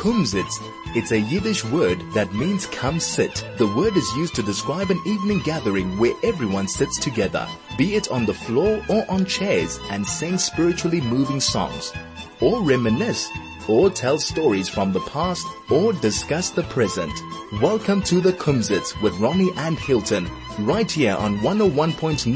Kumzits. 0.00 0.62
It's 0.96 1.12
a 1.12 1.20
Yiddish 1.20 1.62
word 1.62 2.00
that 2.14 2.32
means 2.32 2.64
come 2.64 2.98
sit. 2.98 3.44
The 3.58 3.66
word 3.76 3.94
is 3.98 4.16
used 4.16 4.34
to 4.36 4.42
describe 4.42 4.90
an 4.90 4.98
evening 5.04 5.40
gathering 5.40 5.98
where 5.98 6.14
everyone 6.22 6.68
sits 6.68 6.98
together, 6.98 7.46
be 7.76 7.96
it 7.96 8.10
on 8.10 8.24
the 8.24 8.32
floor 8.32 8.82
or 8.88 9.04
on 9.10 9.26
chairs 9.26 9.78
and 9.90 10.06
sing 10.06 10.38
spiritually 10.38 11.02
moving 11.02 11.38
songs, 11.38 11.92
or 12.40 12.62
reminisce, 12.62 13.28
or 13.68 13.90
tell 13.90 14.18
stories 14.18 14.70
from 14.70 14.94
the 14.94 15.00
past, 15.00 15.46
or 15.70 15.92
discuss 15.92 16.48
the 16.48 16.62
present. 16.62 17.12
Welcome 17.60 18.00
to 18.04 18.22
the 18.22 18.32
Kumzits 18.32 18.98
with 19.02 19.14
Ronnie 19.18 19.52
and 19.58 19.78
Hilton, 19.78 20.30
right 20.60 20.90
here 20.90 21.14
on 21.14 21.40
101.9 21.40 22.32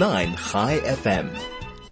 Chai 0.53 0.81
FM. 0.81 1.35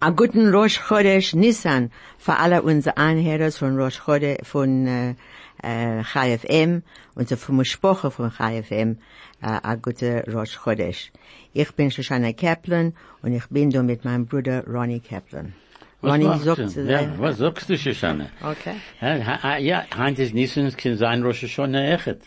A 0.03 0.11
guten 0.11 0.51
Rosh 0.51 0.77
Chodesh 0.77 1.33
Nissan 1.33 1.89
für 2.19 2.37
alle 2.37 2.61
unsere 2.61 2.97
Anhörer 2.97 3.51
von 3.51 3.75
Rosh 3.75 4.01
Chodesh 4.05 4.45
von 4.45 4.85
äh, 4.85 5.15
äh, 5.63 6.03
Chai 6.03 6.37
FM 6.37 6.83
und 7.15 7.29
so 7.29 7.35
von 7.35 7.63
Sprache 7.65 8.11
von 8.11 8.31
Chai 8.31 8.61
FM 8.63 8.97
äh, 9.41 9.59
a 9.63 9.75
gute 9.75 10.23
Rosh 10.27 10.57
Chodesh. 10.57 11.11
Ich 11.53 11.71
bin 11.73 11.91
Shoshana 11.91 12.33
Kaplan 12.33 12.93
und 13.21 13.33
ich 13.33 13.47
bin 13.49 13.69
da 13.69 13.83
mit 13.83 14.05
meinem 14.05 14.25
Bruder 14.25 14.63
Ronnie 14.67 14.99
Kaplan. 14.99 15.53
Was 16.01 16.11
Ronnie 16.13 16.25
machst 16.25 16.43
sagt 16.45 16.69
zu 16.69 16.81
Ja, 16.81 17.01
was 17.17 17.37
sagst 17.37 17.69
du, 17.69 17.77
Shoshana? 17.77 18.27
Okay. 18.41 18.75
Ja, 19.01 19.57
Ja, 19.57 20.07
ist 20.07 20.33
Nissens 20.33 20.75
kann 20.77 20.97
sein 20.97 21.23
Rosh 21.23 21.43
Hashanah 21.43 21.93
Echet. 21.93 22.21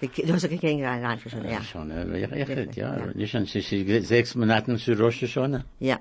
Du 0.00 0.32
hast 0.32 0.42
gekriegt 0.42 0.64
rein, 0.64 1.04
rein 1.04 1.18
schon, 1.18 1.44
ja. 1.44 1.58
Hashanah 1.58 2.14
Echet, 2.14 2.76
ja. 2.76 2.96
Nissan, 3.14 3.44
es 3.44 3.54
ist 3.54 4.08
sechs 4.08 4.34
Monate 4.34 4.76
zu 4.76 4.92
Rosh 4.94 5.22
Hashanah. 5.22 5.64
Ja. 5.80 5.98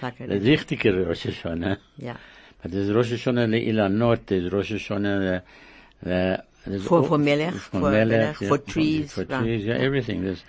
Das 0.00 0.42
richtige 0.42 1.06
Rosh 1.06 1.24
Hashanah. 1.26 1.78
Ja. 1.96 2.16
Das 2.62 2.72
ist 2.72 2.90
Rosh 2.94 3.12
Hashanah 3.12 3.44
Ilanot, 3.44 4.20
das 4.26 4.44
ist 4.44 4.52
Rosh 4.52 4.70
Hashanah, 4.72 5.42
ist 6.02 6.86
For- 6.86 7.00
all- 7.00 7.04
for 7.08 7.18
Melech, 7.18 7.54
for 7.54 7.80
for 7.80 7.90
Melech, 7.90 8.40
yeah, 8.40 8.48
for 8.48 8.58
trees, 8.58 9.12
for 9.12 9.24
trees, 9.24 9.64
yeah, 9.64 9.74
everything. 9.76 10.24
That's, 10.24 10.42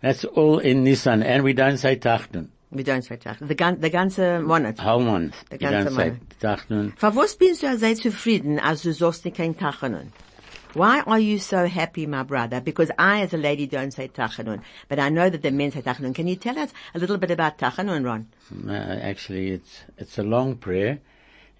that's 0.00 0.24
all 0.24 0.58
in 0.58 0.84
Nissan, 0.84 1.24
and 1.24 1.44
we 1.44 1.52
don't 1.52 1.78
say 1.78 1.96
Tachtun. 1.96 2.48
We 2.74 2.82
don't 2.84 3.02
say 3.02 3.16
Tag. 3.16 3.36
The, 3.38 3.54
gan- 3.54 3.80
the 3.82 3.90
ganze 3.90 4.42
Monat. 4.42 4.78
How 4.78 4.98
month. 4.98 5.34
The 5.50 5.56
We 5.56 5.66
don't 5.66 5.86
ganze 5.86 5.90
say 5.94 6.10
Monat. 6.10 6.38
Tachtun. 6.40 6.92
Für 6.96 7.14
was 7.14 7.34
bist 7.36 7.62
du 7.62 7.76
sehr 7.76 7.94
zufrieden, 7.96 8.58
als 8.58 8.82
du 8.82 8.92
sagst 8.94 9.24
nicht 9.26 9.36
kein 9.36 9.54
Tachanun? 9.54 10.10
Why 10.74 11.00
are 11.06 11.18
you 11.18 11.38
so 11.38 11.66
happy, 11.66 12.06
my 12.06 12.22
brother? 12.22 12.62
Because 12.62 12.90
I, 12.98 13.20
as 13.20 13.34
a 13.34 13.36
lady, 13.36 13.66
don't 13.66 13.90
say 13.92 14.08
Tachanun, 14.08 14.62
but 14.88 14.98
I 14.98 15.10
know 15.10 15.28
that 15.28 15.42
the 15.42 15.50
men 15.50 15.70
say 15.70 15.82
Tachanun. 15.82 16.14
Can 16.14 16.26
you 16.26 16.36
tell 16.36 16.58
us 16.58 16.72
a 16.94 16.98
little 16.98 17.18
bit 17.18 17.30
about 17.30 17.58
Tachanun, 17.58 18.06
Ron? 18.06 18.26
Uh, 18.66 18.72
actually, 18.72 19.50
it's 19.50 19.82
it's 19.98 20.16
a 20.18 20.22
long 20.22 20.56
prayer, 20.56 20.98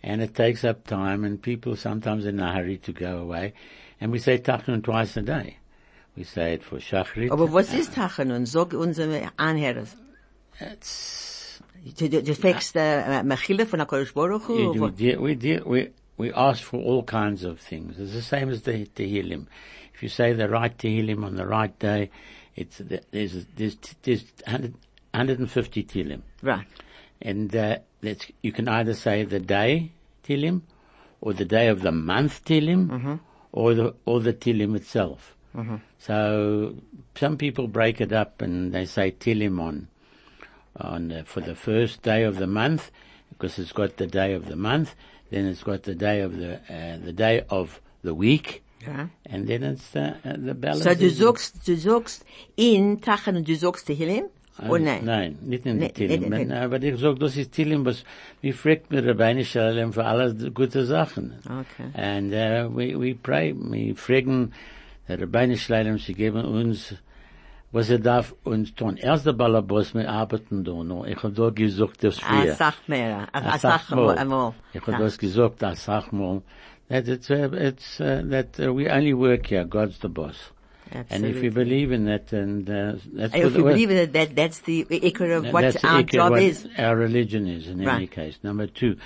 and 0.03 0.23
it 0.23 0.35
takes 0.35 0.65
up 0.65 0.87
time, 0.87 1.25
and 1.25 1.41
people 1.41 1.77
sometimes 1.77 2.27
in 2.27 2.41
a 2.41 2.53
hurry 2.53 2.79
to 2.79 2.93
go 2.93 3.19
away, 3.19 3.55
and 4.01 4.13
we 4.13 4.19
say 4.19 4.39
Tachnun 4.39 4.83
twice 4.83 5.17
a 5.17 5.23
day. 5.23 5.59
We 6.17 6.25
say 6.25 6.55
it 6.55 6.63
for 6.63 6.79
Shachrit. 6.79 7.31
Aber 7.31 7.53
was 7.53 7.73
ist 7.73 7.95
Tachanun? 7.95 8.47
Sag 8.47 8.75
unsere 8.75 9.31
Anhörer. 9.39 9.87
It's, 10.61 11.43
Du, 11.85 12.09
du, 12.09 12.23
du 12.23 12.35
fragst 12.35 12.77
äh, 12.77 13.21
äh 13.21 13.23
Mechile 13.25 13.67
von 13.67 13.81
HaKadosh 13.81 14.15
Baruch 14.15 14.47
Hu? 14.47 14.73
we, 14.75 15.17
we, 15.19 15.35
deal, 15.35 15.65
we, 15.67 15.91
we 16.17 16.33
ask 16.33 16.63
for 16.63 16.79
all 16.79 17.03
kinds 17.03 17.45
of 17.45 17.59
things. 17.59 17.99
It's 17.99 18.13
the 18.13 18.23
same 18.23 18.51
as 18.51 18.63
the 18.63 18.87
Tehillim. 18.87 19.47
If 19.93 20.03
you 20.03 20.09
say 20.09 20.33
the 20.33 20.49
right 20.49 20.77
Tehillim 20.77 21.25
on 21.25 21.35
the 21.35 21.47
right 21.47 21.77
day, 21.81 22.11
it's 22.55 22.79
there's 23.11 23.47
there's 23.57 23.77
there's 24.03 24.25
100, 24.45 24.75
150 25.13 25.85
Tehillim. 25.85 26.23
Right. 26.41 26.67
And 27.23 27.55
uh, 27.55 27.79
that's, 28.03 28.27
you 28.43 28.53
can 28.53 28.69
either 28.69 28.95
say 28.95 29.25
the 29.25 29.41
day 29.41 29.93
Tilim, 30.25 30.63
or 31.21 31.33
the 31.33 31.45
day 31.45 31.69
of 31.69 31.81
the 31.83 31.93
month 31.93 32.45
Tilim, 32.45 33.21
or 33.53 33.75
the 33.75 33.95
or 34.05 34.21
the 34.21 34.33
Tilim 34.33 34.77
itself. 34.77 35.35
So 35.99 36.75
some 37.15 37.37
people 37.37 37.69
break 37.69 38.01
it 38.01 38.13
up 38.13 38.43
and 38.43 38.73
they 38.73 38.87
say 38.87 39.13
Tilim 39.13 39.61
on 39.61 39.89
on 40.77 41.23
for 41.25 41.41
the 41.41 41.55
first 41.55 42.03
day 42.03 42.25
of 42.25 42.37
the 42.37 42.47
month 42.47 42.91
because 43.31 43.59
it's 43.59 43.73
got 43.73 43.97
the 43.97 44.07
day 44.07 44.35
of 44.35 44.47
the 44.47 44.57
month, 44.57 44.95
then 45.31 45.47
it's 45.47 45.63
got 45.63 45.83
the 45.83 45.95
day 45.95 46.21
of 46.21 46.37
the 46.37 46.55
uh, 46.69 46.97
the 47.05 47.13
day 47.13 47.45
of 47.51 47.81
the 48.03 48.15
week, 48.15 48.63
Ja. 48.87 49.07
and 49.27 49.47
then 49.47 49.63
it's 49.63 49.91
the 49.91 50.17
uh, 50.25 50.37
the 50.37 50.55
balance. 50.55 50.85
So 50.85 50.95
du 50.95 51.11
sagst, 51.11 51.67
du 51.67 51.77
sagst 51.77 52.25
in 52.57 52.99
Tachanun, 52.99 53.45
du 53.45 53.55
sagst 53.57 53.87
Tehillim? 53.87 54.29
Oh 54.69 54.77
nein? 54.77 55.05
Nein, 55.05 55.39
nicht 55.43 55.65
in 55.67 55.79
Nee, 55.79 55.89
die 55.89 55.93
Tillim. 55.95 56.21
nicht 56.29 56.33
in- 56.43 56.51
Wenn- 56.51 56.53
Aber 56.53 56.83
ich 56.83 56.99
sag, 57.01 57.19
das 57.19 57.37
ist 57.37 57.53
Tillim, 57.53 57.85
was, 57.87 58.05
wie 58.43 58.53
fragt 58.53 58.91
mir 58.91 59.05
Rabbeinu 59.07 59.45
Shalom 59.45 59.93
für 59.93 60.05
alle 60.05 60.35
gute 60.53 60.85
Sachen. 60.85 61.33
Okay. 61.47 61.89
And, 61.95 62.33
uh, 62.33 62.69
we, 62.77 62.95
we 63.01 63.15
pray, 63.15 63.55
wir 63.57 63.97
fragen, 63.97 64.53
Rabbeinu 65.09 65.57
Shalom, 65.57 65.99
sie 65.99 66.13
geben 66.15 66.45
uns, 66.45 66.95
was 67.73 67.89
er 67.89 67.99
darf 67.99 68.35
uns 68.45 68.75
tun. 68.75 68.99
Erst 68.99 69.25
der 69.25 69.33
Balabos, 69.33 69.95
wir 69.95 70.09
arbeiten 70.11 70.63
da 70.65 70.73
noch. 70.85 71.07
Ich 71.07 71.23
hab 71.23 71.35
da 71.35 71.49
gesagt, 71.49 72.05
das 72.05 72.19
Ah, 72.23 72.43
früher. 72.43 72.53
sag 72.55 72.75
mehr. 72.89 73.29
Ah, 73.33 73.39
A 73.39 73.55
ah, 73.55 73.59
sag 73.59 73.91
mal. 73.91 74.19
einmal. 74.19 74.53
Ich 74.75 74.81
Ja. 74.87 74.87
hab 74.93 74.99
das 74.99 75.17
gesagt, 75.19 75.65
a 75.65 75.75
sag 75.75 76.13
mal. 76.13 76.43
That 76.91 77.09
it's, 77.09 77.31
uh, 77.31 77.49
it's, 77.55 77.99
uh, 78.01 78.23
that 78.31 78.61
uh, 78.61 78.75
we 78.77 78.91
only 78.93 79.15
work 79.15 79.47
here, 79.47 79.65
God's 79.65 79.99
the 80.03 80.09
boss. 80.09 80.52
And 80.95 81.05
if 81.05 81.13
Absolutely. 81.13 81.41
we 81.43 81.49
believe 81.49 81.93
in 81.93 82.05
that, 82.05 82.33
and 82.33 82.69
uh, 82.69 82.95
that's 83.13 83.35
If 83.35 83.45
what 83.45 83.53
you 83.53 83.59
the- 83.59 83.63
believe 83.63 83.89
that, 83.89 84.13
that 84.13 84.37
that's 84.37 84.59
the 84.61 84.85
ikar 84.85 85.39
of 85.39 85.53
what 85.53 85.85
our 85.85 86.03
job 86.03 86.33
what 86.33 86.43
is. 86.43 86.69
Our 86.77 86.97
religion 86.97 87.49
is 87.49 87.67
in 87.67 87.87
any 87.87 88.07
case. 88.07 88.39
Number 88.43 88.67
two, 88.67 88.97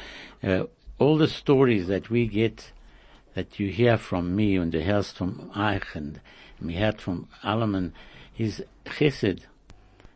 uh, 0.42 0.64
all 0.98 1.16
the 1.16 1.28
stories 1.28 1.86
that 1.86 2.10
we 2.10 2.26
get, 2.26 2.72
that 3.34 3.60
you 3.60 3.68
hear 3.70 3.98
from 3.98 4.34
me 4.34 4.56
and 4.56 4.72
the 4.72 4.78
hörst 4.82 5.14
from 5.14 5.50
Eich 5.54 5.94
and 5.94 6.20
we 6.60 6.74
heard 6.74 7.00
from 7.00 7.28
Alaman, 7.44 7.92
is 8.36 8.64
chesed. 8.86 9.40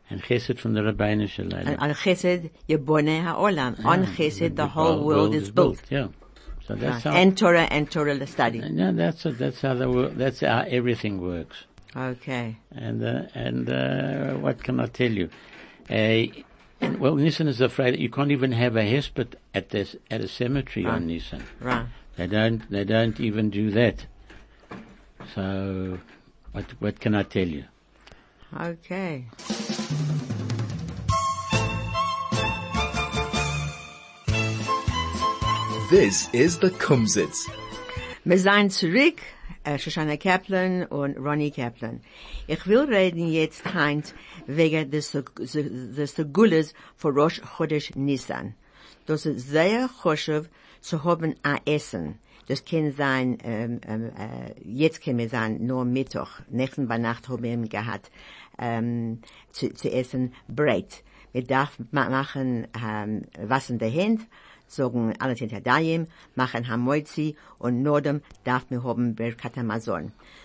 And 0.09 0.21
chesed 0.25 0.59
from 0.59 0.73
the 0.73 0.81
Rabbeinu 0.81 1.29
Shalom. 1.29 1.53
And 1.53 1.79
on 1.79 1.91
Chesed, 1.91 2.51
Yeboneh 2.69 3.23
HaOlam. 3.25 3.85
On 3.85 4.05
Chesed, 4.07 4.57
the 4.57 4.67
whole 4.67 5.05
world 5.05 5.37
is 5.37 5.53
built. 5.53 5.81
Yeah. 5.89 6.09
So 6.71 6.77
that's 6.77 7.05
Right. 7.05 7.13
how, 7.15 7.19
And 7.21 7.37
Torah 7.37 7.63
and 7.65 7.91
Torah 7.91 8.17
the 8.17 8.29
study. 8.29 8.59
yeah, 8.65 8.93
that's, 8.93 9.25
that's 9.25 9.61
how 9.61 9.75
the, 9.75 10.13
that's 10.15 10.39
how 10.41 10.65
everything 10.69 11.21
works. 11.21 11.65
Okay. 11.97 12.57
And 12.71 13.03
uh, 13.03 13.23
and 13.35 13.69
uh, 13.69 14.35
what 14.35 14.63
can 14.63 14.79
I 14.79 14.87
tell 14.87 15.11
you? 15.11 15.29
Uh, 15.91 16.27
and, 16.81 16.99
well, 17.01 17.15
Nissan 17.17 17.49
is 17.49 17.61
afraid 17.61 17.95
that 17.95 17.99
you 18.01 18.09
can't 18.09 18.31
even 18.31 18.53
have 18.53 18.77
a 18.77 18.83
hesped 18.83 19.35
at 19.53 19.71
this 19.71 19.97
at 20.13 20.21
a 20.21 20.29
cemetery 20.29 20.87
on 20.87 21.09
Nissan. 21.09 21.43
Right. 21.61 21.87
They 22.17 22.29
don't 22.29 22.71
they 22.71 22.85
don't 22.85 23.19
even 23.19 23.51
do 23.51 23.73
that. 23.73 24.07
So, 25.35 25.99
what 26.53 26.67
what 26.79 27.01
can 27.01 27.17
I 27.17 27.25
tell 27.25 27.49
you? 27.49 27.65
Okay. 28.57 29.25
This 35.91 36.29
is 36.33 36.57
the 36.61 36.71
Kumzits. 36.71 37.51
Wir 38.25 38.39
seien 38.39 38.71
zurück, 38.71 39.21
Shoshana 39.65 40.17
Kaplan 40.17 40.85
und 40.85 41.17
Ronnie 41.19 41.51
Kaplan. 41.51 42.01
Ich 42.47 42.65
will 42.69 42.83
reden 42.83 43.27
jetzt, 43.27 43.65
Heinz, 43.75 44.15
wegen 44.47 44.89
des, 44.93 45.11
des 45.11 46.13
für 46.15 47.09
Rosh 47.09 47.41
Chodesh 47.41 47.91
Nissan. 47.97 48.55
Das 49.07 49.27
ist 49.27 49.49
sehr 49.49 49.89
choshev 49.89 50.49
zu 50.81 51.03
haben 51.03 51.35
a 51.43 51.57
Essen. 51.67 52.21
Das 52.47 52.65
kann 52.65 52.93
sein, 52.93 53.39
ähm, 53.43 53.81
ähm, 53.85 54.13
äh, 54.17 54.55
jetzt 54.63 55.03
kann 55.03 55.19
es 55.19 55.33
sein, 55.33 55.67
nur 55.67 55.85
Mittag, 55.85 56.45
nächsten 56.51 56.87
bei 56.87 56.99
Nacht 56.99 57.29
haben 57.29 57.43
wir 57.43 57.57
gehabt, 57.69 58.13
ähm, 58.61 59.23
zu, 59.51 59.75
zu 59.75 59.91
essen. 59.91 60.35
Wir 61.33 61.45
darf 61.45 61.77
ma 61.91 62.09
machen, 62.09 62.69
ähm, 62.81 63.25
was 63.41 63.71
in 63.71 63.81
der 63.81 63.93
Hand, 63.93 64.21
sagen 64.71 65.15
alle 65.19 66.07
machen 66.37 66.89
und 67.59 67.83
Nordem 67.83 68.23
darf 68.45 68.71
mir 68.71 68.85
haben 68.85 69.15
Birkat. 69.15 69.55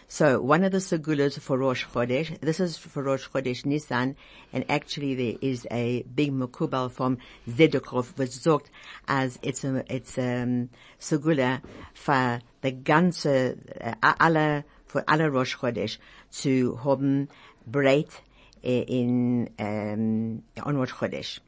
So 0.07 0.39
one 0.39 0.63
of 0.63 0.71
the 0.71 0.79
segulas 0.79 1.39
for 1.39 1.57
Rosh 1.57 1.87
Chodesh, 1.87 2.39
this 2.39 2.59
is 2.59 2.77
for 2.77 3.01
Rosh 3.01 3.27
Chodesh 3.27 3.65
Nisan, 3.65 4.15
and 4.53 4.63
actually 4.69 5.15
there 5.15 5.37
is 5.41 5.65
a 5.71 6.03
big 6.03 6.31
mukubal 6.31 6.91
from 6.91 7.17
Zedekov, 7.49 8.15
which 8.15 8.31
sagt, 8.31 8.69
as 9.07 9.39
it's 9.41 9.63
a, 9.63 9.83
it's 9.89 10.17
a 10.19 10.43
um, 10.43 10.69
segula 10.99 11.59
for 11.95 12.39
the 12.61 12.71
ganze, 12.71 13.57
uh, 13.81 14.13
alle, 14.19 14.63
für 14.85 15.03
alle 15.07 15.31
Rosh 15.31 15.57
Chodesh 15.57 15.97
zu 16.29 16.83
haben 16.83 17.27
Breit 17.65 18.21
äh, 18.63 18.83
in, 18.83 19.49
ähm, 19.57 20.43
on 20.63 20.77
Rosh 20.77 20.93
Chodesh. 20.93 21.41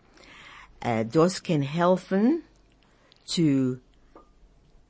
Uh, 0.84 1.02
äh, 1.02 1.06
das 1.06 1.44
kann 1.44 1.62
helfen, 1.62 2.42
zu 3.28 3.80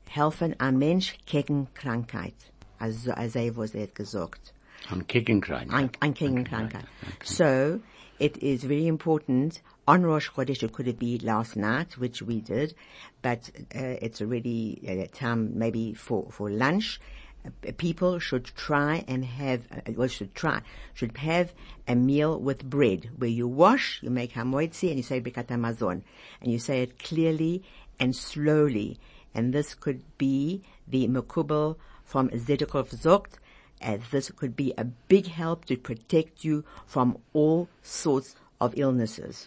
helfen 0.08 0.58
ein 0.58 0.78
Mensch 0.78 1.18
gegen 1.26 1.68
Krankheit. 1.74 2.34
Also, 2.78 3.10
also 3.12 3.56
was 3.56 3.74
er 3.74 3.88
gesagt. 3.88 4.54
I'm 4.90 5.06
kicking 5.06 5.40
crying. 5.40 5.70
An, 5.70 5.90
an 6.00 6.14
gegen 6.14 6.44
Krankheit. 6.44 6.84
So, 7.22 7.80
it 8.18 8.38
is 8.38 8.62
very 8.62 8.86
important 8.86 9.60
on 9.86 10.04
Rosh 10.04 10.30
Chodesh, 10.30 10.62
it 10.62 10.72
could 10.72 10.98
be 10.98 11.18
last 11.18 11.56
night, 11.56 11.98
which 11.98 12.22
we 12.22 12.40
did, 12.40 12.74
but 13.22 13.50
uh, 13.74 13.96
it's 14.00 14.20
already 14.20 14.80
uh, 14.86 15.16
time 15.16 15.58
maybe 15.58 15.94
for, 15.94 16.28
for 16.30 16.48
lunch. 16.50 17.00
uh, 17.44 17.72
people 17.76 18.18
should 18.18 18.44
try 18.56 19.04
and 19.08 19.24
have, 19.24 19.66
uh, 19.72 19.92
well, 19.94 20.08
should 20.08 20.34
try, 20.34 20.60
should 20.94 21.16
have 21.18 21.52
a 21.86 21.94
meal 21.94 22.38
with 22.38 22.68
bread 22.68 23.10
where 23.16 23.30
you 23.30 23.46
wash, 23.46 24.00
you 24.02 24.10
make 24.10 24.32
hamoitzi, 24.32 24.88
and 24.88 24.96
you 24.96 25.02
say 25.02 25.20
Birkat 25.20 25.46
Hamazon. 25.46 26.02
And 26.40 26.52
you 26.52 26.58
say 26.58 26.82
it 26.82 26.98
clearly 26.98 27.62
and 27.98 28.14
slowly. 28.14 28.98
And 29.34 29.52
this 29.52 29.74
could 29.74 30.02
be 30.16 30.62
the 30.86 31.08
Mekubal 31.08 31.76
from 32.04 32.30
Zedekov 32.30 32.90
Zogt, 32.94 33.38
as 33.80 34.00
this 34.10 34.30
could 34.30 34.56
be 34.56 34.72
a 34.76 34.84
big 34.84 35.26
help 35.26 35.64
to 35.66 35.76
protect 35.76 36.44
you 36.44 36.64
from 36.86 37.18
all 37.32 37.68
sorts 37.82 38.34
of 38.60 38.74
illnesses. 38.76 39.46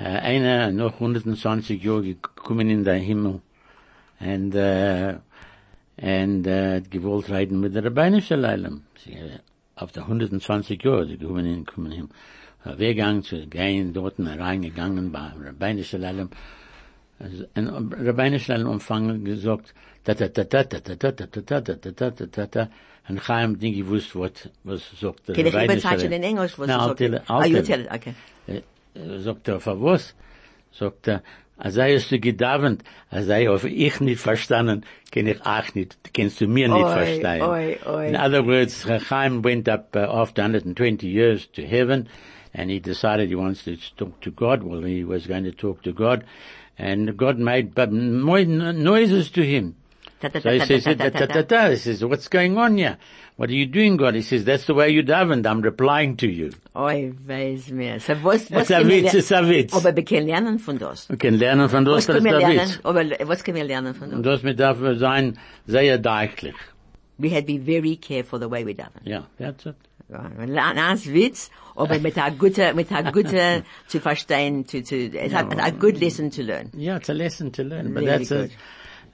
Äh, 0.00 0.04
einer 0.04 0.70
noch 0.70 1.00
120 1.00 1.82
Jahre 1.82 2.14
gekommen 2.14 2.70
in 2.70 2.84
den 2.84 3.02
Himmel 3.02 3.40
und, 4.20 4.54
äh, 4.54 5.18
und, 5.96 6.46
äh, 6.46 6.80
gewollt 6.88 7.50
mit 7.50 7.74
der 7.74 7.84
Rabbeinischen 7.84 8.40
Leilem. 8.40 8.82
Äh, 9.06 9.40
auf 9.74 9.92
der 9.92 10.04
120 10.04 10.82
Jahre, 10.82 11.16
gekommen 11.16 11.46
in, 11.46 11.64
kommen 11.64 11.92
hin. 11.92 12.08
Weggang 12.64 13.22
zu 13.22 13.46
gehen, 13.46 13.92
dort 13.92 14.14
reingegangen 14.18 15.12
bei 15.12 15.30
Rabbeinischen 15.44 16.00
Leilem. 16.00 16.30
Und 17.54 17.92
Rabbeinischen 17.92 18.52
Leilem 18.52 18.72
empfangen 18.72 19.24
gesagt, 19.24 19.74
ta 20.04 20.14
ta 20.14 20.28
ta 20.28 20.44
ta 20.44 20.64
ta 20.64 20.80
ta 20.80 20.96
ta 20.96 21.10
ta 21.12 21.26
ta 21.26 21.40
ta 21.40 21.60
ta 21.60 21.90
ta 21.90 22.10
ta 22.10 22.26
ta 22.26 22.46
ta 22.46 22.68
und 23.08 23.20
Chaim 23.20 23.58
Ding 23.58 23.74
gewusst, 23.74 24.14
was, 24.14 24.32
was 24.64 24.82
sagt 25.00 25.28
der 25.28 25.34
Can 25.34 25.46
ich 25.46 25.54
Rabbeinische 25.54 25.88
überzeichnen 25.88 26.10
Leilem. 26.10 26.22
in 26.22 26.36
Englisch, 26.36 26.58
was 26.58 26.96
tell 26.96 27.14
it, 27.14 27.22
Ah, 27.28 27.44
you 27.44 27.62
tell 27.62 27.80
it, 27.80 27.88
okay. 27.90 28.14
Äh, 28.46 29.18
sagt 29.20 29.48
er, 29.48 29.60
für 29.60 29.80
was? 29.80 30.14
Sagt 30.72 31.08
er, 31.08 31.22
als 31.56 31.74
sei 31.74 31.94
es 31.94 32.08
du 32.08 32.20
gedauert, 32.20 32.82
als 33.10 33.26
sei 33.26 33.48
auf 33.50 33.64
ich 33.64 34.00
nicht 34.00 34.20
verstanden, 34.20 34.84
kann 35.10 35.26
ich 35.26 35.40
auch 35.44 35.74
nicht, 35.74 35.96
kannst 36.14 36.40
du 36.40 36.46
mir 36.46 36.68
nicht 36.68 36.88
verstehen. 36.88 37.42
In 38.08 38.16
other 38.16 38.46
words, 38.46 38.86
Chaim 39.08 39.42
went 39.42 39.68
up 39.68 39.96
uh, 39.96 40.00
after 40.00 40.42
120 40.42 41.06
years 41.06 41.50
to 41.52 41.62
heaven, 41.62 42.08
and 42.54 42.70
he 42.70 42.78
decided 42.80 43.28
he 43.28 43.34
wants 43.34 43.64
to 43.64 43.76
talk 43.96 44.20
to 44.22 44.30
God. 44.30 44.62
Well, 44.62 44.82
he 44.82 45.04
was 45.04 45.26
going 45.26 45.44
to 45.44 45.52
talk 45.52 45.82
to 45.82 45.92
God, 45.92 46.24
and 46.76 47.16
God 47.16 47.38
made 47.38 47.76
noises 47.76 49.30
to 49.32 49.44
him. 49.44 49.76
So 50.20 50.28
he 50.50 50.58
says, 50.58 50.84
ta, 50.84 50.94
ta. 51.10 51.42
ta. 51.42 51.70
He 51.70 51.76
says, 51.76 52.04
what's 52.04 52.26
going 52.26 52.58
on 52.58 52.76
here? 52.76 52.98
What 53.36 53.50
are 53.50 53.54
you 53.54 53.66
doing, 53.66 53.96
God? 53.96 54.16
He 54.16 54.22
says, 54.22 54.44
that's 54.44 54.66
the 54.66 54.74
way 54.74 54.88
you 54.88 55.04
davened. 55.04 55.46
I'm 55.46 55.60
replying 55.60 56.16
to 56.16 56.26
you. 56.26 56.50
Oi, 56.74 57.12
weiß 57.24 57.70
mir. 57.70 58.00
So 58.00 58.14
was, 58.14 58.50
was 58.50 58.68
a 58.68 58.80
können 58.80 58.88
wir 58.88 59.04
Witz, 59.04 59.14
it's 59.14 59.30
a 59.30 59.42
Witz. 59.42 59.72
Aber 59.74 59.94
wir 59.94 60.04
können 60.04 60.26
lernen 60.26 60.58
von 60.58 60.76
das. 60.76 61.08
Wir 61.08 61.18
können 61.18 61.38
lernen 61.38 61.68
von 61.68 61.84
das, 61.84 62.06
das 62.06 62.16
ist 62.16 62.24
wir? 62.24 62.32
Witz. 62.32 62.80
Aber 62.82 63.04
was 63.28 63.44
können 63.44 63.58
wir 63.58 63.64
lernen 63.64 63.94
von 63.94 64.12
Und 64.12 64.26
das? 64.26 64.40
das 64.40 64.42
mit 64.42 64.58
darf 64.58 64.78
sein 64.98 65.38
sehr 65.66 65.98
deutlich. 65.98 66.56
We 67.18 67.30
had 67.30 67.46
to 67.46 67.52
be 67.52 67.58
very 67.58 67.94
careful 67.96 68.40
the 68.40 68.50
way 68.50 68.64
we 68.64 68.74
daven. 68.74 69.02
Yeah, 69.04 69.26
that's 69.38 69.66
it. 69.66 69.76
Ein 70.10 70.98
Witz, 71.14 71.50
aber 71.76 71.98
mit 72.00 72.16
einer 72.18 72.34
guten, 72.36 72.74
mit 72.76 72.90
einer 72.90 73.12
guten 73.12 73.62
zu 73.86 74.00
verstehen, 74.00 74.66
to, 74.66 74.80
to, 74.80 74.96
es 74.96 75.34
hat 75.34 75.58
a 75.60 75.70
good 75.70 75.98
lesson 76.00 76.30
to 76.30 76.42
learn. 76.42 76.70
Ja, 76.76 76.96
it's 76.96 77.10
a 77.10 77.12
lesson 77.12 77.52
to 77.52 77.62
learn, 77.62 77.92
but 77.92 78.02
Really 78.02 78.24
that's 78.26 78.32
a, 78.32 78.42
good. 78.42 78.50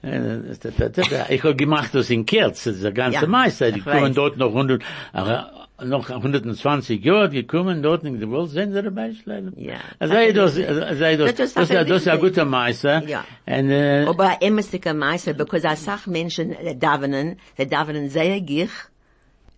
äh, 0.03 0.55
das- 0.61 0.91
das- 0.93 1.29
ich 1.29 1.43
habe 1.43 1.55
gemacht 1.55 1.93
das 1.93 2.09
in 2.09 2.25
Kerz, 2.25 2.63
das 2.63 2.81
ganze 2.93 3.21
Ja, 3.21 3.27
Meister, 3.27 3.71
die 3.71 3.81
kommen 3.81 4.13
dort 4.13 4.37
noch 4.37 4.53
100, 4.53 4.81
äh, 5.13 5.85
noch 5.85 6.09
120 6.09 7.03
Jahre 7.03 7.29
gekommen 7.29 7.83
dort 7.83 8.05
in 8.05 8.17
die 8.19 8.31
Welt 8.31 8.49
sind 8.51 8.71
sie 8.73 8.81
dabei 8.81 9.13
schleifen. 9.13 9.53
Ja. 9.57 9.75
Also 9.99 10.13
das, 10.33 10.57
also 10.57 10.79
das, 10.79 11.01
äh, 11.01 11.17
Das 11.17 11.35
das, 11.35 11.49
ist 11.57 11.73
das, 11.73 11.89
ist 12.01 12.07
ein 12.07 12.19
guter 12.21 12.45
Meister. 12.45 13.03
Ja. 13.05 13.25
Und, 13.45 13.69
äh, 13.71 14.05
Aber 14.07 14.29
ein 14.29 14.37
emmerstiger 14.41 14.93
Meister, 14.93 15.33
because 15.33 15.67
a 15.67 15.75
sach 15.75 16.07
Menschen 16.07 16.53
äh, 16.53 16.75
davenen, 16.77 17.35
die 17.57 17.67
davenen 17.67 18.09
sehr 18.09 18.39
gich, 18.39 18.69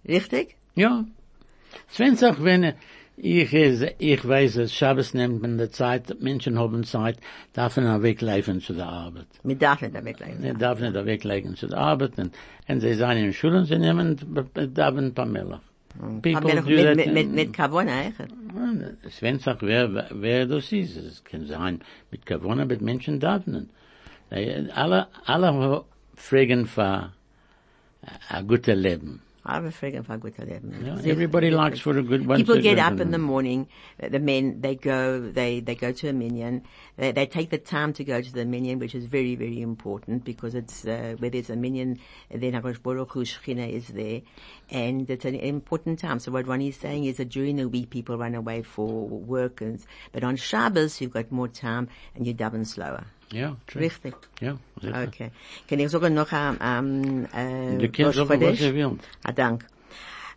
richtig? 0.07 0.55
Ja. 0.75 1.05
Wenn 1.97 2.15
auch 2.23 2.43
wenn 2.43 2.73
ich, 3.19 3.51
ich 3.51 4.27
weiß, 4.27 4.57
es 4.57 4.73
Schabbos 4.73 5.15
nimmt 5.15 5.41
man 5.41 5.57
die 5.57 5.69
Zeit, 5.71 6.21
Menschen 6.21 6.59
haben 6.59 6.83
Zeit, 6.83 7.17
darf 7.53 7.77
man 7.77 8.03
weglaufen 8.03 8.61
zu 8.61 8.73
der 8.73 8.87
Arbeit. 8.87 9.25
Mit 9.43 9.59
davenen 9.59 9.91
da 9.91 10.05
weglegen. 10.05 10.43
Er 10.43 10.53
darf 10.53 10.79
nicht 10.79 10.93
weglegen 10.93 11.55
zu 11.55 11.67
der 11.67 11.79
Arbeit 11.79 12.19
und, 12.19 12.35
und 12.67 12.79
sie 12.79 12.93
sind 12.93 13.17
in 13.17 13.33
Schulen, 13.33 13.65
sie 13.65 13.79
nehmen, 13.79 14.17
da 14.53 14.87
ein 14.89 15.13
paar. 15.15 15.61
People 16.21 16.41
do 16.41 16.61
mit, 16.61 16.83
that. 16.83 16.95
mit, 16.95 17.13
mit, 17.13 17.31
mit 17.31 17.53
Kavona, 17.53 18.03
echt? 18.03 18.19
Wenn 19.21 19.39
auch 19.47 19.61
wer, 19.61 20.07
wer 20.11 20.45
das 20.45 20.71
ist. 20.71 20.95
Es 20.95 21.23
kann 21.23 21.47
sein, 21.47 21.79
mit 22.11 22.23
Kavona, 22.23 22.65
mit 22.65 22.81
Menschen 22.81 23.19
darfen. 23.19 23.71
Alle, 24.29 25.07
alle 25.25 25.83
fragen 26.13 26.67
für 26.67 27.13
ein 28.29 28.47
gutes 28.47 28.75
Leben. 28.75 29.21
Aber 29.49 29.71
fragen 29.71 30.03
für 30.03 30.11
ein 30.11 30.19
gutes 30.19 30.45
Leben. 30.45 30.73
Yeah, 30.85 30.97
Sehr- 30.97 31.13
everybody 31.13 31.49
likes 31.49 31.79
for 31.79 31.95
a 31.97 32.01
good 32.03 32.27
one. 32.27 32.35
People 32.35 32.61
get 32.61 32.79
up 32.79 32.99
in 32.99 33.11
the 33.11 33.17
morning, 33.17 33.67
uh, 34.03 34.09
the 34.09 34.19
men, 34.19 34.59
they 34.59 34.75
go, 34.75 35.21
they, 35.21 35.61
they 35.61 35.73
go 35.73 35.93
to 35.93 36.09
a 36.09 36.11
minyan, 36.13 36.63
they, 36.97 37.13
they 37.13 37.25
take 37.25 37.49
the 37.49 37.57
time 37.57 37.93
to 37.93 38.03
go 38.03 38.21
to 38.21 38.33
the 38.33 38.43
minyan, 38.43 38.77
which 38.77 38.93
is 38.93 39.05
very, 39.05 39.35
very 39.35 39.61
important 39.61 40.25
because 40.25 40.53
it's, 40.53 40.85
uh, 40.85 41.15
where 41.19 41.29
there's 41.29 41.49
a 41.49 41.55
minyan, 41.55 41.97
then 42.29 42.51
HaKadosh 42.51 42.83
Baruch 42.83 43.13
Hu 43.13 43.23
Shechina 43.23 43.71
is 43.71 43.87
there, 43.87 44.21
and 44.69 45.09
it's 45.09 45.23
an 45.23 45.35
important 45.35 45.99
time. 45.99 46.19
So 46.19 46.29
what 46.33 46.45
Ronnie 46.45 46.67
is 46.67 46.75
saying 46.75 47.05
is 47.05 47.15
that 47.15 47.29
during 47.29 47.55
the 47.55 47.69
week 47.69 47.89
people 47.89 48.17
run 48.17 48.35
away 48.35 48.63
for 48.63 49.07
work, 49.07 49.61
and, 49.61 49.79
but 50.11 50.25
on 50.25 50.35
Shabbos 50.35 50.99
you've 50.99 51.13
got 51.13 51.31
more 51.31 51.47
time 51.47 51.87
and 52.15 52.27
you 52.27 52.33
daven 52.33 52.67
slower. 52.67 53.05
Ja, 53.31 53.57
true. 53.67 53.81
Richtig. 53.81 54.15
Ja, 54.39 54.57
sicher. 54.81 55.03
Okay. 55.07 55.31
Kann 55.67 55.79
ich 55.79 55.89
sogar 55.89 56.09
noch 56.09 56.31
am, 56.31 56.57
am, 56.59 57.25
äh, 57.25 57.77
Du 57.77 57.89
kannst 57.89 58.17
was 58.17 58.27
du 58.27 58.39
willst. 58.39 59.03
Ah, 59.23 59.31
dank. 59.31 59.65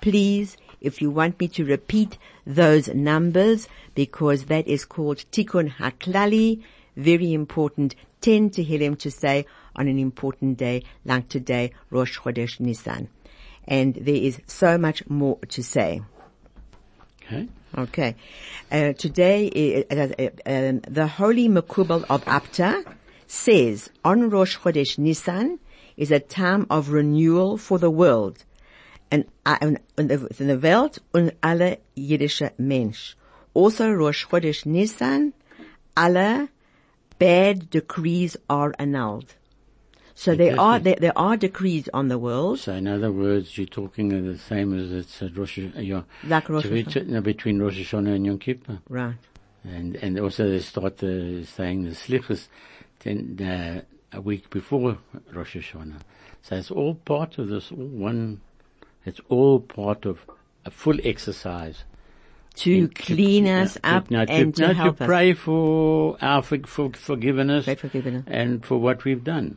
Please 0.01 0.57
if 0.83 1.01
you 1.01 1.11
want 1.11 1.39
me 1.39 1.49
to 1.49 1.65
repeat 1.65 2.19
those 2.47 2.89
numbers, 2.89 3.69
because 3.95 4.47
that 4.47 4.67
is 4.67 4.85
called 4.85 5.19
Tikkun 5.31 5.73
HaKlali, 5.77 6.63
very 6.97 7.33
important, 7.33 7.95
10 8.21 8.51
to 8.51 8.65
Tehillim 8.65 8.99
to 8.99 9.11
say 9.11 9.47
on 9.77 9.89
an 9.89 9.99
important 9.99 10.59
day 10.59 10.83
like 11.05 11.29
today, 11.29 11.73
Rosh 11.91 12.19
Chodesh 12.19 12.61
Nisan. 12.61 13.09
And 13.67 13.95
there 13.95 14.17
is 14.17 14.41
so 14.47 14.77
much 14.77 15.09
more 15.09 15.39
to 15.49 15.63
say. 15.63 16.03
Okay. 17.25 17.49
Okay. 17.79 18.17
Uh, 18.71 18.93
today, 18.93 19.85
uh, 19.91 19.95
uh, 19.95 20.29
um, 20.47 20.81
the 20.81 21.07
Holy 21.07 21.49
Makubal 21.49 22.05
of 22.11 22.25
Abta 22.25 22.85
says 23.33 23.89
on 24.05 24.29
Rosh 24.29 24.59
Chodesh 24.59 24.99
Nisan 24.99 25.59
is 25.97 26.11
a 26.11 26.21
time 26.21 26.67
of 26.69 26.91
renewal 26.91 27.57
for 27.57 27.79
the 27.79 27.91
world. 27.91 28.45
And, 29.11 29.25
and, 29.47 29.79
and 29.97 30.11
the 30.11 30.59
Welt 30.59 30.99
und 31.15 31.33
alle 31.43 31.79
jüdische 31.97 32.51
Mensch. 32.59 33.15
Also 33.55 33.91
Rosh 33.91 34.27
Chodesh 34.27 34.67
Nisan, 34.67 35.33
alle 35.97 36.49
bad 37.19 37.71
decrees 37.71 38.37
are 38.51 38.75
annulled. 38.79 39.35
So 40.15 40.35
there 40.35 40.61
are, 40.61 40.79
there, 40.79 40.97
there 40.97 41.17
are 41.19 41.39
decrees 41.39 41.89
on 41.95 42.09
the 42.09 42.19
world. 42.19 42.61
So 42.61 42.75
in 42.75 42.87
other 42.87 43.11
words, 43.11 43.57
you're 43.57 43.67
talking 43.67 44.13
of 44.13 44.25
the 44.25 44.37
same 44.37 44.79
as 44.79 44.93
it's 44.93 45.23
at 45.23 45.37
Rosh, 45.37 45.59
uh, 45.59 45.81
yeah, 45.81 46.03
Like 46.25 46.51
Rosh 46.51 46.65
to 46.65 46.69
be- 46.71 46.85
to- 46.85 47.05
no, 47.05 47.23
between 47.23 47.61
Rosh 47.61 47.79
Hashanah 47.79 48.15
and 48.15 48.27
Yom 48.27 48.39
Kippur. 48.39 48.81
Right. 48.91 49.15
And, 49.65 49.97
and 49.97 50.19
also 50.21 50.51
they 50.51 50.61
start 50.61 51.03
uh, 51.03 51.45
saying 51.45 51.85
the 51.85 51.91
slichus 51.91 52.49
then, 53.05 53.39
uh, 53.41 54.17
a 54.17 54.21
week 54.21 54.51
before 54.51 54.99
Rosh 55.33 55.57
Hashanah. 55.57 56.01
So 56.43 56.57
it's 56.57 56.71
all 56.71 56.95
part 56.95 57.39
of 57.39 57.49
this 57.49 57.71
all 57.71 57.79
one, 57.87 58.41
it's 59.07 59.21
all 59.29 59.61
part 59.61 60.05
of 60.07 60.19
a 60.65 60.71
full 60.71 60.99
exercise. 61.05 61.85
To 62.57 62.89
clean 62.89 63.47
us 63.47 63.75
to- 63.75 63.87
up 63.89 64.11
no, 64.11 64.21
and 64.29 64.55
to, 64.55 64.63
to 64.63 64.69
no, 64.69 64.75
help 64.75 64.99
to 64.99 65.05
us. 65.05 65.09
pray 65.09 65.33
for 65.33 66.19
our 66.21 66.43
for, 66.43 66.59
for 66.67 66.91
forgiveness 66.93 67.65
forgiveness. 67.65 68.25
and 68.27 68.63
for 68.65 68.77
what 68.79 69.05
we've 69.05 69.25
done. 69.25 69.57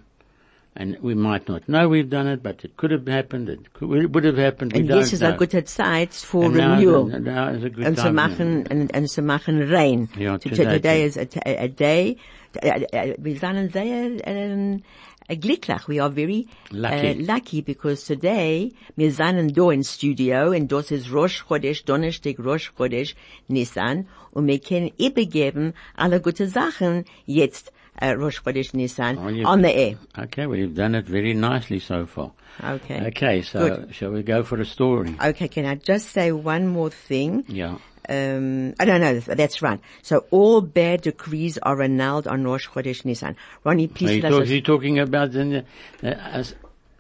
And 0.78 0.98
we 1.02 1.14
might 1.14 1.48
not 1.48 1.68
know 1.70 1.88
we've 1.88 2.10
done 2.10 2.28
it, 2.28 2.44
but 2.44 2.64
it 2.66 2.76
could 2.76 2.92
have 2.92 3.08
happened. 3.08 3.48
It, 3.50 3.72
could, 3.74 3.92
it 4.04 4.12
would 4.12 4.26
have 4.26 4.38
happened. 4.38 4.74
We 4.74 4.80
And 4.82 4.90
yes, 4.90 5.20
know. 5.22 5.30
a 5.30 5.38
gute 5.38 5.68
Zeit 5.70 6.14
for 6.14 6.46
And 6.46 6.56
now- 6.56 6.76
renewal. 6.76 7.06
now 7.08 7.48
is 7.50 7.64
a 7.64 7.70
good 7.70 7.86
and 7.86 7.96
time, 7.98 8.06
yeah. 8.08 8.12
machen, 8.28 8.68
and, 8.70 8.94
and 8.94 9.10
zu 9.10 9.22
machen 9.22 9.60
rein. 9.70 10.10
Ja, 10.18 10.36
To- 10.38 10.50
today, 10.50 10.64
today 10.74 11.04
is 11.04 11.16
a 11.18 11.26
day, 11.26 11.46
uh, 11.46 12.20
uh, 12.20 12.45
wir 12.62 13.40
sind 13.40 13.74
sehr, 13.74 14.28
um, 14.28 14.82
uh, 15.30 15.36
glücklich. 15.36 15.88
We 15.88 16.02
are 16.02 16.12
very 16.12 16.48
Lucky. 16.72 17.12
Uh, 17.12 17.34
lucky 17.34 17.62
because 17.62 18.06
today 18.06 18.72
wir 18.96 19.12
sind 19.12 19.56
da 19.58 19.72
in 19.72 19.84
Studio 19.84 20.52
und 20.52 20.72
das 20.72 20.92
ist 20.92 21.12
Rosh 21.12 21.46
Chodesh, 21.48 21.86
Donnerstag 21.86 22.40
Rosh 22.40 22.72
Chodesh, 22.78 23.16
Nissan 23.48 24.08
und 24.32 24.48
wir 24.48 24.60
können 24.60 24.92
übergeben 24.98 25.74
alle 25.96 26.22
gute 26.22 26.48
Sachen 26.48 27.06
jetzt 27.26 27.72
uh, 28.02 28.12
Rosh 28.12 28.42
Chodesh 28.44 28.74
Nissan 28.74 29.18
Oh, 29.18 29.52
on 29.52 29.62
the 29.64 29.74
air. 29.74 29.98
Okay, 30.18 30.46
well, 30.48 30.58
you've 30.58 30.76
done 30.76 30.96
it 30.96 31.08
very 31.08 31.34
nicely 31.34 31.80
so 31.80 32.06
far. 32.06 32.32
Okay. 32.64 33.08
Okay, 33.08 33.42
so 33.42 33.60
Good. 33.60 33.96
shall 33.96 34.12
we 34.12 34.24
go 34.24 34.44
for 34.44 34.60
a 34.62 34.66
story? 34.66 35.16
Okay, 35.22 35.48
can 35.48 35.66
I 35.66 35.76
just 35.76 36.10
say 36.10 36.32
one 36.32 36.68
more 36.68 36.90
thing? 36.90 37.44
Yeah. 37.48 37.78
Um, 38.08 38.74
I 38.80 38.86
don't 38.86 39.02
know. 39.02 39.20
That's 39.20 39.62
right. 39.62 39.80
So 40.02 40.26
all 40.32 40.62
bad 40.62 41.02
decrees 41.02 41.58
are 41.58 41.82
annulled 41.82 42.28
on 42.28 42.44
Rosh 42.44 42.68
Chodesh 42.68 43.06
Nisan. 43.06 43.36
Ronnie, 43.64 43.86
Are 43.86 43.90
please 43.90 44.18
you, 44.18 44.22
let 44.22 44.30
talk, 44.30 44.48
you 44.48 44.62
talking 44.62 45.00
about 45.00 45.32
the, 45.32 45.66
uh, 46.04 46.08
as, 46.08 46.56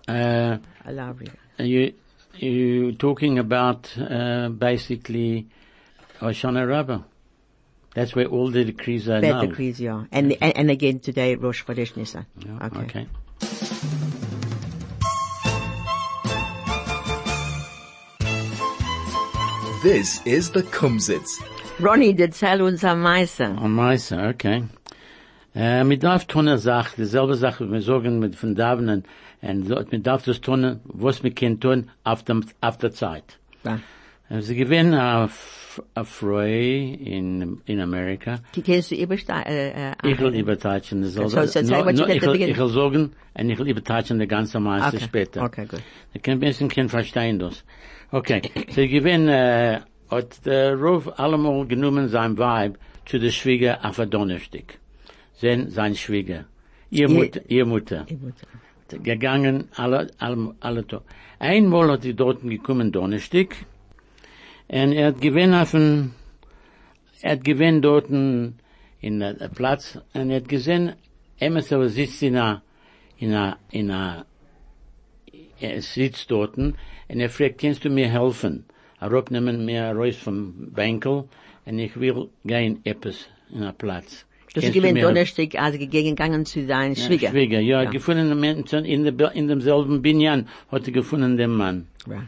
uh, 0.07 0.57
you, 1.59 1.93
you 2.35 2.91
talking 2.93 3.39
about, 3.39 3.97
uh, 3.97 4.49
basically 4.49 5.47
Hoshana 6.19 6.67
Rabbah. 6.67 7.01
That's 7.93 8.13
where 8.13 8.25
all 8.25 8.51
the 8.51 8.65
decrees 8.65 9.07
are 9.07 9.21
bad 9.21 9.49
decrees, 9.49 9.79
yeah. 9.79 10.03
And, 10.11 10.35
and 10.41 10.57
and 10.57 10.69
again 10.69 10.99
today 10.99 11.35
Rosh 11.35 11.63
Chodesh 11.63 11.95
Nisan. 11.95 12.25
Yeah, 12.37 12.67
okay. 12.67 13.07
okay. 13.41 14.24
This 19.85 20.19
is 20.25 20.49
the 20.49 20.63
Kumzits. 20.63 21.29
Ronnie, 21.79 22.11
did 22.13 22.33
tell 22.33 22.63
uns 22.63 22.83
am 22.83 23.01
meisten. 23.01 23.55
On 23.59 23.69
my 23.71 23.99
okay. 24.11 24.63
Äh, 25.55 25.83
mit 25.83 26.01
darf 26.01 26.25
tun 26.25 26.47
eine 26.47 26.57
Sache, 26.57 26.95
dieselbe 26.97 27.35
Sache, 27.35 27.69
wir 27.71 27.81
sagen 27.83 28.17
mit 28.17 28.35
von 28.35 28.55
Davenen, 28.55 29.03
und 29.43 29.67
so- 29.67 29.83
mit 29.91 30.07
darf 30.07 30.23
das 30.25 30.41
tun, 30.41 30.79
was 30.85 31.21
wir 31.21 31.29
können 31.35 31.59
tun, 31.59 31.91
auf 32.03 32.23
dem, 32.23 32.43
auf 32.61 32.79
der 32.79 32.93
Zeit. 32.93 33.37
Ja. 33.63 33.79
Äh, 34.29 34.41
Sie 34.41 34.55
gewinnen 34.55 34.95
auf, 34.95 35.79
auf 35.93 36.09
Freu 36.09 36.49
in, 36.49 37.61
in 37.67 37.79
Amerika. 37.79 38.39
Die 38.55 38.63
kennst 38.63 38.89
du 38.89 38.95
übersteigen, 38.95 39.51
äh, 39.53 39.91
äh, 39.91 39.95
Ich 40.03 40.17
will 40.19 40.33
übertatschen, 40.33 41.03
das 41.03 41.13
soll, 41.13 41.29
So- 41.29 41.45
so 41.45 41.61
no, 41.61 41.85
what 41.85 41.93
you 41.93 41.99
no, 42.01 42.07
said 42.07 42.09
at 42.09 42.15
ich 42.15 42.21
will, 42.23 42.31
beginning. 42.31 42.55
ich 42.55 42.59
will 42.59 42.69
sagen, 42.69 43.11
und 43.35 43.49
ich 43.51 43.59
will 43.59 43.69
übertatschen 43.69 44.17
die 44.17 44.25
ganze 44.27 44.59
Meister 44.59 44.95
okay. 44.97 45.05
später. 45.05 45.43
Okay, 45.43 45.67
gut. 45.67 45.81
Ich 46.15 46.23
kann 46.23 46.33
ein 46.37 46.39
bisschen 46.39 46.69
kein 46.69 46.89
verstehen 46.89 47.37
das. 47.37 47.63
Okay. 48.11 48.41
Sie 48.69 48.87
gewinnen, 48.87 49.27
äh, 49.27 49.81
hat 50.09 50.45
der 50.45 50.75
Ruf 50.75 51.07
allemal 51.19 51.65
genommen 51.67 52.07
sein 52.09 52.37
Weib 52.37 52.77
zu 53.05 53.19
der 53.19 53.31
Schwieger 53.31 53.83
auf 53.83 53.95
der 53.97 54.05
Donnerstag. 54.05 54.79
Sein, 55.33 55.69
sein 55.69 55.95
Schwieger. 55.95 56.45
Ihr 56.89 57.09
Ihr- 57.09 57.15
Mutter, 57.15 57.41
ihr 57.49 57.65
Mutter. 57.65 58.05
Ich 58.07 58.17
muss- 58.19 58.33
Gegangen, 59.03 59.67
alle, 59.75 60.11
alle, 60.19 60.55
alle. 60.59 60.85
Einmal 61.39 61.91
hat 61.91 62.03
die 62.03 62.13
dort 62.13 62.41
gekommen 62.43 62.91
Donnerstag. 62.91 63.55
Und 64.67 64.93
er 64.93 65.07
hat 65.07 65.21
gewinn 65.21 65.53
auf 65.55 65.73
ein, 65.73 66.13
er 67.21 67.31
hat 67.33 67.43
gewinn 67.43 67.81
dort 67.81 68.09
in 68.09 68.55
der 69.19 69.49
Platz, 69.53 69.99
und 70.13 70.29
er 70.29 70.37
hat 70.37 70.47
gesehen, 70.49 70.93
Emerson 71.39 71.89
sitzt 71.89 72.21
in 72.23 72.37
a, 72.37 72.61
in 73.17 73.33
a, 73.33 73.57
in 73.71 73.91
a, 73.91 74.25
er 75.59 75.81
sitzt 75.81 76.29
dort 76.31 76.57
und 76.57 76.75
er 77.07 77.29
fragt, 77.29 77.59
kannst 77.59 77.83
du 77.85 77.89
mir 77.89 78.09
helfen? 78.09 78.65
Er 78.99 79.11
abnehmen 79.11 79.65
mir 79.65 79.83
raus 79.91 80.15
vom 80.15 80.71
Bankel 80.73 81.25
und 81.65 81.79
ich 81.79 81.99
will 81.99 82.29
gehen 82.45 82.79
etwas 82.83 83.27
in 83.53 83.63
a 83.63 83.71
Platz. 83.71 84.25
Das 84.53 84.63
ist 84.63 84.73
gewesen? 84.73 85.01
Donnerstag, 85.01 85.55
als 85.55 85.77
gegangen 85.77 86.45
zu 86.45 86.65
sein 86.65 86.95
Schwieger. 86.95 87.29
Schwieger, 87.29 87.59
ja, 87.59 87.83
Ja. 87.83 87.89
gefunden 87.89 88.39
Menschen 88.39 88.85
in, 88.85 89.03
der, 89.03 89.31
in 89.33 89.49
demselben 89.49 90.01
Binyan 90.01 90.47
hat 90.71 90.87
er 90.87 90.93
gefunden 90.93 91.35
den 91.35 91.51
Mann. 91.51 91.87
Right. 92.07 92.21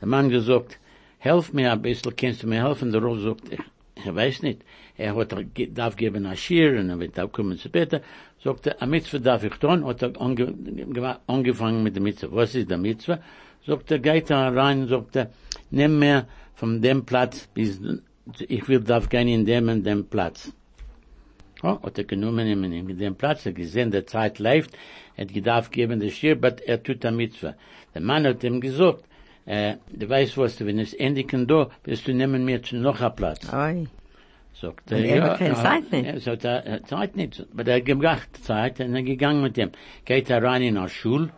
Der 0.00 0.08
Mann 0.08 0.28
gesagt, 0.28 0.78
helf 1.18 1.52
mir 1.54 1.72
ein 1.72 1.80
bisschen, 1.80 2.14
kannst 2.14 2.42
du 2.42 2.46
mir 2.48 2.62
helfen? 2.62 2.92
Der 2.92 3.00
Rob 3.00 3.18
sagt, 3.20 3.44
ich, 4.04 4.14
weiß 4.14 4.42
nicht. 4.42 4.62
Er 4.96 5.14
hat, 5.16 5.32
er 5.32 5.44
darf 5.68 5.96
geben 5.96 6.26
ein 6.26 6.36
Schir 6.36 6.78
und 6.78 6.90
er 6.90 6.98
wird 6.98 7.18
auch 7.20 7.32
kommen 7.32 7.58
später. 7.58 8.00
Sagt 8.42 8.66
er, 8.66 8.80
eine 8.80 8.90
Mitzvah 8.90 9.18
darf 9.18 9.44
ich 9.44 9.54
tun, 9.54 9.84
hat 9.86 10.02
er 10.02 10.20
ange, 10.20 10.46
ge- 10.52 11.14
angefangen 11.26 11.82
mit 11.82 11.94
der 11.94 12.02
Mitzvah. 12.02 12.28
Was 12.32 12.54
ist 12.54 12.70
der 12.70 12.78
Mitzvah? 12.78 13.18
Sagt 13.66 13.90
er, 13.90 13.98
geht 13.98 14.30
er 14.30 14.54
rein, 14.56 14.88
sagt 14.88 15.16
er, 15.16 15.30
nimm 15.70 15.98
mir 15.98 16.26
von 16.54 16.80
dem 16.80 17.04
Platz 17.04 17.46
bis, 17.54 17.80
ich 18.48 18.68
will, 18.68 18.80
darf 18.80 19.08
gehen 19.08 19.28
in 19.28 19.44
dem 19.44 19.68
und 19.68 19.84
dem 19.84 20.06
Platz. 20.06 20.52
Oh, 21.62 21.78
hat 21.82 21.98
er 21.98 22.04
genommen 22.04 22.46
in 22.46 22.98
dem 22.98 23.14
Platz, 23.16 23.44
er 23.44 23.52
gesehen, 23.52 23.90
der 23.90 24.06
Zeit 24.06 24.38
läuft, 24.38 24.70
er 25.16 25.26
gedarf 25.26 25.70
geben 25.70 26.00
das 26.00 26.12
Schir, 26.12 26.32
aber 26.32 26.56
er 26.66 26.82
tut 26.82 27.04
der 27.04 27.12
Mitzvah. 27.12 27.54
Der 27.94 28.00
Mann 28.00 28.26
hat 28.26 28.42
ihm 28.44 28.60
gesagt, 28.60 29.04
äh, 29.50 29.78
du 29.90 30.08
weißt 30.08 30.38
was, 30.38 30.64
wenn 30.64 30.78
es 30.78 30.94
endigen 30.94 31.48
da, 31.48 31.70
wirst 31.82 32.06
du 32.06 32.14
nehmen 32.14 32.44
mir 32.44 32.62
zu 32.62 32.76
noch 32.76 33.00
ein 33.00 33.14
Platz. 33.16 33.52
Oi. 33.52 33.88
Sagt 34.52 34.92
er 34.92 35.22
hat 35.24 35.38
keine 35.38 35.54
Zeit 35.54 35.90
nicht. 35.90 36.06
Er 36.06 36.20
sagt, 36.20 36.44
er 36.44 36.72
hat 36.74 36.86
Zeit 36.86 37.16
nicht. 37.16 37.44
Aber 37.52 37.66
er 37.66 37.78
hat 37.78 37.84
gebracht 37.84 38.44
Zeit 38.44 38.78
und 38.78 38.94
er 38.94 39.02
gegangen 39.02 39.42
mit 39.42 39.56
dem. 39.56 39.70
Geht 40.04 40.30
er 40.30 40.40
rein 40.40 40.62
in 40.62 40.76
der 40.76 40.88
Schule 40.88 41.30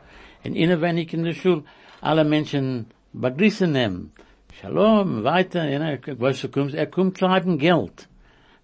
und 0.45 0.55
innerwenig 0.55 1.15
in 1.15 1.25
der 1.25 1.33
Schule, 1.33 1.63
alle 2.03 2.25
Menschen 2.25 2.87
begrüßen 3.15 3.75
ihn. 3.75 4.13
Shalom, 4.61 5.25
weiter, 5.25 5.65
know, 5.79 6.19
was 6.19 6.43
du 6.43 6.49
kommst, 6.49 6.75
er 6.75 6.89
kommt 6.89 7.17
zu 7.17 7.31
haben 7.31 7.57
Geld 7.57 8.09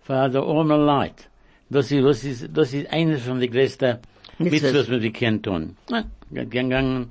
für 0.02 0.28
die 0.28 0.36
arme 0.36 0.76
Leute. 0.76 1.24
Das 1.70 1.90
ist, 1.90 2.04
das 2.04 2.24
ist, 2.24 2.50
das 2.52 2.74
ist 2.74 2.92
eines 2.92 3.22
von 3.22 3.40
den 3.40 3.50
größten 3.50 3.96
Mitzvahs. 4.38 4.90
Was 4.90 5.02
wir 5.02 5.12
kennen 5.12 5.42
tun. 5.42 5.76
Hat 5.90 6.06
gegangen 6.30 7.10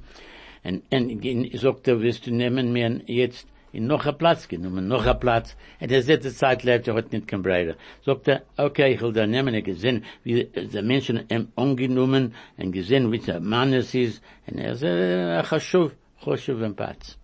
und, 0.68 0.84
und, 0.92 1.26
und 1.26 1.60
sagt 1.60 1.88
er, 1.88 2.02
wirst 2.02 2.28
du 2.28 2.32
nehmen 2.32 2.72
mir 2.74 3.02
jetzt 3.08 3.48
in 3.74 3.86
noch 3.88 4.06
ein 4.06 4.18
Platz 4.18 4.48
genommen, 4.48 4.88
noch 4.88 5.06
ein 5.06 5.20
Platz. 5.20 5.56
Und 5.82 5.92
er 5.92 6.02
seit 6.02 6.24
der 6.24 6.32
Zeit 6.32 6.64
lebt, 6.64 6.88
er 6.88 6.96
hat 6.96 7.12
nicht 7.12 7.28
kein 7.28 7.42
Breiter. 7.42 7.76
Sagt 8.06 8.28
er, 8.28 8.44
okay, 8.58 8.94
ich 8.94 9.02
will 9.02 9.14
da 9.14 9.28
nehmen, 9.28 9.54
er 9.54 9.62
gesehen, 9.62 10.04
wie 10.24 10.46
die 10.46 10.82
Menschen 10.82 11.24
ihm 11.30 11.50
angenommen, 11.56 12.34
und 12.58 12.72
gesehen, 12.72 13.12
wie 13.12 13.20
der 13.20 13.40
Mann 13.40 13.74
es 13.74 13.94
ist, 13.94 14.24
und 14.48 14.58
er 14.58 14.76
sagt, 14.76 15.50
chashuv, 15.50 15.92
chashuv 16.24 16.62
im 16.62 16.76
Platz. 16.76 17.18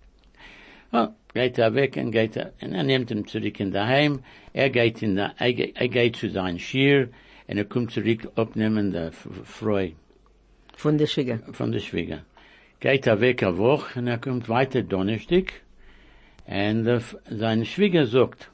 Oh, 0.91 1.07
geht 1.33 1.57
er 1.57 1.73
weg 1.73 1.97
und 1.97 2.11
geht 2.11 2.35
er, 2.35 2.53
und 2.61 2.73
er 2.73 2.83
nimmt 2.83 3.09
ihn 3.09 3.25
zurück 3.25 3.59
in 3.59 3.71
daheim, 3.71 4.19
er 4.53 4.69
geht 4.69 5.01
in 5.01 5.15
der, 5.15 5.33
er, 5.39 5.75
er 5.75 5.87
geht 5.87 6.17
zu 6.17 6.29
seinem 6.29 6.59
Schier, 6.59 7.09
und 7.47 7.57
er 7.57 7.65
kommt 7.65 7.91
zurück, 7.91 8.29
abnehmen 8.35 8.91
der 8.91 9.07
F- 9.07 9.27
Freu 9.43 9.91
Von 10.75 10.97
der 10.97 11.07
Schwieger. 11.07 11.39
von 11.51 11.71
der 11.71 11.79
Schwieger. 11.79 12.19
Geht 12.83 13.07
er 13.07 13.21
weg 13.21 13.41
eine 13.43 13.57
Woche 13.57 13.97
und 13.99 14.07
er 14.07 14.17
kommt 14.17 14.49
weiter 14.49 14.81
Donnerstag 14.83 15.53
And 16.45 16.85
the, 16.85 16.99
sein 17.29 17.63
Schwieger 17.63 18.05
sagt, 18.05 18.51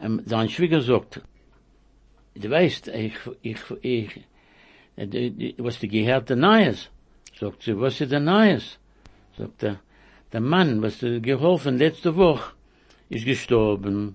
ähm, 0.00 0.22
sein 0.24 0.48
Schwieger 0.48 0.80
sagt, 0.80 1.22
du 2.36 2.48
weißt, 2.48 2.86
ich, 2.86 3.18
ich, 3.42 3.58
ich, 3.82 4.24
äh, 4.94 5.54
was 5.58 5.80
du 5.80 5.88
gehört 5.88 6.28
der 6.28 6.36
Neues? 6.36 6.88
Sagt 7.36 7.64
sie, 7.64 7.76
was 7.80 8.00
ist 8.00 8.12
der 8.12 8.20
Neues? 8.20 8.78
Sagt 9.36 9.64
er, 9.64 9.80
der 10.32 10.40
Mann, 10.40 10.80
was 10.80 11.00
du 11.00 11.20
geholfen 11.20 11.78
letzte 11.78 12.14
Woche, 12.14 12.52
ist 13.08 13.24
gestorben. 13.24 14.14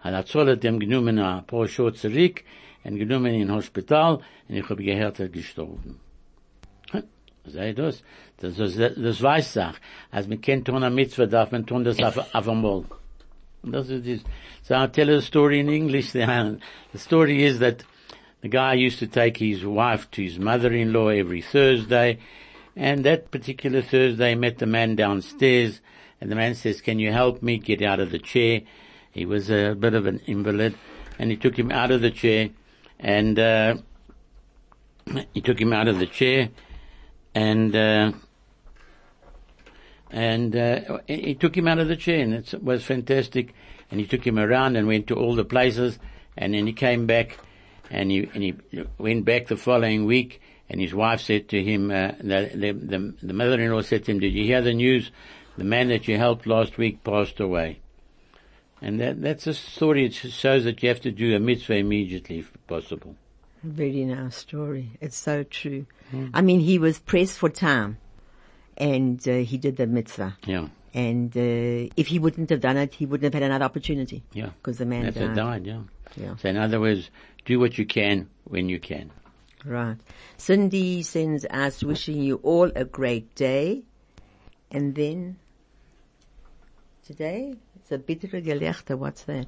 Hat 0.00 0.12
er 0.12 0.26
zollet 0.26 0.62
dem 0.62 0.78
genommen 0.78 1.18
ein 1.18 1.46
paar 1.46 1.66
Schuhe 1.66 1.94
zurück 1.94 2.44
und 2.84 2.98
genommen 2.98 3.32
in 3.32 3.50
Hospital 3.50 4.20
und 4.48 4.54
ich 4.54 4.68
habe 4.68 4.84
gehört, 4.84 5.18
er 5.18 5.30
gestorben. 5.30 6.09
Sei 7.46 7.72
das? 7.72 8.02
Das, 8.40 8.56
das, 8.56 8.74
das. 8.76 9.56
Als 10.10 10.28
man 10.28 10.40
kennt 10.40 10.66
tun 10.66 10.82
eine 10.82 10.94
Mitzvah, 10.94 11.26
darf 11.26 11.52
man 11.52 11.66
tun 11.66 11.84
das 11.84 12.02
auf, 12.02 12.18
auf 12.34 12.48
einmal. 12.48 12.84
Das 13.62 13.90
is 13.90 14.02
this. 14.02 14.22
So 14.62 14.74
I'll 14.74 14.88
tell 14.88 15.10
a 15.10 15.20
story 15.20 15.60
in 15.60 15.68
English. 15.68 16.12
The, 16.12 16.60
the 16.92 16.98
story 16.98 17.44
is 17.44 17.58
that 17.58 17.84
the 18.40 18.48
guy 18.48 18.74
used 18.74 18.98
to 19.00 19.06
take 19.06 19.36
his 19.36 19.64
wife 19.64 20.10
to 20.12 20.22
his 20.22 20.38
mother-in-law 20.38 21.08
every 21.08 21.42
Thursday, 21.42 22.18
and 22.74 23.04
that 23.04 23.30
particular 23.30 23.82
Thursday 23.82 24.34
met 24.34 24.58
the 24.58 24.66
man 24.66 24.96
downstairs, 24.96 25.80
and 26.20 26.30
the 26.30 26.36
man 26.36 26.54
says, 26.54 26.80
can 26.80 26.98
you 26.98 27.12
help 27.12 27.42
me 27.42 27.58
get 27.58 27.82
out 27.82 28.00
of 28.00 28.10
the 28.10 28.18
chair? 28.18 28.62
He 29.10 29.26
was 29.26 29.50
a 29.50 29.74
bit 29.74 29.92
of 29.94 30.06
an 30.06 30.20
invalid, 30.26 30.74
and 31.18 31.30
he 31.30 31.36
took 31.36 31.58
him 31.58 31.70
out 31.70 31.90
of 31.90 32.00
the 32.00 32.10
chair, 32.10 32.48
and, 32.98 33.38
uh, 33.38 33.76
he 35.34 35.40
took 35.42 35.60
him 35.60 35.72
out 35.72 35.88
of 35.88 35.98
the 35.98 36.06
chair, 36.06 36.48
and, 37.34 37.74
uh, 37.74 38.12
and 40.10 40.56
uh, 40.56 40.98
he 41.06 41.34
took 41.34 41.56
him 41.56 41.68
out 41.68 41.78
of 41.78 41.88
the 41.88 41.96
chair, 41.96 42.20
and 42.20 42.34
it 42.34 42.54
was 42.62 42.84
fantastic. 42.84 43.54
And 43.90 43.98
he 43.98 44.06
took 44.06 44.24
him 44.24 44.38
around 44.38 44.76
and 44.76 44.86
went 44.86 45.08
to 45.08 45.16
all 45.16 45.34
the 45.34 45.44
places, 45.44 45.98
and 46.36 46.54
then 46.54 46.66
he 46.66 46.72
came 46.72 47.06
back, 47.06 47.38
and 47.90 48.10
he 48.10 48.30
and 48.34 48.42
he 48.42 48.54
went 48.98 49.24
back 49.24 49.48
the 49.48 49.56
following 49.56 50.06
week. 50.06 50.40
And 50.68 50.80
his 50.80 50.94
wife 50.94 51.20
said 51.20 51.48
to 51.48 51.60
him, 51.60 51.90
uh, 51.90 52.12
the, 52.20 52.52
the, 52.54 52.72
the, 52.72 53.14
the 53.20 53.32
mother-in-law 53.32 53.82
said 53.82 54.04
to 54.04 54.12
him, 54.12 54.20
"Did 54.20 54.32
you 54.32 54.44
hear 54.44 54.62
the 54.62 54.74
news? 54.74 55.10
The 55.58 55.64
man 55.64 55.88
that 55.88 56.06
you 56.06 56.16
helped 56.16 56.46
last 56.46 56.78
week 56.78 57.02
passed 57.02 57.40
away." 57.40 57.80
And 58.80 59.00
that 59.00 59.20
that's 59.20 59.48
a 59.48 59.54
story. 59.54 60.06
It 60.06 60.14
shows 60.14 60.62
that 60.64 60.80
you 60.82 60.88
have 60.88 61.00
to 61.00 61.10
do 61.10 61.34
a 61.34 61.40
mitzvah 61.40 61.74
immediately, 61.74 62.38
if 62.38 62.52
possible. 62.68 63.16
Very 63.62 64.04
nice 64.04 64.36
story. 64.36 64.90
It's 65.00 65.16
so 65.16 65.42
true. 65.42 65.86
I 66.34 66.40
mean, 66.40 66.60
he 66.60 66.78
was 66.78 66.98
pressed 66.98 67.38
for 67.38 67.48
time, 67.50 67.98
and 68.76 69.26
uh, 69.28 69.34
he 69.36 69.58
did 69.58 69.76
the 69.76 69.86
mitzvah. 69.86 70.36
Yeah, 70.46 70.68
And 70.94 71.36
uh, 71.36 71.92
if 71.96 72.06
he 72.08 72.18
wouldn't 72.18 72.48
have 72.50 72.60
done 72.60 72.78
it, 72.78 72.94
he 72.94 73.06
wouldn't 73.06 73.32
have 73.32 73.34
had 73.34 73.42
another 73.50 73.64
opportunity. 73.66 74.22
yeah. 74.32 74.50
Because 74.56 74.78
the 74.78 74.86
man 74.86 75.12
died. 75.12 75.34
died. 75.36 75.66
Yeah. 75.66 75.82
Yeah. 76.16 76.36
So 76.36 76.48
in 76.48 76.56
other 76.56 76.80
words, 76.80 77.10
do 77.44 77.60
what 77.60 77.76
you 77.78 77.84
can 77.86 78.28
when 78.44 78.68
you 78.68 78.80
can. 78.80 79.10
Right. 79.64 79.96
Cindy 80.38 81.02
sends 81.02 81.44
us 81.44 81.84
wishing 81.84 82.22
you 82.22 82.36
all 82.42 82.72
a 82.74 82.84
great 82.84 83.34
day. 83.34 83.82
And 84.72 84.94
then, 84.94 85.36
today, 87.06 87.54
it's 87.76 87.92
a 87.92 87.98
bittere 87.98 88.42
Gelächter. 88.42 88.96
What's 88.96 89.24
that? 89.24 89.46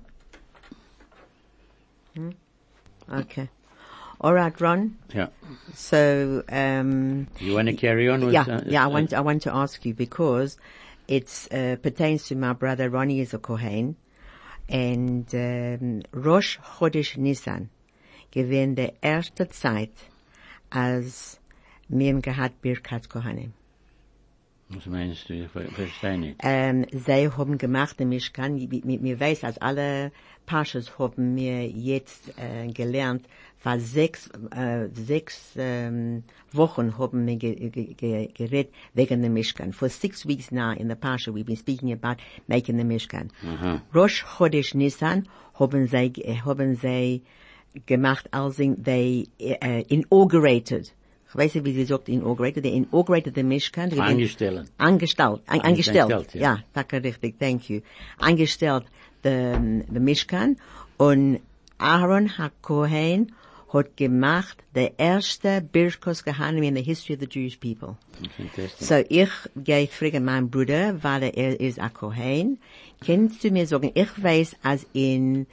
Hmm? 2.14 2.30
Okay. 3.10 3.48
All 4.22 4.34
right, 4.34 4.58
Ron. 4.60 4.96
Yeah. 5.12 5.28
So, 5.74 6.44
um, 6.48 7.26
You 7.40 7.54
want 7.54 7.66
to 7.68 7.74
carry 7.74 8.08
on 8.08 8.24
with? 8.24 8.34
yeah, 8.34 8.42
uh, 8.48 8.62
yeah. 8.66 8.84
I 8.84 8.86
uh, 8.86 8.90
want 8.90 9.12
I 9.12 9.20
want 9.20 9.42
to 9.42 9.54
ask 9.54 9.84
you 9.84 9.94
because 9.94 10.56
it 11.08 11.48
uh, 11.50 11.76
pertains 11.82 12.28
to 12.28 12.36
my 12.36 12.52
brother 12.52 12.88
Ronnie 12.88 13.20
is 13.20 13.34
a 13.34 13.38
Kohen, 13.38 13.96
and 14.68 15.26
um, 15.34 16.02
Rosh 16.12 16.58
Chodesh 16.58 17.16
Nisan 17.16 17.68
gewesen 18.30 18.76
der 18.76 18.92
erste 19.02 19.48
Zeit, 19.48 19.90
als 20.70 21.40
wir 21.88 22.14
gehabt 22.20 22.62
Birkat 22.62 23.08
Kohanim. 23.08 23.52
Was 24.68 24.86
meinst 24.86 25.28
du? 25.28 25.34
Ich 25.34 25.50
ver- 25.50 25.68
verstehe 25.70 26.16
nicht. 26.18 26.36
Ähm, 26.42 26.86
sie 26.92 27.28
haben 27.28 27.58
gemacht, 27.58 28.00
im 28.00 28.08
Mishkan, 28.08 28.54
mir, 28.54 29.00
mir 29.00 29.20
weiß, 29.20 29.44
als 29.44 29.58
alle 29.58 30.12
Pashas 30.46 30.98
haben 30.98 31.34
mir 31.34 31.68
jetzt 31.68 32.32
äh, 32.38 32.68
gelernt, 32.68 33.26
vor 33.62 33.78
sechs, 33.78 34.28
äh, 34.50 34.88
sechs 34.92 35.52
ähm, 35.56 36.24
Wochen 36.52 36.98
haben 36.98 37.26
wir 37.26 37.36
ge, 37.36 37.54
ge, 37.70 37.94
ge, 37.94 38.28
geredet 38.34 38.72
wegen 38.94 39.22
dem 39.22 39.34
Mishkan. 39.34 39.72
For 39.72 39.88
six 39.88 40.26
weeks 40.26 40.50
now 40.50 40.72
in 40.72 40.88
the 40.88 40.96
Pasha 40.96 41.30
we've 41.32 41.46
been 41.46 41.56
speaking 41.56 41.92
about 41.92 42.16
making 42.48 42.76
the 42.76 42.84
Mishkan. 42.84 43.30
Rosh 43.94 44.24
Chodesh 44.24 44.74
Nisan 44.74 45.28
haben 45.54 45.86
sie, 45.86 46.10
ge- 46.10 46.40
haben 46.44 46.74
sie 46.74 47.22
gemacht, 47.86 48.26
als 48.32 48.56
they 48.56 49.28
uh, 49.40 49.82
inaugurated. 49.88 50.92
Ich 51.28 51.36
weiß 51.36 51.54
nicht, 51.54 51.64
wie 51.64 51.72
sie 51.72 51.84
sagt, 51.84 52.08
inaugurated. 52.08 52.64
They 52.64 52.74
inaugurated 52.76 53.34
the 53.36 53.44
Mishkan. 53.44 53.90
Angestellt, 53.98 54.70
angestellt, 54.76 55.40
Angestellt, 55.46 56.34
ja. 56.34 56.40
ja, 56.40 56.58
danke 56.74 57.02
richtig, 57.02 57.38
thank 57.38 57.70
you. 57.70 57.80
Angestellt, 58.18 58.84
the, 59.22 59.82
the 59.90 60.00
Mishkan, 60.00 60.56
und 60.98 61.40
Aaron 61.78 62.28
HaKohen 62.36 63.32
hat 63.72 63.96
gemacht, 63.96 64.62
der 64.74 64.98
erste 64.98 65.60
Birkos 65.60 66.24
Gehanim 66.24 66.62
in 66.62 66.76
the 66.76 66.82
history 66.82 67.14
of 67.14 67.20
the 67.20 67.28
Jewish 67.28 67.58
people. 67.58 67.96
So, 68.78 69.02
ich 69.08 69.30
gehe 69.56 69.86
fragen 69.86 70.24
meinen 70.24 70.50
Bruder, 70.50 71.02
weil 71.02 71.22
er 71.34 71.60
ist 71.60 71.78
ein 71.78 71.92
Kohen. 71.92 72.58
Kannst 73.04 73.42
du 73.42 73.50
mir 73.50 73.66
sagen, 73.66 73.90
ich 73.94 74.22
weiß, 74.22 74.56
als 74.62 74.86
in, 74.92 75.46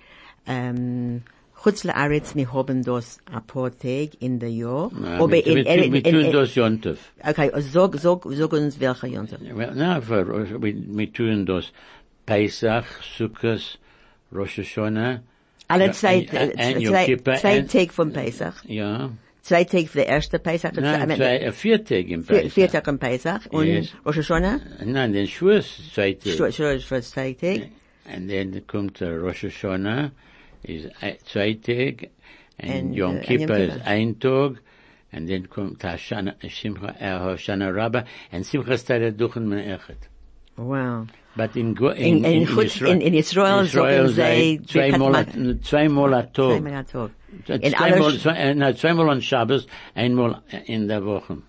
ähm, 0.45 1.23
Chutz 1.61 1.83
Laaretz, 1.83 2.35
wir 2.35 2.53
haben 2.53 2.83
das 2.83 3.19
ein 3.31 3.45
paar 3.45 3.71
Tage 3.71 4.11
in 4.19 4.39
der 4.39 4.49
Jahr. 4.49 4.89
Na, 4.93 5.17
aber 5.17 5.31
wir, 5.31 5.45
in, 5.45 5.57
in, 5.57 5.93
in, 5.93 6.03
tun 6.03 6.25
in, 6.25 6.31
das 6.31 6.55
Jontef. 6.55 7.11
okay, 7.21 7.51
sag, 7.59 7.95
sag, 7.99 8.25
sag 8.25 8.53
uns 8.53 8.79
welcher 8.79 9.07
Jonte. 9.07 9.37
Well, 9.53 9.75
no, 9.75 9.99
for, 9.99 10.25
wir, 10.61 10.73
wir 10.73 11.13
tun 11.13 11.45
das 11.45 11.73
Pesach, 12.25 12.85
Sukkot, 13.17 13.77
Rosh 14.31 14.59
Hashanah. 14.59 15.19
Alle 15.69 15.91
zwei, 15.91 16.19
und- 16.19 16.33
und 16.33 16.59
äh, 16.59 16.83
zwei, 16.83 17.35
zwei 17.37 17.59
und- 17.59 17.71
Tage 17.71 17.89
vom 17.93 18.11
Pesach. 18.11 18.55
Ja. 18.65 19.11
Zwei 19.41 19.63
Tage 19.63 19.87
für 19.87 19.99
der 19.99 20.07
erste 20.07 20.37
Pesach. 20.39 20.73
Nein, 20.73 21.09
zwei, 21.15 21.37
äh, 21.37 21.51
vier 21.51 21.83
Tage 21.83 22.13
im 22.13 22.23
vier, 22.23 22.37
Pesach. 22.41 22.53
vier 22.53 22.67
Tage 22.69 22.89
im 22.91 22.99
Pesach. 22.99 23.45
Und 23.51 23.65
Yes. 23.67 23.93
Rosh 24.05 24.17
Hashanah? 24.17 24.59
Nein, 24.83 25.13
den 25.13 25.27
Schwurs 25.27 25.67
zwei 25.93 26.13
Tage. 26.13 26.35
Sure, 26.35 26.51
sure, 26.51 26.79
für 26.79 27.01
zwei 27.01 27.33
Tage. 27.33 27.69
And 28.11 28.27
then 28.29 28.61
kommt 28.67 29.01
uh, 29.01 29.05
Rosh 29.05 29.43
Hashanah, 29.45 30.11
is 30.63 30.85
uh, 30.85 31.13
zwei 31.25 31.53
Tage, 31.53 32.09
and, 32.59 32.71
And, 32.71 32.95
Yom 32.95 33.17
uh, 33.17 33.21
Kippur 33.21 33.57
Yom 33.57 33.69
is 33.69 33.73
Kippur. 33.75 33.87
ein 33.87 34.19
Tag, 34.19 34.59
and 35.13 35.27
then 35.29 35.47
kommt 35.47 35.79
Hashana, 35.83 36.33
Shimcha, 36.41 36.99
Hoshana 36.99 37.73
Rabbah, 37.73 38.03
and 38.31 38.45
Simcha 38.45 38.77
Stare 38.77 39.11
Duchen 39.11 39.45
Me'echet. 39.47 39.97
Wow. 40.57 41.05
But 41.39 41.55
in, 41.55 41.73
Go- 41.73 41.91
In- 41.91 42.25
in 42.25 42.45
Chutz- 42.45 42.85
in- 42.85 43.01
in 43.01 43.13
Israel 43.13 43.63
zweimal, 43.63 44.09
Birkat 44.13 44.19
a- 44.19 44.57
zweimal 44.67 46.13
a 46.19 46.23
Tag. 46.23 46.33
Zweimal 46.35 46.73
am 46.73 46.83
Tag. 46.83 47.11
In 47.47 47.71
Zweimal, 47.71 48.09
aller, 48.09 48.19
zwei, 48.19 48.53
nein, 48.53 48.73
zweimal 48.75 49.09
an 49.09 49.21
Shabbos, 49.21 49.65
einmal 49.95 50.41
in 50.65 50.87
der 50.89 51.01
Woche. 51.01 51.41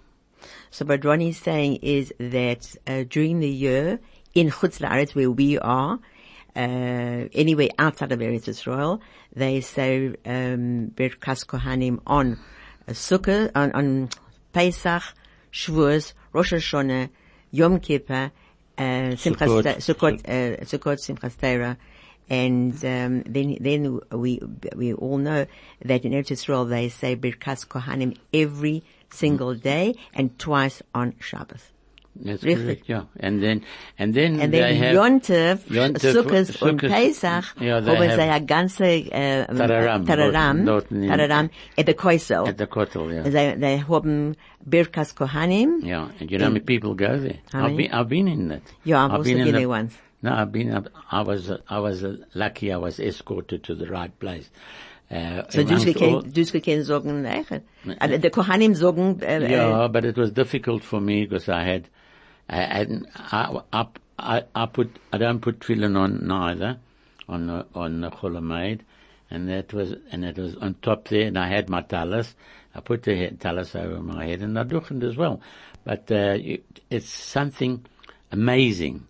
so 0.71 0.85
what 0.85 1.01
is 1.31 1.39
saying 1.39 1.77
is 1.83 2.15
that 2.21 2.63
uh, 2.87 3.03
during 3.11 3.41
the 3.41 3.49
year 3.49 3.99
in 4.33 4.51
Chutz 4.51 4.79
La'aretz 4.79 5.17
where 5.17 5.29
we 5.33 5.59
are, 5.59 5.99
uh, 6.55 6.61
anywhere 7.35 7.71
outside 7.77 8.13
of 8.13 8.21
Eretz 8.21 8.47
Israel, 8.47 9.01
they 9.35 9.61
say 9.61 10.07
um, 10.25 10.93
Birkas 10.95 11.45
Kohanim 11.47 11.99
on 12.07 12.39
uh, 12.87 12.93
Sukkah, 12.93 13.51
on, 13.57 13.73
on 13.73 14.09
Pesach, 14.53 15.03
Shavuos, 15.53 16.13
Rosh 16.33 16.53
Hashanah, 16.53 17.09
Yom 17.51 17.81
Kippur, 17.81 18.31
Sukkot. 18.81 19.77
Sukkot, 19.77 20.21
uh, 20.27 20.65
Sukkot, 20.65 20.99
Simchas 20.99 21.37
Torah, 21.37 21.77
and 22.31 22.73
um, 22.85 23.23
then 23.23 23.57
then 23.61 24.01
we 24.11 24.41
we 24.75 24.95
all 24.95 25.19
know 25.19 25.47
that 25.85 26.05
in 26.05 26.13
Eretz 26.13 26.31
Israel 26.31 26.65
they 26.65 26.89
say 26.89 27.17
Birkas 27.17 27.67
Kohanim 27.67 28.17
every 28.33 28.83
single 29.11 29.55
day 29.55 29.97
and 30.15 30.39
twice 30.39 30.83
on 30.95 31.15
Shabbos. 31.19 31.73
That's 32.17 32.43
Richtig. 32.43 32.65
correct, 32.67 32.89
yeah. 32.89 33.03
And 33.21 33.41
then, 33.43 33.63
and 33.99 34.13
then 34.15 34.41
And 34.41 34.53
they 34.53 34.61
then 34.61 34.77
have 34.77 34.95
Yontef, 34.97 35.59
Yontef, 35.71 36.13
Sukkot 36.13 36.61
und 36.63 36.81
Pesach 36.81 37.55
ja, 37.61 37.81
they 37.81 37.97
haben 37.97 38.09
have 38.09 38.17
sie 38.17 38.29
ein 38.29 38.47
ganze 38.47 38.85
äh, 38.85 39.47
Tararam, 39.47 40.05
Tararam, 40.07 40.67
dort- 40.67 40.91
dort 40.91 41.03
Tararam 41.09 41.51
at 41.79 41.87
the 41.87 41.95
Koisel. 41.95 42.49
at 42.49 42.59
the 42.59 42.67
Kotel, 42.67 43.13
yeah. 43.15 43.23
They, 43.23 43.55
they 43.59 43.77
haben 43.79 44.37
Birkas 44.69 45.15
Kohanim. 45.15 45.83
Yeah, 45.85 46.09
and 46.19 46.31
you 46.31 46.39
know 46.39 46.47
how 46.47 46.51
many 46.51 46.61
people 46.65 46.95
go 46.95 47.17
there? 47.19 47.39
How 47.53 47.67
I've 47.67 47.77
been, 47.77 47.93
I've 47.93 48.09
been 48.09 48.29
in 48.29 48.49
that. 48.49 48.63
Yeah, 48.85 49.05
I've 49.05 49.13
also 49.13 49.31
in 49.31 49.37
been 49.39 49.47
the- 49.47 49.53
there 49.53 49.69
once. 49.69 49.97
No, 50.23 50.33
I've 50.35 50.53
been, 50.53 50.87
I 51.11 51.23
was, 51.23 51.49
uh, 51.51 51.59
I 51.71 51.79
was 51.79 52.05
uh, 52.05 52.17
lucky 52.35 52.71
I 52.73 52.77
was 52.77 53.01
escorted 53.01 53.63
to 53.65 53.75
the 53.75 53.87
right 53.87 54.13
place. 54.19 54.51
Uh, 55.11 55.43
So 55.49 55.63
du 55.65 55.69
amongst 55.75 55.87
all- 55.97 56.23
können, 56.23 56.33
du 56.35 56.45
können 56.61 56.85
sagen, 56.85 57.23
nein. 57.23 57.47
Also, 57.99 58.29
Kohanim 58.31 58.75
sagen, 58.77 59.19
yeah, 59.23 59.89
but 59.89 60.05
it 60.05 60.17
was 60.19 60.31
difficult 60.33 60.85
for 60.85 61.01
me 61.01 61.25
because 61.25 61.49
I 61.49 61.65
had, 61.65 61.89
I 62.51 62.87
I, 63.33 63.87
I, 64.19 64.43
I 64.55 64.67
put, 64.67 64.99
I 65.13 65.19
don't 65.19 65.41
put 65.41 65.61
tefillin 65.61 65.97
on 65.97 66.27
neither, 66.27 66.79
on 67.29 67.47
the, 67.47 67.67
on 67.75 68.01
the 68.01 68.11
Cholamayid, 68.11 68.81
and 69.31 69.49
that 69.49 69.73
was, 69.73 69.95
and 70.11 70.25
it 70.25 70.37
was 70.37 70.57
on 70.57 70.75
top 70.83 71.09
there, 71.09 71.29
and 71.29 71.39
I 71.39 71.49
had 71.49 71.71
my 71.71 71.83
talis. 71.83 72.35
I 72.75 72.81
put 72.81 73.05
the 73.05 73.17
head, 73.17 73.41
talis 73.41 73.75
over 73.75 74.01
my 74.01 74.27
head, 74.27 74.43
and 74.43 74.59
I 74.59 74.65
duchened 74.65 75.05
as 75.05 75.17
well. 75.17 75.41
But, 75.85 76.11
uh, 76.11 76.39
it's 76.91 77.09
something 77.09 77.87
amazing. 78.33 79.07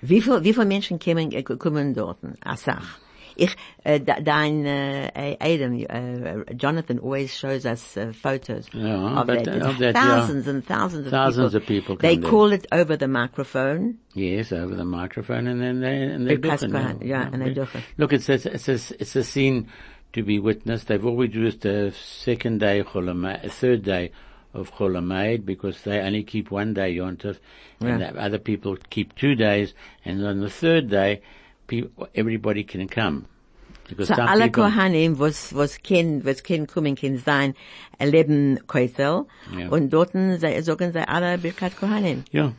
Wie 0.00 0.20
viel, 0.20 0.44
wie 0.44 0.52
viele 0.52 0.66
Menschen 0.66 0.98
kommen, 0.98 1.32
äh, 1.32 1.42
kommen 1.42 1.94
dort? 1.94 2.18
Asach. 2.44 3.00
Ich, 3.36 3.56
äh, 3.84 4.00
dein, 4.00 4.64
äh, 4.64 5.36
Adam, 5.40 5.74
äh, 5.74 6.54
Jonathan 6.54 6.98
always 7.00 7.36
shows 7.36 7.64
us 7.66 7.96
uh, 7.96 8.12
photos 8.12 8.68
Yeah, 8.72 9.20
of 9.20 9.26
that. 9.26 9.48
uh, 9.48 9.68
of 9.68 9.78
that, 9.78 9.94
thousands 9.94 10.46
and 10.46 10.64
thousands 10.64 11.06
of 11.06 11.10
Thousands 11.12 11.52
people. 11.52 11.60
of 11.62 11.66
people 11.66 11.96
They 11.96 12.16
call 12.18 12.52
it 12.52 12.66
over 12.70 12.96
the 12.96 13.08
microphone. 13.08 13.98
Yes, 14.14 14.52
over 14.52 14.74
the 14.74 14.84
microphone, 14.84 15.46
and 15.48 15.60
then 15.60 15.80
they 15.80 16.02
and 16.02 16.26
they 16.26 16.36
Birkas 16.36 16.62
duchen, 16.62 16.70
Kohan, 16.72 17.04
yeah, 17.04 17.28
and 17.32 17.42
they 17.42 17.50
duchen. 17.54 17.82
Look, 17.98 18.12
it's 18.12 18.28
a, 18.28 18.34
it's 18.34 18.68
a, 18.68 18.74
it's 19.00 19.16
a 19.16 19.24
scene 19.24 19.68
to 20.12 20.22
be 20.22 20.38
witnessed. 20.38 20.86
They've 20.86 21.04
always 21.04 21.34
used 21.34 21.62
the 21.62 21.92
second 21.96 22.60
day 22.60 22.82
Cholamay, 22.84 23.50
third 23.50 23.82
day 23.82 24.12
of 24.52 24.72
Cholamayid 24.74 25.44
because 25.44 25.82
they 25.82 25.98
only 25.98 26.22
keep 26.22 26.52
one 26.52 26.74
day 26.74 26.94
Yontov, 26.94 27.38
and 27.80 28.00
Yeah. 28.00 28.12
other 28.16 28.38
people 28.38 28.76
keep 28.90 29.16
two 29.16 29.34
days, 29.34 29.74
and 30.04 30.24
on 30.24 30.38
the 30.40 30.50
third 30.50 30.88
day, 30.88 31.22
people, 31.66 32.08
everybody 32.14 32.64
can 32.64 32.88
come. 32.88 33.26
Because 33.88 34.08
So 34.08 34.14
alle 34.14 34.44
people, 34.44 34.64
Kohanim, 34.64 35.18
was, 35.18 35.52
was 35.52 35.76
ken, 35.82 36.22
was 36.24 36.42
ken 36.42 36.66
kommen, 36.66 36.96
ken 36.96 37.18
sein, 37.18 37.54
äh, 37.98 38.06
leben 38.06 38.58
Koisel. 38.66 39.26
Ja. 39.58 39.68
Und 39.68 39.90
dorten 39.92 40.38
sei- 40.38 40.60
sagen 40.62 40.92
sie 40.92 41.06
alle 41.06 41.36
Birkat 41.36 41.76
Kohanim. 41.78 42.24
yeah, 42.32 42.52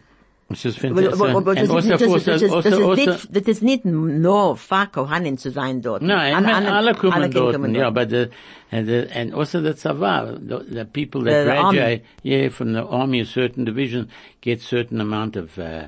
which 0.49 0.65
is 0.65 0.77
Aber- 0.77 0.89
fantastic. 0.89 1.13
aber- 1.19 1.29
aber 1.37 1.51
and 1.57 1.59
das 1.61 1.85
ist 1.85 2.51
also, 2.51 3.65
nicht- 3.65 3.85
nur 3.85 4.55
für 4.57 4.85
Kohanim 4.93 5.37
zu 5.39 5.49
sein 5.49 5.81
dort. 5.81 6.03
No, 6.03 6.13
alle, 6.13 6.53
alle, 6.53 6.71
alle 6.71 6.93
kommen 6.93 7.13
können 7.13 7.31
dort, 7.31 7.53
kommen 7.55 7.73
dort. 7.73 7.93
but 7.95 8.09
the, 8.11 8.29
and 8.71 9.33
also 9.33 9.61
the 9.61 9.73
tzava, 9.73 10.37
the, 10.37 10.59
the 10.71 10.85
people 10.85 11.23
that 11.23 11.45
The- 11.45 11.45
the 11.51 11.57
army. 11.57 11.77
graduate, 11.79 12.01
yeah, 12.21 12.49
from 12.51 12.73
the 12.73 12.83
army, 12.83 13.21
a 13.21 13.25
certain 13.25 13.65
division, 13.65 14.09
get 14.41 14.61
certain 14.61 15.01
amount 15.01 15.35
of, 15.37 15.57
uh, 15.57 15.87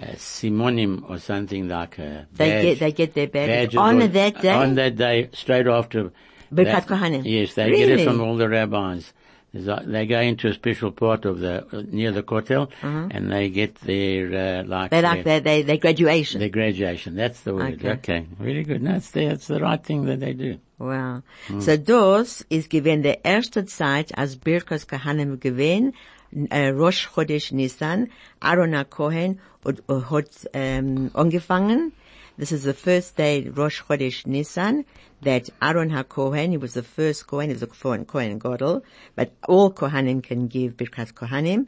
uh, 0.00 0.06
simonim 0.16 1.08
or 1.08 1.18
something 1.18 1.68
like 1.68 1.98
a 1.98 2.26
They 2.34 2.62
get- 2.62 2.78
they 2.80 2.92
get 2.92 3.14
their 3.14 3.28
Badges 3.28 3.76
on 3.76 4.02
or- 4.02 4.06
that 4.08 4.40
day? 4.42 4.48
On 4.52 4.74
that 4.76 4.96
day, 4.96 5.28
straight 5.32 5.66
after. 5.66 6.10
Birkat 6.52 6.86
Kohanim. 6.86 7.22
Yes, 7.24 7.54
they 7.54 7.70
get 7.70 7.88
Really? 7.88 8.02
it 8.02 8.04
from 8.04 8.20
all 8.20 8.36
the 8.36 8.48
rabbis. 8.48 9.12
They 9.52 10.06
go 10.06 10.20
into 10.20 10.46
a 10.48 10.54
special 10.54 10.92
part 10.92 11.24
of 11.24 11.40
the, 11.40 11.64
uh, 11.72 11.82
near 11.90 12.12
the 12.12 12.22
kotel, 12.22 12.70
and 12.82 13.32
they 13.32 13.48
get 13.48 13.74
their, 13.76 14.60
uh, 14.60 14.64
like, 14.64 14.90
They 14.92 15.02
like 15.02 15.24
their, 15.24 15.40
their, 15.40 15.64
their, 15.64 15.76
graduation. 15.76 16.38
their 16.38 16.50
graduation. 16.50 17.16
That's 17.16 17.40
the 17.40 17.54
word. 17.54 17.74
Okay. 17.74 17.90
Okay. 17.90 18.26
Really 18.38 18.62
good. 18.62 18.80
No, 18.80 18.92
that's 18.92 19.10
the, 19.10 19.26
that's 19.26 19.48
the 19.48 19.58
right 19.60 19.82
thing 19.82 20.04
that 20.06 20.20
they 20.20 20.34
do. 20.34 20.58
Wow. 20.78 21.22
So 21.58 21.76
das 21.76 22.44
is 22.48 22.68
given 22.68 23.02
the 23.02 23.18
erste 23.24 23.66
Zeit, 23.66 24.16
als 24.16 24.36
Birkas 24.36 24.86
Kohanim 24.86 25.38
äh, 25.38 25.80
Uh, 26.32 26.72
Rosh 26.72 27.08
Chodesh 27.08 27.52
Nisan, 27.52 28.08
Aaron 28.40 28.72
äh, 28.72 28.84
uh, 29.64 30.10
hat 30.10 30.48
ähm, 30.52 30.96
um, 30.96 31.10
angefangen. 31.14 31.92
This 32.36 32.52
is 32.52 32.62
the 32.62 32.72
first 32.72 33.16
day, 33.16 33.48
Rosh 33.48 33.82
Chodesh 33.82 34.26
Nisan, 34.26 34.84
that 35.22 35.50
Aaron 35.60 35.90
HaKohen, 35.90 36.50
he 36.50 36.56
was 36.56 36.74
the 36.74 36.82
first 36.82 37.26
Kohen, 37.26 37.48
he 37.48 37.52
was 37.54 37.62
a 37.62 37.66
Kohen, 37.66 38.04
Kohen 38.04 38.38
Gadol, 38.38 38.82
but 39.16 39.32
all 39.48 39.72
Kohanim 39.72 40.22
can 40.22 40.46
give 40.46 40.76
Birkas 40.76 41.12
Kohanim, 41.12 41.66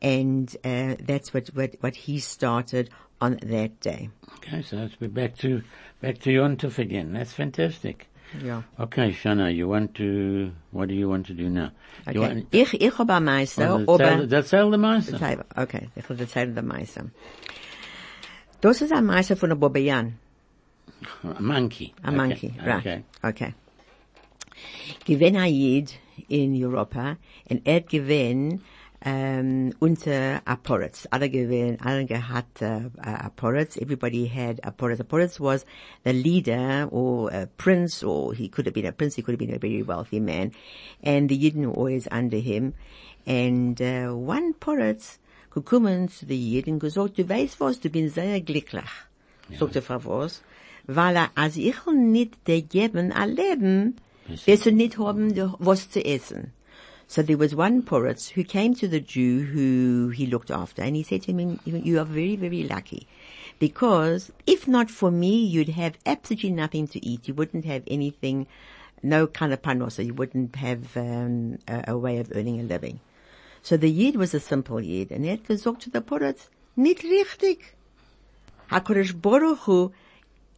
and 0.00 0.54
uh, 0.64 0.94
that's 1.00 1.32
what, 1.34 1.48
what, 1.48 1.74
what 1.80 1.96
he 1.96 2.20
started 2.20 2.90
on 3.20 3.38
that 3.42 3.80
day. 3.80 4.10
Okay, 4.36 4.62
so 4.62 4.76
let's 4.76 4.96
be 4.96 5.06
back 5.06 5.36
to 5.38 5.62
back 6.00 6.18
to 6.18 6.30
Yontef 6.30 6.78
again. 6.78 7.12
That's 7.12 7.32
fantastic. 7.32 8.08
Yeah. 8.40 8.62
Okay, 8.78 9.12
Shana, 9.12 9.54
you 9.54 9.68
want 9.68 9.94
to? 9.96 10.52
What 10.70 10.88
do 10.88 10.94
you 10.94 11.08
want 11.08 11.26
to 11.26 11.34
do 11.34 11.50
now? 11.50 11.70
You 12.06 12.20
Okay. 12.22 12.34
want, 12.34 12.46
Ich, 12.50 12.74
ich 12.80 12.98
habe 12.98 13.20
meisten, 13.20 13.62
oh, 13.62 13.82
aber... 13.82 13.88
all 13.88 14.70
the. 14.70 15.18
Zeit, 15.18 15.38
okay, 15.56 15.88
ich 15.94 16.08
will 16.08 16.18
erzählen 16.18 16.54
der 16.54 16.62
Meister. 16.64 17.10
Das 18.60 18.80
ist 18.80 18.92
ein 18.92 19.04
Meister 19.04 19.36
von 19.36 19.50
der 19.50 19.56
Bobayan, 19.56 20.14
A 21.24 21.40
monkey. 21.40 21.92
a 22.02 22.08
okay. 22.08 22.16
monkey, 22.16 22.54
right? 22.64 22.78
Okay. 22.78 23.04
Okay. 23.22 23.54
Gewinn 25.04 25.36
ein 25.36 25.52
Jid 25.52 25.98
in 26.28 26.54
Europa, 26.54 27.16
und 27.50 27.66
er 27.66 27.80
gewinn, 27.82 28.62
um, 29.04 29.72
unter 29.80 30.42
Aporitz. 30.44 31.06
Alle 31.10 31.28
gewinn, 31.28 31.78
alle 31.80 32.04
gehabt 32.04 32.62
uh, 32.62 32.88
Aporitz. 32.98 33.76
Everybody 33.76 34.26
had 34.26 34.60
Aporitz. 34.62 35.00
Aporitz 35.00 35.40
was 35.40 35.64
the 36.04 36.12
leader 36.12 36.88
or 36.90 37.30
a 37.30 37.46
prince, 37.46 38.02
or 38.02 38.32
he 38.32 38.48
could 38.48 38.66
have 38.66 38.74
been 38.74 38.86
a 38.86 38.92
prince, 38.92 39.16
he 39.16 39.22
could 39.22 39.32
have 39.32 39.38
been 39.38 39.54
a 39.54 39.58
very 39.58 39.82
wealthy 39.82 40.20
man. 40.20 40.52
And 41.02 41.28
the 41.28 41.38
Yidden 41.38 41.66
were 41.66 41.72
always 41.72 42.06
under 42.10 42.38
him. 42.38 42.74
And 43.26 43.80
uh, 43.80 44.14
one 44.14 44.54
Poritz 44.54 45.18
gekommen 45.50 46.08
zu 46.08 46.26
den 46.26 46.40
Jiden 46.40 46.78
gesagt, 46.78 47.18
du 47.18 47.28
weißt 47.28 47.60
was, 47.60 47.80
du 47.80 47.90
bist 47.90 48.14
sehr 48.14 48.40
glücklich. 48.40 48.90
Sagt 49.58 49.76
er, 49.76 50.04
was? 50.04 50.42
Weil 50.86 51.16
er, 51.16 51.30
als 51.34 51.56
ich 51.56 51.76
nicht 51.86 52.46
dir 52.46 52.62
geben 52.62 53.12
ein 53.12 53.30
Leben, 53.30 53.96
wirst 54.46 54.66
du 54.66 54.72
nicht 54.72 54.98
haben, 54.98 55.34
was 55.58 55.90
zu 55.90 56.04
essen. 56.04 56.52
So 57.12 57.20
there 57.20 57.36
was 57.36 57.54
one 57.54 57.82
Poritz 57.82 58.30
who 58.30 58.42
came 58.42 58.74
to 58.76 58.88
the 58.88 58.98
Jew 58.98 59.42
who 59.42 60.08
he 60.08 60.24
looked 60.24 60.50
after 60.50 60.80
and 60.80 60.96
he 60.96 61.02
said 61.02 61.20
to 61.24 61.32
him, 61.34 61.60
you 61.66 61.98
are 61.98 62.06
very, 62.06 62.36
very 62.36 62.62
lucky. 62.62 63.06
Because 63.58 64.32
if 64.46 64.66
not 64.66 64.90
for 64.90 65.10
me, 65.10 65.44
you'd 65.44 65.68
have 65.68 65.98
absolutely 66.06 66.52
nothing 66.52 66.88
to 66.88 67.04
eat. 67.04 67.28
You 67.28 67.34
wouldn't 67.34 67.66
have 67.66 67.82
anything, 67.86 68.46
no 69.02 69.26
kind 69.26 69.52
of 69.52 69.60
panosa. 69.60 70.06
You 70.06 70.14
wouldn't 70.14 70.56
have 70.56 70.96
um, 70.96 71.58
a, 71.68 71.84
a 71.88 71.98
way 71.98 72.16
of 72.16 72.32
earning 72.34 72.60
a 72.60 72.62
living. 72.62 72.98
So 73.60 73.76
the 73.76 73.90
Yid 73.90 74.16
was 74.16 74.32
a 74.32 74.40
simple 74.40 74.80
Yid 74.80 75.10
and 75.10 75.26
er 75.26 75.32
hat 75.32 75.44
gesagt 75.44 75.80
to 75.80 75.90
the 75.90 76.00
Poritz, 76.00 76.48
nicht 76.78 77.02
richtig. 77.02 77.58
HaKadosh 78.70 79.20
Baruch 79.20 79.66
Hu 79.66 79.90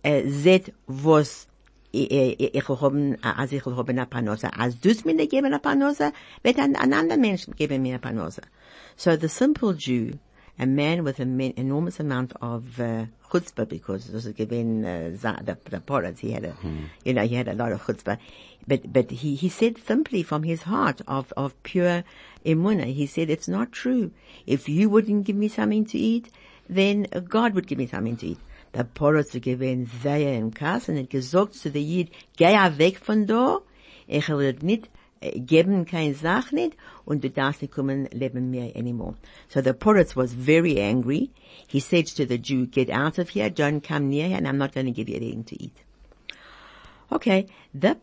äh, 0.04 0.22
sieht, 0.30 0.72
was 0.86 1.48
ich, 1.94 2.40
ich, 2.40 2.54
ich 2.54 2.68
will 2.68 2.80
haben, 2.80 3.16
als 3.22 3.52
ich 3.52 3.64
haben 3.64 3.88
eine 3.88 4.06
Panosa. 4.06 4.48
Als 4.48 4.80
du 4.80 4.90
es 4.90 5.04
mir 5.04 5.14
nicht 5.14 5.30
geben 5.30 5.46
eine 5.46 5.58
Panosa, 5.58 6.12
wird 6.42 6.58
ein, 6.58 6.76
ein 6.76 6.92
anderer 6.92 7.18
Mensch 7.18 7.46
geben 7.56 7.82
mir 7.82 7.94
eine 7.94 7.98
Panosa. 8.00 8.42
So 8.96 9.16
the 9.16 9.28
simple 9.28 9.74
Jew, 9.74 10.12
a 10.58 10.66
man 10.66 11.04
with 11.04 11.20
an 11.20 11.40
enormous 11.40 12.00
amount 12.00 12.32
of 12.40 12.78
uh, 12.78 13.06
chutzpah, 13.30 13.68
because 13.68 14.10
this 14.12 14.26
is 14.26 14.32
given 14.34 14.84
uh, 14.84 15.10
the, 15.10 15.56
the 15.70 15.80
Poritz, 15.80 16.18
he 16.18 16.32
had 16.32 16.44
a, 16.44 16.54
you 17.04 17.14
know, 17.14 17.26
he 17.26 17.34
had 17.34 17.48
a 17.48 17.54
lot 17.54 17.72
of 17.72 17.82
chutzpah. 17.82 18.18
But, 18.66 18.92
but 18.92 19.10
he, 19.10 19.34
he 19.34 19.48
said 19.48 19.78
simply 19.78 20.22
from 20.22 20.42
his 20.42 20.62
heart 20.62 21.00
of, 21.06 21.32
of 21.36 21.60
pure 21.64 22.02
emunah, 22.46 22.92
he 22.92 23.06
said, 23.06 23.30
it's 23.30 23.48
not 23.48 23.72
true. 23.72 24.10
If 24.46 24.68
you 24.68 24.88
wouldn't 24.88 25.24
give 25.24 25.36
me 25.36 25.48
something 25.48 25.84
to 25.86 25.98
eat, 25.98 26.28
then 26.68 27.06
God 27.28 27.54
would 27.54 27.66
give 27.66 27.78
me 27.78 27.86
something 27.86 28.16
to 28.18 28.26
eat. 28.28 28.38
Im 28.74 30.52
und 30.88 31.52
zu 31.52 31.72
weg 32.78 32.98
von 32.98 33.26
ich 34.06 34.28
will 34.28 34.82
äh, 35.20 35.40
geben 35.40 35.86
und 37.04 37.24
du 37.24 37.30
darfst 37.30 37.62
nicht 37.62 37.72
kommen 37.72 38.06
leben 38.12 38.52
anymore. 38.74 39.14
So 39.48 39.62
the 39.62 39.72
Poritz 39.72 40.16
was 40.16 40.32
very 40.34 40.80
angry. 40.80 41.30
He 41.66 41.80
said 41.80 42.06
to 42.16 42.26
the 42.26 42.38
Jew, 42.38 42.66
get 42.66 42.90
out 42.90 43.18
of 43.18 43.30
here, 43.30 43.48
don't 43.48 43.80
come 43.80 44.10
near 44.10 44.26
here 44.26 44.36
and 44.36 44.46
I'm 44.46 44.58
not 44.58 44.74
going 44.74 44.86
to 44.86 44.92
give 44.92 45.08
you 45.08 45.16
anything 45.16 45.44
to 45.44 45.62
eat. 45.62 45.76
Okay, 47.12 47.46
the 47.72 47.96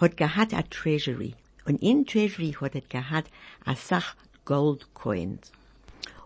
hat 0.00 0.16
gehabt 0.16 0.52
a 0.52 0.62
treasury 0.62 1.34
und 1.66 1.82
in 1.82 2.04
treasury 2.06 2.52
hat 2.58 2.74
er 2.74 2.82
gehabt 2.88 3.30
a 3.66 3.76
Sach 3.76 4.16
gold 4.44 4.94
coins. 4.94 5.52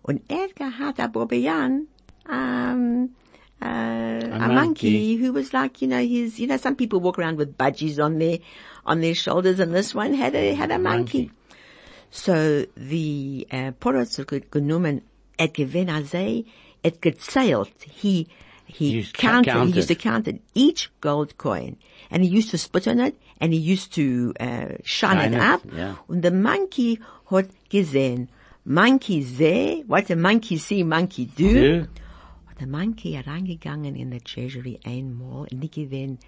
Und 0.02 0.22
er 0.28 0.48
gehabt 0.48 1.00
a 1.00 1.08
Bobayan, 1.08 1.88
um, 2.28 3.10
uh, 3.62 3.66
a, 3.66 4.28
monkey. 4.38 4.54
monkey. 4.54 5.16
who 5.16 5.32
was 5.32 5.52
like, 5.54 5.80
you 5.82 5.88
know, 5.88 6.04
his, 6.04 6.38
you 6.38 6.46
know, 6.46 6.56
some 6.56 6.76
people 6.76 7.00
walk 7.00 7.18
around 7.18 7.36
with 7.38 7.56
budgies 7.56 8.02
on 8.02 8.18
their, 8.18 8.38
on 8.84 9.00
their 9.00 9.14
shoulders 9.14 9.60
and 9.60 9.74
this 9.74 9.94
one 9.94 10.14
had 10.14 10.34
a, 10.34 10.54
had 10.54 10.70
a 10.70 10.78
monkey. 10.78 11.18
monkey. 11.18 11.32
So 12.10 12.66
the 12.76 13.46
uh, 13.50 13.72
Poritz 13.80 14.16
hat 14.18 14.50
genommen, 14.50 15.02
et 15.38 15.52
gewinn 15.52 15.88
a 15.90 16.44
et 16.84 17.00
gezählt. 17.00 17.82
He, 17.82 18.28
he 18.66 19.02
He 19.02 19.04
counted, 19.12 19.50
count 19.50 19.68
he 19.70 19.76
used 19.76 19.88
to 19.88 19.94
count 19.96 20.28
it, 20.28 20.40
each 20.54 20.90
gold 21.00 21.36
coin. 21.38 21.76
And 22.10 22.22
he 22.22 22.28
used 22.28 22.50
to 22.50 22.58
spit 22.58 22.86
on 22.86 23.00
it, 23.00 23.16
and 23.40 23.52
he 23.52 23.58
used 23.58 23.92
to, 23.94 24.32
uh, 24.38 24.76
shine, 24.84 25.18
Shine 25.18 25.34
it 25.34 25.40
up. 25.40 25.62
yeah. 25.74 25.96
Und 26.08 26.22
the 26.22 26.30
monkey 26.30 27.00
hat 27.30 27.48
gesehen, 27.68 28.28
monkey 28.64 29.22
seh, 29.24 29.82
what 29.86 30.06
the 30.06 30.14
monkey 30.16 30.56
see, 30.58 30.84
monkey 30.84 31.24
do. 31.24 31.52
Do? 31.52 31.88
Hat 32.54 32.60
der 32.60 32.68
Monkey 32.68 33.18
reingegangen 33.18 33.96
in 33.96 34.10
der 34.10 34.22
Treasury 34.22 34.78
einmal, 34.84 35.46
nicht 35.50 35.74
gewinn, 35.74 36.18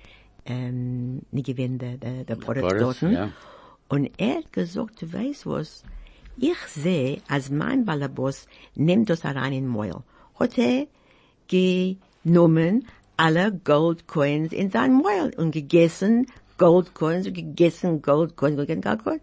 ähm, 0.45 1.23
nicht 1.31 1.47
gewinn 1.47 1.79
der, 1.79 1.99
der, 1.99 2.25
der 2.25 2.37
Poritz, 2.37 2.79
dort. 2.79 3.01
ja. 3.03 3.31
Und 3.89 4.11
er 4.19 4.39
hat 4.39 4.53
gesagt, 4.53 5.03
du 5.03 5.12
weißt 5.12 5.47
was, 5.47 5.85
ich 6.37 6.59
sehe, 6.69 7.23
als 7.29 7.51
mein 7.51 7.85
Ballerboss 7.85 8.49
nimmt 8.75 9.09
das 9.09 9.25
rein 9.25 9.53
in 9.53 9.65
den 9.65 9.69
Mäuel. 9.69 10.03
hat 10.39 10.59
er 10.59 10.87
genommen 11.49 12.87
alle 13.17 13.53
Gold 13.53 14.07
Coins 14.09 14.53
in 14.53 14.71
sein 14.71 15.01
Maul 15.01 15.33
und 15.37 15.53
gegessen 15.53 16.27
Gold 16.59 16.95
Coins 16.95 17.29
und 17.29 17.35
gegessen 17.35 18.03
Gold 18.03 18.37
Coins, 18.37 18.57
gegessen 18.57 18.83
Gold 18.83 19.05
Coins 19.05 19.23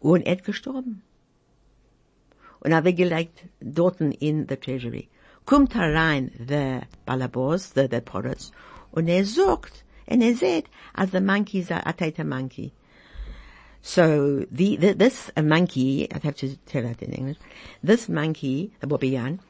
und 0.00 0.22
er 0.22 0.36
ist 0.36 0.44
gestorben. 0.44 1.02
Und 2.60 2.72
er 2.72 2.84
weggelegt 2.84 3.44
dort 3.60 4.00
in 4.00 4.46
the 4.48 4.56
Treasury. 4.56 5.09
Kommt 5.50 5.74
herein 5.74 6.30
der 6.38 6.82
Balabos, 7.04 7.72
der, 7.72 7.88
der 7.88 8.02
Porotz, 8.02 8.52
und 8.92 9.08
er 9.08 9.24
sagt, 9.24 9.84
und 10.06 10.20
er 10.22 10.36
sieht, 10.36 10.66
als 10.94 11.10
der 11.10 11.20
Monkey 11.20 11.58
ist 11.58 11.72
a 11.72 11.92
Tata 11.92 12.22
Monkey. 12.22 12.70
So 13.82 14.44
the, 14.52 14.76
the 14.76 14.94
this 14.94 15.32
monkey, 15.36 16.06
I 16.08 16.20
have 16.22 16.36
to 16.36 16.54
tell 16.66 16.84
that 16.84 17.02
in 17.02 17.12
English. 17.12 17.38
This 17.82 18.08
monkey, 18.08 18.70
the 18.80 18.86
Bobiyan, 18.86 19.40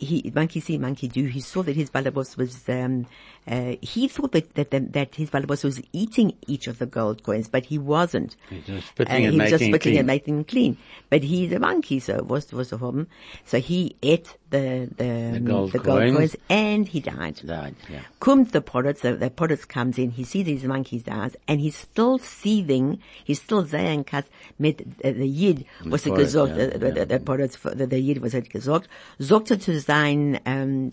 he 0.00 0.32
monkey 0.34 0.60
see, 0.60 0.78
monkey 0.78 1.08
do. 1.08 1.24
He 1.24 1.40
saw 1.40 1.62
that 1.62 1.76
his 1.76 1.90
balabos 1.90 2.36
was. 2.36 2.68
Um, 2.68 3.06
uh, 3.46 3.76
he 3.80 4.08
thought 4.08 4.32
that 4.32 4.54
that, 4.54 4.70
that 4.70 4.92
that 4.92 5.14
his 5.14 5.30
balabos 5.30 5.64
was 5.64 5.80
eating 5.92 6.36
each 6.46 6.66
of 6.66 6.78
the 6.78 6.86
gold 6.86 7.22
coins, 7.22 7.48
but 7.48 7.64
he 7.66 7.78
wasn't. 7.78 8.36
He's 8.48 8.64
just 8.64 8.88
spitting 8.88 9.12
Uh, 9.12 9.16
and 9.16 9.32
he 9.34 9.40
was 9.40 9.50
just 9.50 9.64
spitting 9.64 9.98
and 9.98 10.06
making 10.06 10.36
them 10.36 10.44
clean. 10.44 10.76
But 11.08 11.22
he's 11.22 11.52
a 11.52 11.58
monkey, 11.58 12.00
so 12.00 12.22
was 12.22 12.52
was 12.52 12.72
a 12.72 12.78
problem. 12.78 13.06
So 13.44 13.60
he 13.60 13.96
ate 14.02 14.36
the 14.50 14.88
the, 14.96 15.36
um, 15.36 15.44
gold 15.44 15.72
gold 15.72 15.84
coins. 15.84 16.16
coins 16.16 16.36
and 16.48 16.86
he 16.86 17.00
died. 17.00 17.40
Died, 17.44 17.74
yeah. 17.88 18.00
Comes 18.18 18.50
the 18.50 18.60
Poritz, 18.60 19.00
the, 19.00 19.14
the 19.16 19.30
Poritz 19.30 19.66
comes 19.66 19.98
in, 19.98 20.10
he 20.10 20.24
sees 20.24 20.44
these 20.44 20.64
monkeys 20.64 21.02
dies, 21.02 21.36
and 21.48 21.60
he's 21.60 21.76
still 21.76 22.18
seething, 22.18 23.00
he's 23.24 23.40
still 23.40 23.66
saying, 23.66 24.04
kas 24.04 24.24
mit 24.58 24.78
äh, 25.02 25.12
the 25.12 25.26
Yid, 25.26 25.64
was 25.84 26.04
Poritz, 26.04 26.16
gesagt, 26.16 26.56
ja, 26.56 26.66
der 26.66 26.96
ja. 26.96 27.04
der 27.04 27.18
Poritz, 27.20 27.58
der, 27.62 27.86
der 27.86 28.00
Yid, 28.00 28.22
was 28.22 28.32
gesagt, 28.32 28.88
sagt 29.18 29.50
er 29.50 29.60
zu 29.60 29.72
sein, 29.90 30.38
ähm, 30.44 30.92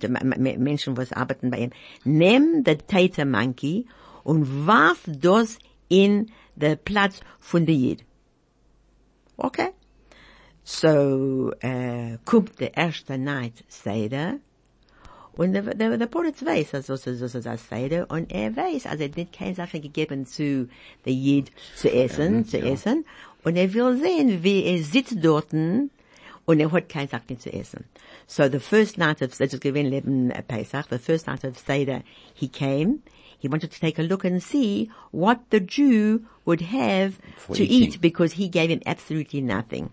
Menschen, 0.57 0.97
was 0.97 1.13
arbeiten 1.13 1.51
bei 1.51 1.59
ihm, 1.59 1.71
nimm 2.03 2.63
den 2.63 2.79
Tater 2.87 3.25
Monkey 3.25 3.85
und 4.23 4.65
warf 4.65 5.01
das 5.05 5.59
in 5.87 6.31
den 6.55 6.79
Platz 6.83 7.19
von 7.39 7.67
der 7.67 7.75
Yid. 7.75 7.99
Okay? 9.37 9.69
So, 10.63 11.51
äh, 11.59 12.17
kommt 12.25 12.59
der 12.59 12.75
erste 12.75 13.19
Night, 13.19 13.63
Seder, 13.67 14.39
und 15.33 15.53
der, 15.53 15.61
der, 15.61 15.95
der 15.95 16.07
Poritz 16.07 16.43
weiß, 16.43 16.71
so, 16.87 16.95
so, 16.95 17.13
so, 17.13 17.39
das 17.39 17.69
Seder, 17.69 18.09
und 18.09 18.31
er 18.31 18.55
weiß, 18.55 18.87
also, 18.87 19.03
er 19.03 19.09
hat 19.09 19.17
nicht 19.17 19.33
keine 19.33 19.53
Sache 19.53 19.79
gegeben 19.79 20.25
zu 20.25 20.67
der 21.05 21.13
Jid 21.13 21.51
zu 21.75 21.87
essen, 21.93 22.45
zu 22.45 22.57
essen, 22.57 23.05
und 23.43 23.55
er 23.55 23.71
will 23.75 23.95
sehen, 23.97 24.43
wie 24.43 24.63
er 24.63 24.83
sitzt 24.83 25.23
dort, 25.23 25.53
und 26.47 26.61
er 26.61 26.71
hat 26.71 26.87
keine 26.87 27.09
Sache 27.09 27.37
zu 27.37 27.51
essen. 27.51 27.83
So, 28.25 28.49
the 28.49 28.59
first 28.59 28.97
night 28.97 29.21
of, 29.21 29.37
das 29.37 29.53
ist 29.53 29.61
gewesen, 29.61 29.89
Leben 29.89 30.31
äh, 30.31 30.41
Pesach, 30.41 30.87
the 30.89 30.97
first 30.97 31.27
night 31.27 31.43
of 31.43 31.59
Seder, 31.59 32.03
he 32.33 32.47
came, 32.47 32.99
he 33.37 33.49
wanted 33.49 33.69
to 33.71 33.79
take 33.79 33.99
a 33.99 34.03
look 34.03 34.23
and 34.23 34.41
see 34.41 34.89
what 35.11 35.39
the 35.51 35.59
Jew 35.59 36.21
would 36.45 36.61
have 36.61 37.19
For 37.35 37.55
to 37.57 37.63
eating. 37.63 37.93
eat, 37.93 38.01
because 38.01 38.33
he 38.33 38.47
gave 38.47 38.69
him 38.69 38.81
absolutely 38.85 39.41
nothing. 39.41 39.91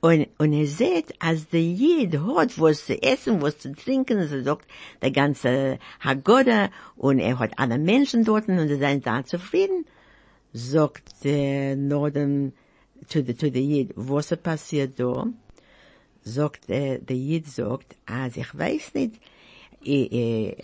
Und, 0.00 0.26
und 0.38 0.52
er 0.52 0.66
sieht, 0.66 1.14
als 1.20 1.48
der 1.48 1.62
Jid 1.62 2.18
hat 2.20 2.58
was 2.60 2.86
zu 2.86 3.00
essen, 3.00 3.40
was 3.40 3.58
zu 3.58 3.72
trinken, 3.72 4.18
er 4.18 4.42
sagt, 4.42 4.66
der 5.00 5.12
ganze 5.12 5.78
Haggoda, 6.00 6.70
und 6.96 7.20
er 7.20 7.38
hat 7.38 7.52
alle 7.56 7.78
Menschen 7.78 8.24
dort, 8.24 8.48
und 8.48 8.66
sie 8.68 8.76
sind 8.76 9.06
da 9.06 9.24
zufrieden, 9.24 9.86
sagt 10.52 11.24
der 11.24 11.76
Norden 11.76 12.52
zu 13.06 13.22
der, 13.22 13.36
zu 13.36 13.50
der 13.50 13.62
Jid, 13.62 13.92
was 13.94 14.32
ist 14.32 14.42
passiert 14.42 14.98
da? 14.98 15.26
Sagt 16.28 16.68
er, 16.68 16.98
der 16.98 17.16
Jid 17.16 17.46
sagt, 17.46 17.96
also 18.06 18.40
ich 18.40 18.58
weiß 18.58 18.94
nicht, 18.94 19.14
äh, 19.84 20.50
äh, 20.50 20.56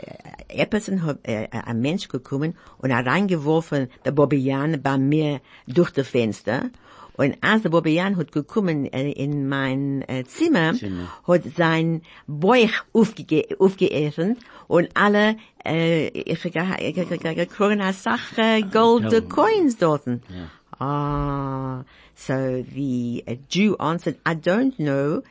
etwas 0.49 0.89
hat, 0.89 1.19
äh, 1.23 1.49
ein 1.51 1.81
Mensch 1.81 2.09
gekommen 2.09 2.55
und 2.79 2.95
hat 2.95 3.07
reingeworfen, 3.07 3.89
der 4.05 4.13
Bobian 4.13 4.83
bei 4.83 4.99
mir 4.99 5.41
durch 5.67 5.91
das 5.91 6.09
Fenster. 6.09 6.71
Und 7.17 7.37
als 7.43 7.63
der 7.63 7.71
Bobian 7.71 8.17
hat 8.17 8.33
gekommen 8.33 8.93
äh, 8.93 9.13
in 9.13 9.49
mein 9.49 10.03
äh, 10.09 10.25
Zimmer, 10.25 10.75
Zimmer. 10.75 11.09
hat 11.27 11.43
sein 11.57 12.03
Bauch 12.27 12.85
aufgege 12.93 13.57
aufgeöffnet 13.59 14.39
und 14.67 14.89
alle, 14.95 15.37
äh, 15.65 16.09
ich 16.09 16.43
gekriegen 16.43 17.81
eine 17.81 17.93
Sache 17.93 18.63
Gold 18.71 19.11
Gold. 19.11 19.31
Coins 19.31 19.77
dort. 19.79 20.07
Ja. 20.07 20.51
Ah, 20.81 21.85
so 22.17 22.65
the 22.75 23.23
Jew 23.49 23.77
answered, 23.79 24.19
I 24.27 24.35
don't 24.35 24.77
know 24.77 25.23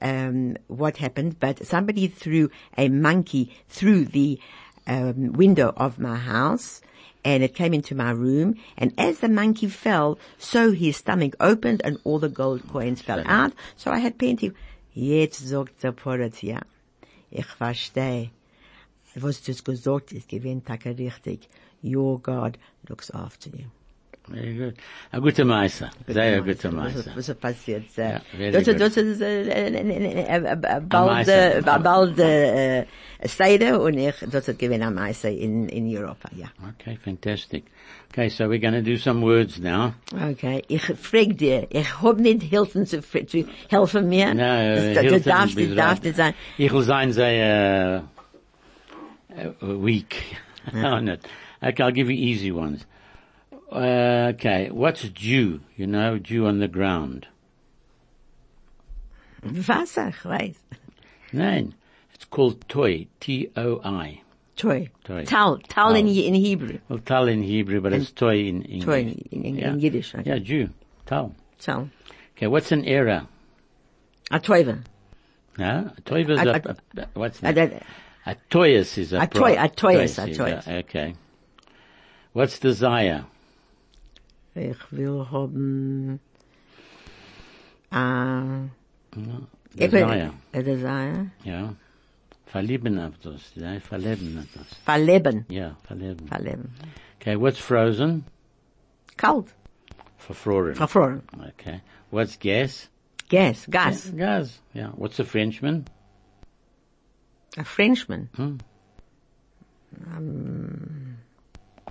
um, 0.00 0.56
what 0.68 0.96
happened, 0.98 1.40
but 1.40 1.66
somebody 1.66 2.08
threw 2.08 2.50
a 2.76 2.88
monkey 2.88 3.56
through 3.68 4.06
the 4.06 4.38
um, 4.86 5.32
window 5.32 5.72
of 5.76 5.98
my 5.98 6.16
house, 6.16 6.80
and 7.24 7.42
it 7.42 7.54
came 7.54 7.74
into 7.74 7.94
my 7.94 8.10
room. 8.10 8.56
And 8.76 8.92
as 8.98 9.20
the 9.20 9.28
monkey 9.28 9.68
fell, 9.68 10.18
so 10.38 10.72
his 10.72 10.96
stomach 10.96 11.34
opened, 11.40 11.82
and 11.84 11.98
all 12.04 12.18
the 12.18 12.28
gold 12.28 12.68
coins 12.68 13.02
fell 13.02 13.22
out. 13.26 13.52
So 13.76 13.90
I 13.90 13.98
had 13.98 14.18
plenty. 14.18 14.52
Jetzt 14.94 15.46
sagt 15.46 15.82
der 15.82 15.92
Porat, 15.92 16.42
ja, 16.42 16.60
ich 17.30 17.46
verstehe. 17.46 18.30
Was 19.14 19.42
du 19.42 19.54
gesagt 19.54 20.12
ist, 20.12 20.28
gewinnt 20.28 20.68
richtig. 20.68 21.48
Your 21.82 22.18
God 22.18 22.58
looks 22.88 23.10
after 23.10 23.50
you. 23.50 23.66
Very 24.30 24.54
good. 24.54 24.76
A 25.12 25.20
gute 25.20 25.44
Meister. 25.44 25.90
Sehr 26.06 26.40
gute 26.42 26.70
Meister. 26.70 27.12
was 27.14 27.34
passiert? 27.34 27.84
Äh, 27.96 28.20
Ja, 28.38 28.60
good. 28.60 28.80
das 28.80 28.96
ist 28.96 29.20
äh, 29.20 29.42
äh, 29.42 29.68
äh, 29.68 30.36
äh, 30.36 30.52
äh, 30.52 30.80
bald, 30.80 31.28
äh, 31.28 31.62
bald 31.64 32.18
eh, 32.18 32.22
eh, 32.22 32.80
äh, 32.80 33.28
Seide 33.28 33.80
und 33.80 33.98
ich, 33.98 34.14
das 34.30 34.48
ist 34.48 34.58
gewinn 34.58 34.82
am 34.82 34.94
Meister 34.94 35.30
in, 35.30 35.68
in 35.68 35.86
Europa, 35.96 36.28
ja. 36.36 36.48
Okay, 36.70 36.96
fantastic. 37.02 37.64
Okay, 38.12 38.28
so 38.28 38.44
we're 38.48 38.58
going 38.58 38.74
to 38.74 38.82
do 38.82 38.96
some 38.96 39.22
words 39.22 39.58
now. 39.58 39.94
Okay, 40.14 40.62
ich 40.68 40.82
frag 40.82 41.36
dir, 41.36 41.66
ich 41.70 42.02
hab 42.02 42.18
nicht 42.18 42.50
helfen 42.50 42.86
zu, 42.86 43.00
zu 43.02 43.44
helfen 43.68 44.08
mir. 44.08 44.34
No, 44.34 44.40
das, 44.40 45.00
Hilton 45.00 45.18
du 45.18 45.20
darfst, 45.20 45.58
du 45.58 45.74
darfst 45.74 46.04
nicht 46.04 46.16
sein. 46.16 46.34
Ich 46.58 46.72
will 46.72 46.82
sein 46.82 47.12
sehr 47.12 48.04
uh, 49.30 49.32
äh, 49.34 49.48
uh, 49.62 49.72
äh, 49.72 49.84
weak 49.84 50.14
on 50.72 51.08
oh, 51.08 51.12
it. 51.12 51.20
Okay, 51.60 51.82
I'll 51.82 51.92
give 51.92 52.10
you 52.10 52.16
easy 52.16 52.52
ones. 52.52 52.86
Uh, 53.70 54.32
okay, 54.34 54.70
what's 54.70 55.02
dew? 55.10 55.60
You 55.76 55.86
know, 55.86 56.18
dew 56.18 56.46
on 56.46 56.58
the 56.58 56.68
ground. 56.68 57.26
Wasser, 59.42 60.12
weiß. 60.24 60.56
Nein, 61.32 61.74
it's 62.14 62.24
called 62.24 62.66
toy. 62.68 63.06
T-O-I. 63.20 64.22
Toy. 64.56 64.88
Toy. 65.04 65.24
Tal, 65.24 65.58
tal 65.58 65.94
in, 65.94 66.08
in 66.08 66.34
Hebrew. 66.34 66.78
Well, 66.88 66.98
tal 66.98 67.28
in 67.28 67.42
Hebrew, 67.42 67.80
but 67.80 67.92
it's 67.92 68.10
toy 68.10 68.46
in 68.46 68.62
English. 68.62 68.84
Toy 68.86 69.00
in, 69.30 69.44
in, 69.44 69.58
in 69.58 69.80
Yiddish. 69.80 70.14
Okay. 70.14 70.28
Yeah, 70.30 70.38
dew. 70.38 70.70
Tal. 71.06 71.34
Tal. 71.60 71.90
Okay, 72.36 72.46
what's 72.48 72.72
an 72.72 72.84
error? 72.84 73.26
A 74.30 74.40
toive. 74.40 74.82
No, 75.58 75.90
a 75.96 76.00
toy 76.00 76.22
is 76.24 76.40
A- 76.40 76.48
a, 76.48 76.52
a- 76.52 76.52
a, 76.54 76.76
a- 77.02 77.08
what's 77.14 77.40
that? 77.40 77.56
a, 77.56 77.82
A 78.26 78.36
toyus 78.50 78.98
is 78.98 79.12
a 79.12 79.20
A 79.22 79.26
toy- 79.26 79.56
a 79.56 79.68
toyus, 79.68 80.18
a 80.18 80.26
toyus. 80.28 80.68
Okay. 80.84 81.14
What's 82.32 82.58
desire? 82.58 83.24
Ich 84.58 84.92
will 84.92 85.26
haben, 85.30 86.20
a, 87.90 88.68
Desire. 89.74 90.32
a 90.52 90.62
desire. 90.62 91.30
Ja. 91.44 91.74
Verlieben 92.46 92.98
auf 92.98 93.18
das. 93.22 93.52
Ja, 93.56 93.78
verleben 93.80 94.38
auf 94.38 94.46
das. 94.54 94.74
Verleben. 94.84 95.44
Ja, 95.48 95.76
verleben. 95.84 96.26
Verleben. 96.28 96.70
Okay, 97.20 97.36
what's 97.38 97.58
frozen? 97.58 98.24
Kalt. 99.16 99.54
Verfroren. 100.16 100.74
Verfroren. 100.74 101.22
Okay. 101.50 101.80
What's 102.10 102.38
gas? 102.38 102.88
Gas. 103.28 103.66
Gas. 103.70 104.12
Gas. 104.16 104.60
Yeah. 104.74 104.92
What's 104.96 105.20
a 105.20 105.24
Frenchman? 105.24 105.84
A 107.58 107.64
Frenchman. 107.64 108.28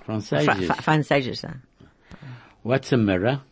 Französisch. 0.04 0.46
Fra- 0.46 0.74
Fra- 0.74 0.82
Französisch. 0.82 1.42
ja. 1.42 1.54
What's 2.62 2.92
a 2.92 2.96
mirror? 2.96 3.42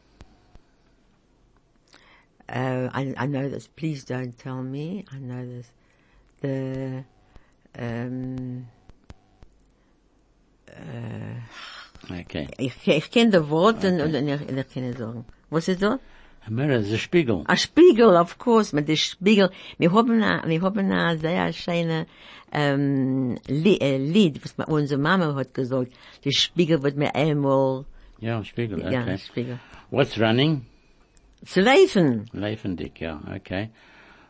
Uh, 2.49 2.89
I, 2.93 3.15
I 3.17 3.27
know 3.27 3.49
this. 3.49 3.67
Please 3.67 4.05
don't 4.05 4.37
tell 4.39 4.63
me. 4.63 5.05
I 5.13 5.19
know 5.19 5.47
this. 5.47 5.71
The, 6.41 7.05
um, 7.79 8.69
Okay. 12.11 12.49
ich, 12.59 12.75
ich 12.87 13.11
kenne 13.11 13.31
das 13.31 13.49
Wort 13.49 13.85
und, 13.85 14.01
und, 14.01 14.15
und 14.15 14.29
ich, 14.29 14.41
ich 14.41 14.75
kann 14.75 14.85
es 14.85 14.99
sagen. 14.99 15.25
Was 15.51 15.69
ist 15.69 15.83
das? 15.83 15.99
A 16.47 16.51
mirror 16.51 16.77
is 16.77 16.93
a 16.93 16.99
spiegel. 16.99 17.43
A 17.49 17.57
Spiegel, 17.57 18.17
of 18.17 18.39
course, 18.39 18.73
mit 18.73 18.87
der 18.87 18.95
Spiegel. 18.95 19.51
Wir 19.79 19.93
haben 19.93 20.21
wir 20.21 20.63
haben 20.63 20.93
a 20.93 21.17
sehr 21.17 21.53
schöne, 21.53 22.07
ähm, 22.53 23.37
Lied, 23.49 23.83
äh, 23.83 23.99
Lied, 23.99 24.41
was 24.45 24.69
unsere 24.69 25.01
Mama 25.01 25.35
hat 25.35 25.55
gesagt. 25.55 25.93
Der 26.25 26.31
Spiegel 26.31 26.83
wird 26.85 26.97
mir 26.97 27.13
einmal, 27.17 27.85
Yeah, 28.19 28.43
spiegel. 28.45 28.81
Okay. 28.81 28.93
ja, 28.93 29.17
Spiegel. 29.19 29.59
What's 29.91 30.19
running? 30.19 30.65
Zu 31.45 31.61
laufen. 31.61 32.29
Leifendick, 32.33 33.01
yeah. 33.01 33.19
Okay. 33.37 33.71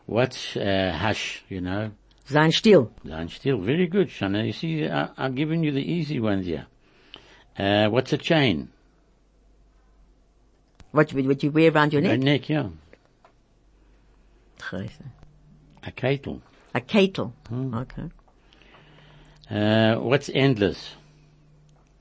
What's 0.05 0.55
uh, 0.57 0.91
hush, 0.97 1.43
you 1.49 1.61
know? 1.61 1.91
Sein 2.25 2.51
still. 2.51 2.91
Sein 3.07 3.29
still. 3.29 3.57
Very 3.59 3.87
good, 3.87 4.09
Shana. 4.09 4.45
You 4.45 4.51
see, 4.53 4.87
I, 4.87 5.09
I'm 5.17 5.35
giving 5.35 5.63
you 5.63 5.71
the 5.71 5.81
easy 5.81 6.19
ones 6.19 6.45
here. 6.45 6.67
Uh, 7.57 7.87
what's 7.89 8.11
a 8.13 8.17
chain? 8.17 8.69
What, 10.91 11.13
what 11.13 11.43
you 11.43 11.51
wear 11.51 11.71
around 11.71 11.93
your 11.93 12.01
A 12.01 12.17
neck? 12.17 12.19
neck, 12.19 12.49
yeah. 12.49 12.69
A 15.83 15.91
kettle. 15.91 16.41
A 16.73 16.81
kettle. 16.81 17.33
Hmm. 17.47 17.73
Okay. 17.73 18.03
Uh, 19.49 19.95
what's 20.01 20.29
endless? 20.33 20.91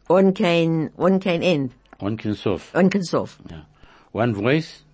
On 0.08 0.32
kein, 0.32 0.90
one 0.96 1.18
kein 1.20 1.42
End. 1.42 1.72
One 1.98 2.16
can 2.16 2.34
sof. 2.34 2.72
One 2.74 2.90
kein 2.90 3.02
Sof. 3.02 3.38
Yeah. 3.50 3.62
One 4.12 4.34
voice, 4.34 4.84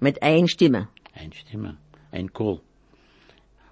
Mit 0.00 0.22
ein 0.22 0.48
Stimme. 0.48 0.88
ein 1.14 1.32
Stimme, 1.32 1.76
ein 2.12 2.28
call. 2.32 2.60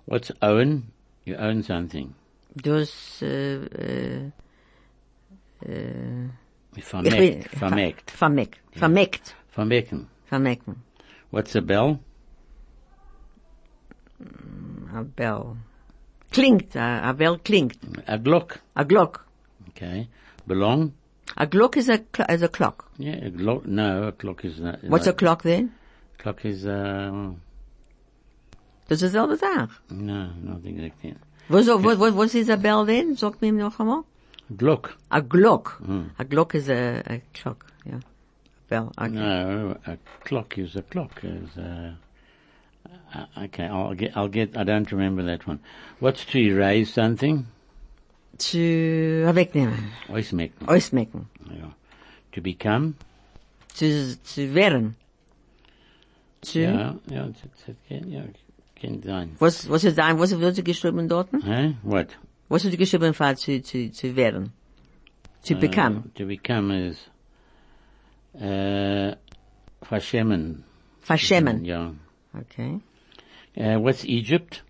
What's 0.06 0.30
own? 0.42 0.84
You 1.24 1.36
own 1.36 1.62
something. 1.62 2.14
Dus, 2.54 3.22
eh, 3.22 3.64
eh, 3.64 4.30
eh, 5.62 5.66
äh, 5.66 5.70
äh, 5.70 6.24
äh, 6.24 6.28
ich 6.76 6.92
will, 6.92 7.42
Vermeckt. 7.42 7.50
Vermeckt. 7.56 8.10
Vermeckt. 8.10 8.60
Vermeckt. 8.72 9.34
Vermecken. 9.48 10.06
Vermecken. 10.26 10.82
What's 11.30 11.56
a 11.56 11.60
bell? 11.60 11.98
Mm, 14.20 14.94
a 14.94 15.02
bell. 15.02 15.56
Klingt. 16.30 16.76
A, 16.76 17.08
a 17.08 17.12
bell 17.12 17.38
klingt. 17.38 17.78
A 18.06 18.18
glock. 18.18 18.60
A 18.74 18.84
Glock. 18.84 19.24
Okay. 19.70 20.08
Belong? 20.46 20.92
A 21.36 21.46
Glock 21.46 21.76
is 21.76 21.88
a, 21.88 21.98
cl- 22.14 22.28
is 22.30 22.42
a 22.42 22.48
clock. 22.48 22.90
Yeah, 22.98 23.14
a 23.14 23.30
glock. 23.30 23.64
No, 23.66 24.04
a 24.08 24.12
clock 24.12 24.44
is 24.44 24.60
not. 24.60 24.84
What's 24.84 25.06
no, 25.06 25.12
a 25.12 25.14
clock 25.14 25.42
then? 25.42 25.72
Clock 26.18 26.44
is, 26.44 26.66
uh, 26.66 27.32
Das 28.88 29.00
ist 29.02 29.14
dieselbe 29.14 29.36
Sache. 29.38 29.70
no, 29.90 30.28
not 30.42 30.64
exactly. 30.64 31.14
Was, 31.48 31.66
was, 31.68 31.98
was, 31.98 32.12
was 32.14 32.34
ist 32.34 32.50
a 32.50 32.56
bell 32.56 32.84
then? 32.84 33.16
Sagt 33.16 33.40
mir 33.40 33.52
noch 33.52 33.80
einmal. 33.80 34.04
Glock. 34.54 34.90
A 35.10 35.22
Glock. 35.22 35.78
Hmm. 35.78 36.08
A 36.18 36.24
Glock 36.24 36.54
is 36.54 36.68
a, 36.68 37.02
a 37.06 37.22
clock. 37.32 37.64
Yeah. 37.86 38.00
Bell. 38.68 38.92
Okay. 38.98 39.10
No, 39.10 39.76
a 39.86 39.96
clock 40.24 40.58
is 40.58 40.76
a 40.76 40.82
clock. 40.82 41.20
Is 41.22 41.56
uh, 41.56 41.94
uh, 43.14 43.26
okay, 43.44 43.64
I'll 43.64 43.94
get. 43.94 44.16
I'll 44.16 44.28
get. 44.28 44.56
I 44.56 44.64
don't 44.64 44.90
remember 44.92 45.22
that 45.24 45.46
one. 45.46 45.60
What's 46.00 46.24
to 46.26 46.38
erase 46.38 46.92
something? 46.92 47.46
Zu 48.38 48.58
wegnehmen. 49.34 49.92
Ausmecken. 50.08 50.68
Ausmecken. 50.68 51.28
Yeah. 51.50 51.74
To 52.32 52.40
become. 52.40 52.94
Zu, 53.74 54.16
zu 54.22 54.54
werden. 54.54 54.96
Zu, 56.42 56.60
yeah, 56.60 56.94
it, 57.08 57.36
it, 57.68 57.76
can, 57.88 58.10
yeah, 58.10 58.22
can 58.76 59.02
sein. 59.02 59.36
was, 59.38 59.66
was 59.68 59.84
ist 59.84 59.98
ein, 59.98 60.18
was 60.18 60.38
wird 60.38 60.62
geschrieben 60.64 61.08
dort? 61.08 61.30
Huh? 61.32 61.72
What? 61.82 62.08
Was 62.48 62.64
wird 62.64 62.76
geschrieben 62.76 63.14
für 63.14 63.34
zu, 63.36 63.62
zu, 63.62 63.90
zu 63.90 64.14
werden? 64.14 64.52
Zu 65.42 65.54
Uh, 65.54 65.60
become. 65.60 66.10
to 66.14 66.26
become 66.26 66.70
is 66.70 66.96
uh, 68.34 69.14
verschämen. 69.82 70.64
Verschämen. 71.00 71.64
Yeah. 71.64 71.92
Okay. 72.38 72.80
Uh, 73.56 73.78
what's 73.78 74.04
Egypt? 74.04 74.62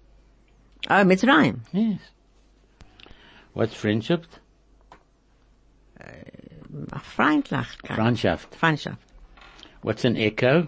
Ah, 0.88 1.04
Mitzrayim. 1.04 1.60
Yes. 1.72 2.00
What's 3.54 3.74
friendship? 3.74 4.26
Äh, 5.98 6.98
Freundlichkeit. 7.00 7.96
Freundschaft. 7.96 8.54
Freundschaft. 8.54 8.98
What's 9.82 10.04
an 10.04 10.16
echo? 10.16 10.66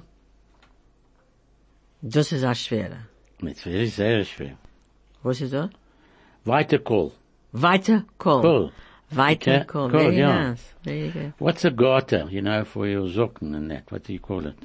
Das 2.03 2.31
ist 2.33 2.45
auch 2.45 2.55
schwerer. 2.55 3.09
It's 3.43 3.63
very, 3.63 3.89
very 3.89 4.25
schwer. 4.25 4.57
Was 5.23 5.41
ist 5.41 5.53
das? 5.53 5.71
Weiter 6.45 6.79
call. 6.79 7.13
Weiter 7.53 8.05
call. 8.19 8.43
Call. 8.43 8.73
Weiter 9.11 9.65
call. 9.65 9.91
call, 9.91 10.01
Very 10.01 10.19
yeah. 10.19 10.51
nice. 10.51 10.75
Very 10.85 11.11
good. 11.11 11.33
What's 11.39 11.65
a 11.65 11.71
garter, 11.71 12.29
you 12.31 12.43
know, 12.43 12.65
for 12.65 12.87
your 12.87 13.09
Socken 13.09 13.55
and 13.57 13.71
that? 13.71 13.91
What 13.91 14.05
do 14.05 14.13
you 14.13 14.21
call 14.21 14.47
it? 14.47 14.57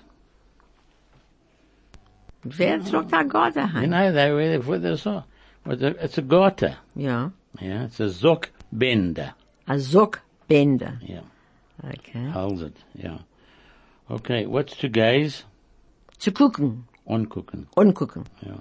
Wer 2.44 2.80
tragt 2.80 3.12
da 3.12 3.24
Gott 3.24 3.56
You 3.56 3.88
know, 3.88 4.12
they 4.12 4.32
wear 4.32 4.56
it 4.56 4.64
for 4.64 4.80
the 4.80 4.98
so. 4.98 5.24
It's 5.66 5.82
a, 5.82 6.04
it's 6.04 6.18
a 6.18 6.22
garter. 6.22 6.78
Ja. 6.96 7.30
Yeah, 7.62 7.84
it's 7.86 8.00
a 8.00 8.08
Zockbender. 8.10 9.34
A 9.67 9.74
Sockbänder. 9.76 10.97
Yeah, 11.02 11.21
Okay. 11.84 12.30
holds 12.30 12.62
it. 12.62 12.76
Yeah. 12.95 13.19
Okay, 14.10 14.45
what's 14.47 14.76
to 14.78 14.89
gaze? 14.89 15.43
Zu 16.19 16.32
gucken. 16.32 16.84
Angucken. 17.08 17.67
Ungucken. 17.78 18.26
Yeah. 18.45 18.58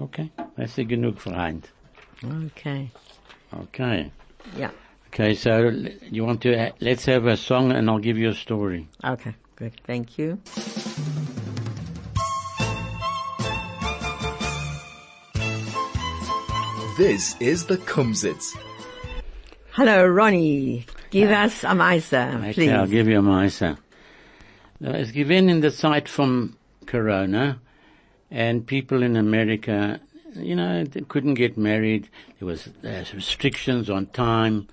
Okay, 0.00 0.30
that's 0.56 0.74
the 0.76 0.84
genug 0.84 1.18
für 1.20 1.34
Heint. 1.34 1.70
Okay. 2.24 2.90
Okay. 3.52 4.10
Ja. 4.58 4.70
Okay, 5.08 5.34
so 5.34 5.70
you 6.10 6.24
want 6.24 6.40
to, 6.42 6.54
uh, 6.56 6.70
let's 6.80 7.04
have 7.06 7.26
a 7.26 7.36
song 7.36 7.70
and 7.72 7.88
I'll 7.88 7.98
give 8.00 8.18
you 8.18 8.30
a 8.30 8.34
story. 8.34 8.88
Okay. 9.04 9.34
Good. 9.56 9.72
Thank 9.86 10.18
you. 10.18 10.38
This 16.96 17.34
is 17.40 17.64
the 17.66 17.76
Kumzits. 17.76 18.56
Hello, 19.72 20.06
Ronnie. 20.06 20.86
Give 21.10 21.30
us 21.30 21.64
a 21.64 21.68
Meisa, 21.68 22.36
Okay, 22.38 22.52
please. 22.52 22.70
I'll 22.70 22.86
give 22.86 23.08
you 23.08 23.18
a 23.18 23.22
miser. 23.22 23.76
Uh, 24.84 24.90
It's 24.90 25.10
given 25.10 25.48
in 25.48 25.60
the 25.60 25.72
site 25.72 26.08
from 26.08 26.56
Corona, 26.86 27.60
and 28.30 28.64
people 28.64 29.02
in 29.02 29.16
America, 29.16 30.00
you 30.36 30.54
know, 30.54 30.84
they 30.84 31.00
couldn't 31.00 31.34
get 31.34 31.56
married. 31.58 32.08
There 32.38 32.46
was 32.46 32.68
uh, 32.84 33.04
restrictions 33.12 33.90
on 33.90 34.06
time. 34.06 34.68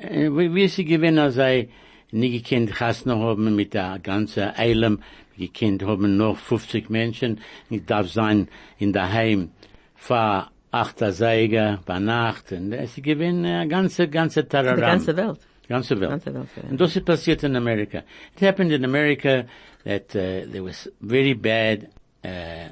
And 0.00 0.34
we 0.34 0.48
we 0.48 0.66
sie 0.68 0.84
gewinnen 0.84 1.18
als 1.18 1.38
ei 1.38 1.68
nie 2.12 2.30
gekannt 2.30 2.70
Chasna 2.78 3.16
haben 3.16 3.54
mit 3.54 3.74
der 3.74 3.98
ganze 4.00 4.56
Eilem, 4.58 5.00
gekannt 5.38 5.82
haben 5.84 6.16
noch 6.16 6.38
50 6.38 6.90
Menschen. 6.90 7.40
Ich 7.70 7.84
darf 7.86 8.08
sein 8.10 8.48
in 8.78 8.92
der 8.92 9.12
Heim 9.12 9.50
vor 9.94 10.50
achter 10.74 11.12
Seiger 11.12 11.80
bei 11.86 11.98
Nacht. 11.98 12.52
Und 12.52 12.72
äh, 12.72 12.86
sie 12.86 13.02
gewinnen 13.02 13.44
eine 13.44 13.68
ganze, 13.68 14.08
ganze 14.08 14.42
Die 14.42 14.48
Tararam. 14.48 14.80
ganze 14.80 15.16
Welt. 15.16 15.38
Ganze 15.68 15.98
Welt. 16.00 16.10
Ganze 16.10 16.34
Welt, 16.34 16.48
ja. 16.56 16.62
And 16.70 16.80
das 16.80 16.96
ist 16.96 17.04
passiert 17.06 17.42
in 17.44 17.56
America. 17.56 18.02
It 18.36 18.42
happened 18.42 18.72
in 18.72 18.84
America 18.84 19.44
that 19.84 20.14
uh, 20.14 20.50
there 20.50 20.62
was 20.62 20.90
very 21.00 21.34
bad 21.34 21.88
uh, 22.24 22.68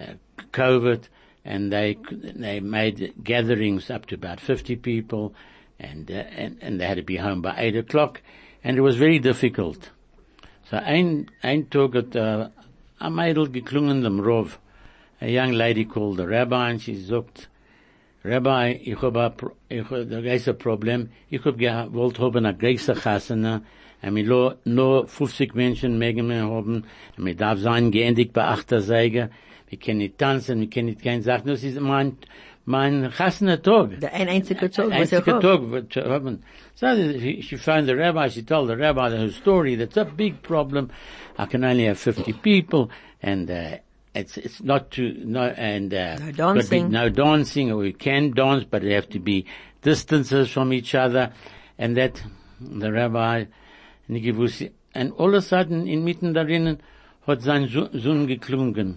uh, 0.00 0.14
COVID, 0.52 1.08
and 1.44 1.70
they 1.72 1.96
they 2.40 2.60
made 2.60 3.12
gatherings 3.22 3.90
up 3.90 4.06
to 4.06 4.14
about 4.16 4.40
50 4.40 4.76
people, 4.76 5.32
and, 5.78 6.10
uh, 6.10 6.24
and 6.36 6.56
and 6.60 6.80
they 6.80 6.86
had 6.86 6.96
to 6.96 7.04
be 7.04 7.16
home 7.16 7.40
by 7.40 7.54
eight 7.56 7.76
o'clock, 7.76 8.20
and 8.64 8.76
it 8.76 8.80
was 8.82 8.96
very 8.96 9.20
difficult. 9.20 9.90
So 10.70 10.76
ein 10.78 11.26
ein 11.42 11.68
Tag 11.70 11.94
hat 11.94 12.16
uh, 12.16 12.48
a 13.00 13.10
Mädel 13.10 13.48
geklungen 13.48 14.02
dem 14.02 14.18
Rov, 14.18 14.58
a 15.20 15.28
young 15.28 15.52
lady 15.52 15.84
called 15.84 16.18
the 16.18 16.26
rabbi, 16.26 16.70
and 16.70 16.80
she 16.80 16.94
sagt, 16.94 17.48
Rabbi, 18.24 18.80
ich 18.82 18.98
hab 19.00 19.16
a, 19.16 19.32
ich 19.68 19.84
hab 19.84 19.92
ein 19.92 20.08
großes 20.08 20.58
Problem. 20.58 21.10
Ich 21.30 21.44
hab 21.44 21.56
gewollt 21.56 22.18
haben 22.18 22.46
a 22.46 22.52
große 22.52 22.94
Chasana, 22.94 23.62
und 24.02 24.12
mir 24.12 24.56
nur 24.64 25.06
50 25.08 25.54
Menschen 25.54 25.98
mögen 25.98 26.28
wir 26.28 26.42
haben, 26.42 26.84
und 27.16 27.24
mir 27.24 27.34
darf 27.34 27.58
sein 27.58 27.90
geendigt 27.90 28.32
bei 28.32 28.44
Achtersäge. 28.44 29.30
Wir 29.68 29.78
können 29.78 29.98
nicht 29.98 30.18
tanzen, 30.18 30.60
wir 30.60 30.70
können 30.70 30.86
nicht 30.86 31.02
kein 31.02 31.22
sagen, 31.22 31.48
das 31.48 31.62
ist 31.62 31.80
mein, 31.80 32.16
mein 32.64 33.10
Chasana-Tag. 33.10 34.00
Der 34.00 34.12
ein 34.14 34.28
einziger 34.28 34.70
Tag, 34.70 34.90
was 34.90 35.12
er. 35.12 35.24
Tag 35.24 35.92
zu 35.92 36.04
haben. 36.04 36.42
So 36.74 36.86
she, 36.94 37.42
she 37.42 37.56
found 37.56 37.86
the 37.86 37.94
rabbi, 37.94 38.28
she 38.28 38.42
told 38.42 38.68
the 38.68 38.76
rabbi 38.76 39.10
the 39.10 39.32
story, 39.32 39.76
that's 39.76 39.96
a 39.96 40.04
big 40.04 40.42
problem. 40.42 40.90
I 41.38 41.46
can 41.46 41.64
only 41.64 41.86
have 41.86 41.98
50 41.98 42.32
people 42.34 42.90
and, 43.22 43.50
uh, 43.50 43.78
it's, 44.18 44.36
it's 44.36 44.62
not 44.62 44.90
to, 44.92 45.02
no, 45.24 45.44
and, 45.56 45.92
uh, 45.94 46.16
No 46.18 46.32
got 46.32 46.54
be 46.54 46.60
dancing. 46.60 46.90
no 46.90 47.08
dancing, 47.08 47.76
we 47.76 47.92
can 47.92 48.32
dance, 48.32 48.64
but 48.70 48.82
they 48.82 48.92
have 48.94 49.08
to 49.10 49.18
be 49.20 49.46
distances 49.82 50.50
from 50.50 50.72
each 50.72 50.94
other. 50.94 51.32
And 51.78 51.96
that, 51.96 52.22
the 52.60 52.90
rabbi, 52.92 53.44
gewusst, 54.10 54.70
and 54.94 55.12
all 55.12 55.28
of 55.28 55.34
a 55.34 55.42
sudden, 55.42 55.86
inmitten 55.86 56.34
darinnen, 56.34 56.78
hat 57.26 57.42
sein 57.42 57.68
Sohn 57.68 57.90
Sohn 58.00 58.26
geklungen. 58.26 58.96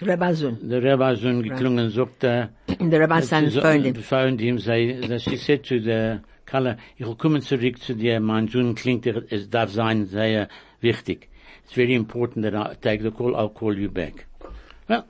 Rabazun. 0.00 0.68
Der 0.68 0.82
Rabbi 0.82 1.14
Sohn 1.14 1.42
geklungen, 1.42 1.90
sagt 1.90 2.24
er, 2.24 2.50
Der 2.80 3.00
Rabazun 3.00 3.50
so- 3.50 3.60
phoned 3.60 3.84
him. 3.86 3.94
phoned 4.02 4.40
him, 4.40 4.58
say, 4.58 5.00
that 5.06 5.20
she 5.22 5.36
said 5.36 5.62
to 5.64 5.78
the 5.80 6.20
color, 6.46 6.76
ich 6.98 7.06
will 7.06 7.14
kommen 7.14 7.42
zurück 7.42 7.78
zu 7.80 7.94
dir, 7.94 8.18
mein 8.20 8.48
Sohn 8.48 8.74
klingt, 8.74 9.06
er- 9.06 9.22
es 9.30 9.48
darf 9.48 9.70
sein, 9.70 10.06
sehr 10.06 10.48
wichtig. 10.80 11.28
It's 11.64 11.74
very 11.74 11.94
important 11.94 12.42
that 12.44 12.54
I 12.54 12.74
take 12.80 13.02
the 13.02 13.10
call, 13.10 13.36
I'll 13.36 13.48
call 13.48 13.76
you 13.76 13.88
back. 13.88 14.26
Well, 14.88 15.06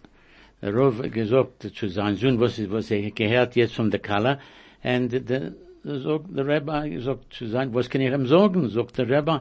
der 0.63 0.73
Rav 0.73 1.03
gesagt 1.11 1.75
zu 1.75 1.89
seinem 1.89 2.17
Sohn, 2.17 2.41
was, 2.41 2.59
was 2.71 2.91
er 2.91 3.11
gehört 3.11 3.57
jetzt 3.57 3.75
von 3.75 3.91
der 3.91 4.01
Color, 4.01 4.39
and 4.83 5.11
the, 5.11 5.19
the, 5.19 5.53
der 5.83 6.47
Rabbi 6.47 6.91
gesagt 6.91 7.35
zu 7.35 7.47
sein, 7.47 7.75
was 7.75 7.91
kann 7.91 8.01
ich 8.01 8.13
ihm 8.13 8.27
sagen, 8.27 8.69
sagt 8.69 8.99
der 8.99 9.11
Rabbi, 9.11 9.41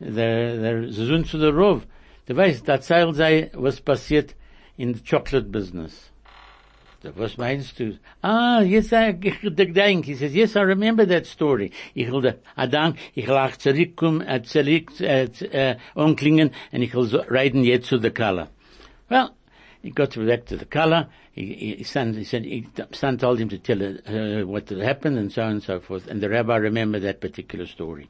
der, 0.00 0.56
der 0.56 0.92
Sohn 0.92 1.24
zu 1.24 1.38
der 1.38 1.54
Rav, 1.54 1.86
du 2.26 2.36
weißt, 2.36 2.66
da 2.66 2.72
erzählt 2.72 3.14
sei, 3.14 3.50
was 3.54 3.80
passiert 3.80 4.34
in 4.76 4.94
the 4.94 5.02
chocolate 5.02 5.48
business. 5.50 6.10
Was 7.14 7.36
meinst 7.38 7.78
du? 7.78 7.98
Ah, 8.22 8.60
yes, 8.60 8.92
I 8.92 9.12
denk. 9.12 10.06
He 10.06 10.14
says, 10.14 10.34
yes, 10.34 10.56
I 10.56 10.62
remember 10.62 11.06
that 11.06 11.26
story. 11.26 11.72
Ich 11.94 12.10
will, 12.10 12.26
I 12.56 12.66
dank, 12.66 12.96
ich 13.14 13.26
will 13.26 13.36
auch 13.36 13.56
zurückkommen, 13.56 14.22
äh, 14.26 14.42
zurück, 14.42 15.00
äh, 15.00 15.76
umklingen, 15.94 16.50
und 16.72 16.82
ich 16.82 16.94
will 16.94 17.04
so 17.04 17.20
reden 17.20 17.64
jetzt 17.64 17.88
zu 17.88 17.98
der 17.98 18.12
Color. 18.12 18.48
Well, 19.08 19.30
he 19.82 19.90
got 19.90 20.16
back 20.16 20.46
to 20.46 20.56
the 20.56 20.64
color. 20.64 21.08
He, 21.32 21.54
he, 21.54 21.74
his 21.76 21.90
son, 21.90 22.14
he 22.14 22.24
said, 22.24 22.44
his 22.44 22.64
son 22.92 23.18
told 23.18 23.38
him 23.38 23.48
to 23.50 23.58
tell 23.58 23.78
her 23.78 24.00
uh, 24.08 24.46
what 24.46 24.68
had 24.68 24.78
happened 24.78 25.18
and 25.18 25.30
so 25.30 25.42
on 25.42 25.52
and 25.52 25.62
so 25.62 25.80
forth. 25.80 26.08
And 26.08 26.20
the 26.20 26.28
rabbi 26.28 26.56
remembered 26.56 27.02
that 27.02 27.20
particular 27.20 27.66
story. 27.66 28.08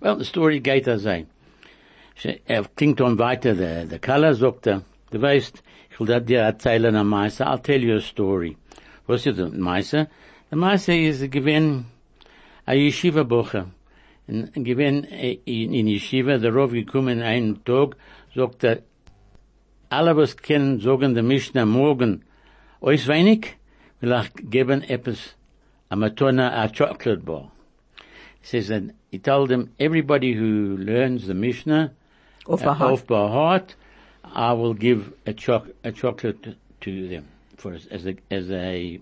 Well, 0.00 0.16
the 0.16 0.24
story 0.24 0.60
geht 0.60 0.88
as 0.88 1.06
ein. 1.06 1.28
Er 2.46 2.64
klingt 2.76 3.00
on 3.00 3.18
weiter, 3.18 3.54
der, 3.54 3.86
der 3.86 3.98
Color 3.98 4.34
sagt 4.34 4.66
er, 4.66 4.82
du 5.10 5.22
weißt, 5.22 5.62
ich 6.00 6.08
will 6.08 6.20
dir 6.22 6.40
erzählen 6.40 6.96
am 6.96 7.08
Meister, 7.08 7.46
I'll 7.46 7.62
tell 7.62 7.82
you 7.82 7.96
a 7.96 8.00
story. 8.00 8.56
Was 9.06 9.26
ist 9.26 9.38
der 9.38 9.48
Meister? 9.50 10.08
Der 10.50 10.56
Meister 10.56 10.96
ist 10.96 11.30
gewinn 11.30 11.84
a 12.64 12.72
Yeshiva 12.72 13.22
Bocher. 13.22 13.66
Und 14.26 14.64
gewinn 14.64 15.04
in, 15.04 15.74
in 15.74 15.86
Yeshiva, 15.86 16.38
der 16.38 16.54
Rav 16.54 16.72
gekommen 16.72 17.20
einen 17.20 17.62
Tag, 17.64 17.96
sagt 18.34 18.64
er, 18.64 18.78
alle 19.90 20.16
was 20.16 20.36
kennen, 20.38 20.80
sagen 20.80 21.14
der 21.14 21.22
Mishnah 21.22 21.66
morgen, 21.66 22.24
euch 22.80 23.06
wenig, 23.06 23.58
will 24.00 24.12
ich 24.12 24.50
geben 24.50 24.82
etwas, 24.82 25.34
a 25.90 25.96
matona, 25.96 26.62
a 26.62 26.68
chocolate 26.68 27.26
bar. 27.26 27.50
He 28.40 28.46
says 28.46 28.68
that 28.68 28.84
he 29.10 29.18
told 29.18 29.50
them, 29.50 29.72
everybody 29.78 30.32
who 30.32 30.78
learns 30.78 31.26
the 31.26 31.34
Mishnah, 31.34 31.92
Off 32.46 32.64
by 32.64 32.72
heart. 32.72 32.92
off 32.92 33.06
by 33.06 33.28
heart, 33.28 33.76
I 34.24 34.52
will 34.52 34.74
give 34.74 35.12
a 35.26 35.32
choc 35.32 35.66
a 35.84 35.92
chocolate 35.92 36.56
to 36.82 37.08
them 37.08 37.24
for 37.56 37.72
as, 37.74 37.86
as 37.86 38.06
a 38.06 38.16
as 38.30 38.50
a 38.50 39.00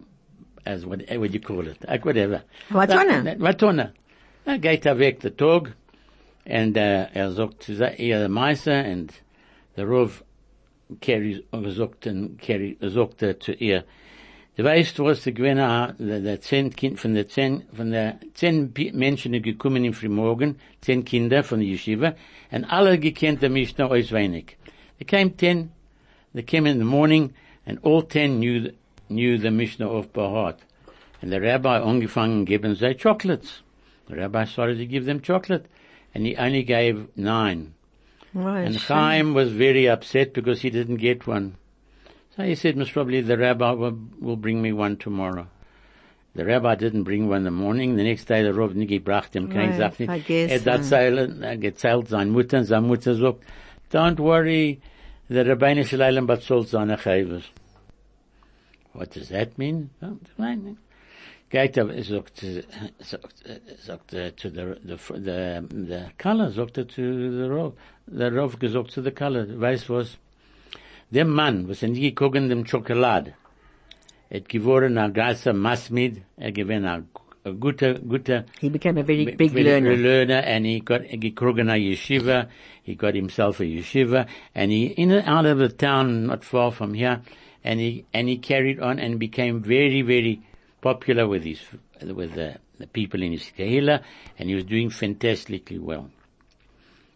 as 0.67 0.87
what 0.87 1.03
what 1.11 1.33
you 1.33 1.41
call 1.41 1.67
it? 1.67 1.79
Like 1.87 2.05
whatever. 2.05 2.43
Matona. 2.71 3.25
That- 3.25 3.39
Matona. 3.39 3.93
Er 4.47 4.59
geht 4.59 4.87
er 4.87 4.99
weg 4.99 5.21
der 5.21 5.37
Tag 5.37 5.75
und 6.47 6.77
äh, 6.77 7.07
er 7.13 7.31
sagt 7.33 7.65
zu 7.65 7.73
ihr 7.99 8.29
Meister 8.29 8.85
und 8.87 9.13
der 9.77 9.87
Rov 9.87 10.25
gesagt 11.01 12.07
und 12.07 12.39
Kerry 12.39 12.77
sagt 12.81 13.23
er 13.23 13.39
zu 13.39 13.53
ihr, 13.53 13.85
du 14.57 14.65
weißt, 14.65 14.99
was 15.01 15.23
der 15.25 15.33
Gewinner, 15.35 15.95
der, 15.99 16.21
der 16.21 16.41
zehn 16.41 16.71
Kind, 16.75 16.99
von 16.99 17.15
der 17.15 17.29
zehn, 17.29 17.63
von 17.73 17.91
der 17.91 18.19
zehn 18.35 18.73
Menschen, 18.95 19.33
die 19.33 19.43
gekommen 19.43 19.85
im 19.85 19.93
Frühmorgen, 19.93 20.57
zehn 20.81 21.05
Kinder 21.05 21.43
von 21.45 21.61
der 21.61 21.69
Yeshiva, 21.69 22.15
und 22.51 22.65
alle 22.65 22.99
gekannt 22.99 23.43
der 23.43 23.51
Mishnah 23.51 23.87
auswendig. 23.87 24.57
They 24.99 25.05
came 25.05 25.31
ten, 25.31 25.71
they 26.35 26.43
came 26.43 26.67
in 26.67 26.79
the 26.79 26.85
morning, 26.85 27.33
and 27.67 27.79
all 27.83 28.03
ten 28.03 28.39
knew, 28.41 28.61
the- 28.61 28.75
knew 29.09 29.39
the 29.39 29.51
Mishnah 29.51 29.89
off 29.89 30.13
by 30.13 30.29
heart. 30.29 30.61
And 31.23 31.33
the 31.33 31.41
rabbi 31.41 31.81
angefangen 31.81 32.47
geben 32.47 32.77
sie 32.77 32.95
chocolates. 32.95 33.63
The 34.09 34.17
rabbi 34.17 34.45
started 34.45 34.79
to 34.79 34.87
give 34.87 35.05
them 35.05 35.21
chocolate, 35.21 35.67
and 36.15 36.25
he 36.27 36.37
only 36.37 36.63
gave 36.63 37.09
nine. 37.17 37.75
Oh, 38.37 38.47
And. 38.47 38.77
Chaim 38.77 39.35
was 39.35 39.51
very 39.53 39.89
upset 39.89 40.33
because 40.35 40.61
he 40.63 40.71
didn't 40.71 40.97
get 40.97 41.27
one. 41.27 41.55
So 42.37 42.45
he 42.45 42.55
said, 42.55 42.77
most 42.77 42.93
probably 42.93 43.21
the 43.21 43.37
rabbi 43.39 43.73
will, 43.73 43.99
will 44.21 44.37
bring 44.37 44.63
me 44.63 44.73
one 44.73 44.97
tomorrow. 44.97 45.49
The 46.35 46.45
rabbi 46.45 46.77
didn't 46.77 47.03
bring 47.03 47.27
one 47.29 47.39
in 47.39 47.45
the 47.45 47.51
morning. 47.51 47.97
The 47.97 48.05
next 48.05 48.27
day 48.27 48.43
the 48.45 48.53
Rav 48.55 48.75
nicht 48.75 48.91
gebracht 48.91 49.35
ihm 49.35 49.49
kein 49.51 49.71
Right, 49.71 49.77
Sachen. 49.79 50.07
vergessen. 50.07 50.51
Er 50.51 50.59
hat 50.73 50.81
erzählen- 50.81 51.43
er 51.43 51.57
gezählt 51.57 52.09
seine 52.09 52.31
Mutter, 52.31 52.63
seine 52.65 52.87
Mutter 52.87 53.15
sagt, 53.17 53.43
don't 53.91 54.21
worry, 54.21 54.79
the 55.29 55.45
Rabbeinu 55.45 55.85
Shalom 55.85 56.27
bezahlt 56.27 56.69
seine 56.69 56.97
Chayvus. 56.97 57.45
What 58.93 59.11
does 59.11 59.29
that 59.29 59.59
mean? 59.59 59.91
Fine. 60.37 60.79
Geht 61.51 61.77
er, 61.79 62.03
sagt, 62.03 62.43
äh, 62.43 62.63
sagt, 62.99 64.13
äh, 64.13 64.27
er 64.27 64.37
zu 64.37 64.51
der, 64.51 64.77
der, 64.77 64.99
der, 65.19 65.63
der 65.63 66.11
Kaller, 66.19 66.51
sagt 66.51 66.77
er 66.79 66.89
zu 66.89 67.03
der 67.03 67.51
Rav, 67.51 67.73
der 68.07 68.35
Rav 68.35 68.59
gesagt 68.59 68.91
zu 68.91 69.03
der 69.03 69.13
Kaller, 69.13 69.47
weißt 69.59 69.89
was? 69.89 70.19
Der 71.11 71.25
Mann, 71.25 71.69
was 71.69 71.83
er 71.83 71.89
nie 71.89 72.01
gekogen 72.01 72.51
dem 72.51 72.67
Schokolade, 72.67 73.33
hat 74.31 74.49
geworden 74.49 74.99
a 74.99 75.09
ganzer 75.09 75.55
Masmid, 75.55 76.23
er 76.37 76.53
gewinn 76.53 76.85
a, 76.85 77.03
a 77.45 77.53
guter, 77.53 77.95
guter, 77.95 78.45
He 78.61 78.69
became 78.69 78.99
a 78.99 79.03
very 79.03 79.25
big 79.25 79.53
very 79.53 79.65
learner. 79.65 79.97
learner, 79.97 80.39
and 80.39 80.67
he 80.67 80.81
got 80.81 81.05
he 81.05 81.17
a 81.17 81.21
yeshiva. 81.21 82.49
He 82.83 82.95
got 82.95 83.15
himself 83.15 83.61
a 83.61 83.65
yeshiva, 83.65 84.29
and 84.55 84.71
he 84.73 84.87
in 84.87 85.11
and 85.13 85.27
out 85.27 85.47
of 85.47 85.59
the 85.59 85.69
town, 85.69 86.27
not 86.27 86.45
far 86.45 86.73
from 86.73 86.95
here, 86.95 87.23
and 87.65 87.81
he 87.81 88.05
and 88.13 88.29
he 88.29 88.39
carried 88.39 88.81
on 88.81 88.99
and 88.99 89.19
became 89.19 89.63
very 89.63 90.03
very 90.03 90.43
popular 90.81 91.27
with 91.27 91.45
his 91.45 91.61
with 92.03 92.35
the, 92.35 92.57
the 92.79 92.87
people 92.87 93.23
in 93.23 93.33
his 93.33 93.51
kehila, 93.57 94.03
and 94.39 94.49
he 94.49 94.55
was 94.55 94.65
doing 94.65 94.91
fantastically 94.91 95.79
well. 95.79 96.11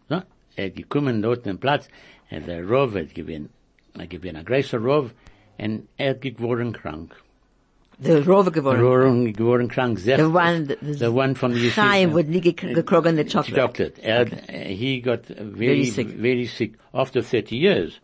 So, 0.09 0.23
er 0.57 0.71
gekommen 0.71 1.23
dort 1.23 1.45
den 1.45 1.59
Platz, 1.59 1.89
und 2.31 2.47
der 2.47 2.65
Rov 2.65 2.95
hat 2.95 3.15
gewinn, 3.15 3.49
er 3.99 4.07
gewinn 4.07 4.37
a 4.37 4.43
größer 4.43 4.79
Rov, 4.79 5.15
und 5.59 5.89
er 5.99 6.15
geworden 6.15 6.73
krank. 6.73 7.15
The 8.03 8.21
geworden. 8.51 9.33
Geworden 9.33 9.69
krank, 9.69 9.99
sehr, 9.99 10.17
The 10.19 10.25
one, 10.33 10.67
the, 10.67 10.77
the 10.99 11.13
one 11.13 11.35
from 11.35 11.55
the. 11.55 11.71
Chaim 11.71 12.13
would 12.13 12.29
gek- 12.29 12.75
gekrogen 12.75 13.17
the 13.17 13.25
chocolate. 13.25 13.57
chocolate. 13.57 13.99
And, 14.05 14.33
uh, 14.33 14.53
he 14.69 15.01
got 15.01 15.27
very, 15.27 15.85
Very 15.85 15.85
sick. 15.85 16.09
sick 16.47 16.73
after 16.93 17.23
30 17.23 17.57
years. 17.57 18.01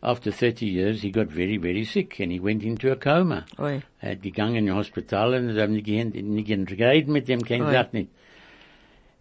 After 0.00 0.30
30 0.30 0.66
years, 0.66 1.02
he 1.02 1.10
got 1.10 1.26
very, 1.26 1.56
very 1.56 1.84
sick 1.84 2.20
and 2.20 2.30
he 2.30 2.38
went 2.38 2.62
into 2.62 2.92
a 2.92 2.96
coma. 2.96 3.44
Oi. 3.58 3.82
Er 4.00 4.10
hat 4.12 4.22
gegangen 4.22 4.68
in 4.68 4.74
Hospital 4.74 5.34
und 5.34 5.58
haben 5.58 5.72
nicht 5.72 5.86
nicht 6.14 6.76
geredet 6.76 7.08
mit 7.08 7.26
dem, 7.26 7.42
kein 7.42 7.62
sagt 7.62 7.94
nicht. 7.94 8.08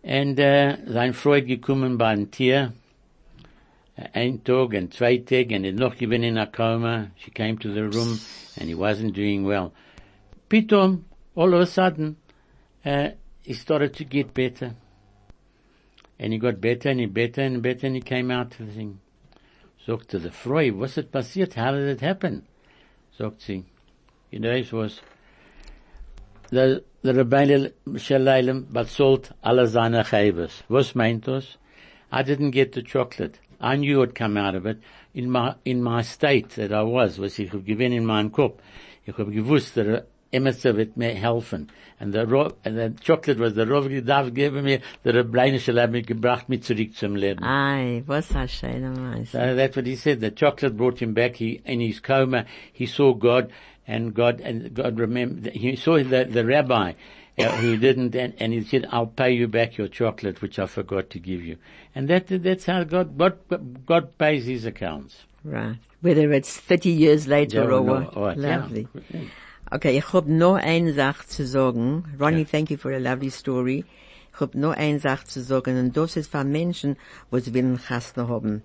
Und, 0.04 0.38
äh, 0.39 0.78
sein 0.86 1.14
Freund 1.14 1.48
gekommen 1.48 1.98
bei 1.98 2.10
einem 2.10 2.30
Tier, 2.30 2.74
äh, 3.98 4.04
ein 4.14 4.43
Tag 4.43 4.76
and 4.76 4.93
zwei 4.93 5.18
Tage 5.18 5.56
and 5.56 5.66
er 5.66 5.74
noch 5.74 5.98
gewesen 5.98 6.24
in 6.24 6.38
a 6.38 6.45
coma. 6.45 7.08
She 7.18 7.32
came 7.32 7.58
to 7.58 7.74
the 7.74 7.82
room 7.82 8.20
and 8.60 8.70
he 8.70 8.76
wasn't 8.76 9.14
doing 9.14 9.43
well. 9.48 9.72
Pitom, 10.50 11.04
all 11.36 11.54
of 11.54 11.60
a 11.60 11.66
sudden, 11.66 12.18
uh, 12.86 13.10
he 13.43 13.54
started 13.54 13.93
to 13.95 14.06
get 14.06 14.34
better. 14.34 14.76
And 16.20 16.34
he 16.34 16.39
got 16.39 16.62
better 16.62 16.89
and 16.89 17.00
he 17.00 17.06
better 17.06 17.41
and 17.41 17.62
better 17.62 17.88
and 17.88 17.95
he 17.95 18.02
came 18.02 18.32
out 18.32 18.60
of 18.60 18.68
the 18.68 18.74
thing. 18.74 19.00
Sagte 19.86 20.22
the 20.22 20.32
Frau, 20.32 20.72
was 20.72 20.98
ist 20.98 21.12
passiert? 21.12 21.54
How 21.54 21.72
did 21.72 21.88
it 21.88 22.02
happen? 22.02 22.45
Sagt 23.18 23.41
sie, 23.41 23.66
you 24.32 24.39
know, 24.39 24.52
it 24.52 24.72
was, 24.74 25.02
the, 26.50 26.84
the 27.02 27.14
Rabbeinu 27.14 27.72
Shalom 27.98 28.66
bezahlt 28.66 29.32
alle 29.43 29.68
seine 29.68 30.04
Chayvas. 30.04 30.64
Was 30.70 30.93
meint 30.93 31.26
das? 31.26 31.58
I 32.12 32.24
didn't 32.24 32.52
get 32.52 32.72
the 32.72 32.82
chocolate. 32.82 33.39
I 33.60 33.76
knew 33.76 33.98
it 33.98 34.00
would 34.00 34.16
come 34.16 34.38
out 34.38 34.56
of 34.56 34.66
it. 34.66 34.80
In 35.14 35.30
my, 35.30 35.56
in 35.66 35.82
my 35.82 36.02
state 36.02 36.50
that 36.52 36.72
I 36.72 36.84
was, 36.84 37.18
was 37.18 37.39
ich 37.39 37.52
hab 37.52 37.66
gewinn 37.66 37.93
in 37.93 38.06
meinem 38.06 38.32
Kopf. 38.32 38.62
Ich 39.06 39.18
hab 39.18 39.28
gewusst, 39.28 39.76
der 39.76 40.06
Emerson 40.32 40.75
wird 40.78 40.97
mir 40.97 41.13
helfen. 41.13 41.67
And 41.99 42.13
the, 42.13 42.25
Ro- 42.28 42.53
and 42.63 42.78
the 42.78 42.93
chocolate 43.01 43.39
was 43.39 43.53
the 43.55 43.65
Rav 43.65 43.88
darf 44.05 44.34
geben 44.34 44.63
mir, 44.63 44.80
der 45.03 45.13
Ribono 45.13 45.59
Shel 45.59 45.75
Olam 45.78 45.95
hat 45.95 46.07
gebracht 46.07 46.49
mich 46.49 46.63
zurück 46.63 46.95
zum 46.95 47.15
Leben. 47.15 47.43
Ai, 47.43 48.03
was 48.05 48.32
a 48.36 48.47
schöner. 48.47 49.25
So 49.28 49.55
that's 49.55 49.75
what 49.75 49.86
he 49.88 49.95
said. 49.95 50.19
The 50.19 50.32
chocolate 50.32 50.75
brought 50.78 50.99
him 51.01 51.13
back. 51.13 51.36
He, 51.38 51.61
in 51.65 51.80
his 51.80 51.99
coma, 51.99 52.45
he 52.71 52.86
saw 52.86 53.13
God 53.13 53.51
and 53.88 54.13
God, 54.13 54.41
and 54.41 54.73
God 54.73 54.99
remembered, 54.99 55.53
he 55.53 55.75
saw 55.75 55.97
the, 55.97 56.25
the 56.25 56.45
rabbi 56.45 56.93
uh, 57.38 57.43
who 57.57 57.78
didn't, 57.78 58.15
and, 58.15 58.34
and 58.38 58.51
he 58.53 58.63
said, 58.63 58.86
I'll 58.91 59.07
pay 59.07 59.32
you 59.32 59.47
back 59.47 59.78
your 59.78 59.88
chocolate, 59.88 60.41
which 60.41 60.59
I 60.59 60.65
forgot 60.65 61.09
to 61.11 61.19
give 61.19 61.41
you. 61.43 61.57
And 61.95 62.09
that, 62.09 62.28
that's 62.28 62.65
how 62.65 62.84
God, 62.84 63.17
God, 63.17 63.86
God 63.86 64.17
pays 64.17 64.45
his 64.45 64.65
accounts. 64.65 65.23
Right. 65.43 65.78
Whether 66.01 66.32
it's 66.34 66.57
30 66.57 66.89
years 66.89 67.28
later 67.28 67.57
Yeah, 67.59 67.63
or 67.63 67.69
no, 67.69 67.82
what. 67.82 68.17
oh, 68.17 68.30
yeah. 68.39 68.67
Okay, 69.70 69.97
ich 69.97 70.13
hab 70.13 70.28
nur 70.28 70.57
eine 70.57 70.93
Sache 70.93 71.28
zu 71.28 71.45
sagen. 71.45 72.05
Ronnie, 72.18 72.45
thank 72.45 72.70
you 72.70 72.78
for 72.78 72.91
a 72.91 72.99
lovely 72.99 73.30
story. 73.30 73.84
Ich 74.34 74.39
hab 74.39 74.55
nur 74.55 74.76
eine 74.76 74.99
Sache 74.99 75.26
zu 75.26 75.41
sagen, 75.41 75.78
und 75.78 75.97
das 75.97 76.15
ist 76.15 76.32
für 76.32 76.45
Menschen, 76.45 76.95
wo 77.30 77.39
sie 77.39 77.53
willen 77.53 77.78
Chasna 77.78 78.30
haben. 78.30 78.63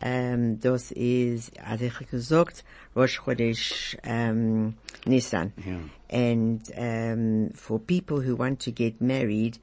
Ähm, 0.00 0.60
das 0.60 0.92
ist, 0.92 1.58
also 1.58 1.86
ich 1.86 2.10
gesagt, 2.10 2.64
Rosh 2.94 3.22
Chodesh, 3.24 3.96
ähm, 4.04 4.74
Nissan. 5.04 5.52
Yeah. 5.66 5.80
And, 6.08 6.62
um, 6.76 7.50
for 7.52 7.80
people 7.80 8.20
who 8.20 8.38
want 8.38 8.60
to 8.60 8.70
get 8.70 9.00
married, 9.00 9.58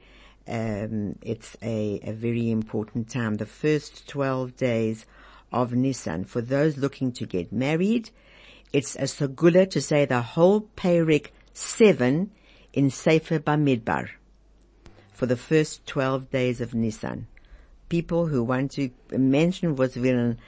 um, 0.48 1.16
it's 1.22 1.58
a, 1.62 2.02
a 2.04 2.12
very 2.12 2.52
important 2.52 3.10
time. 3.10 3.38
The 3.38 3.46
first 3.46 4.10
12 4.10 4.58
days 4.58 5.06
of 5.54 5.72
Nissan. 5.72 6.26
For 6.26 6.42
those 6.42 6.78
looking 6.78 7.14
to 7.14 7.26
get 7.26 7.54
married, 7.54 8.10
it's 8.74 8.96
a 8.96 9.04
segula 9.04 9.70
to 9.70 9.80
say 9.80 10.06
the 10.06 10.22
whole 10.22 10.62
Perek 10.76 11.28
7 11.54 12.30
in 12.74 12.90
Sefer 12.90 13.40
Bamidbar 13.40 14.10
for 15.14 15.26
the 15.26 15.38
first 15.38 15.86
12 15.88 16.30
days 16.32 16.60
of 16.60 16.72
Nissan. 16.72 17.26
People 17.88 18.26
who 18.26 18.44
want 18.44 18.72
to 18.72 18.90
mention 19.12 19.76
was 19.76 19.96
willen 19.96 20.40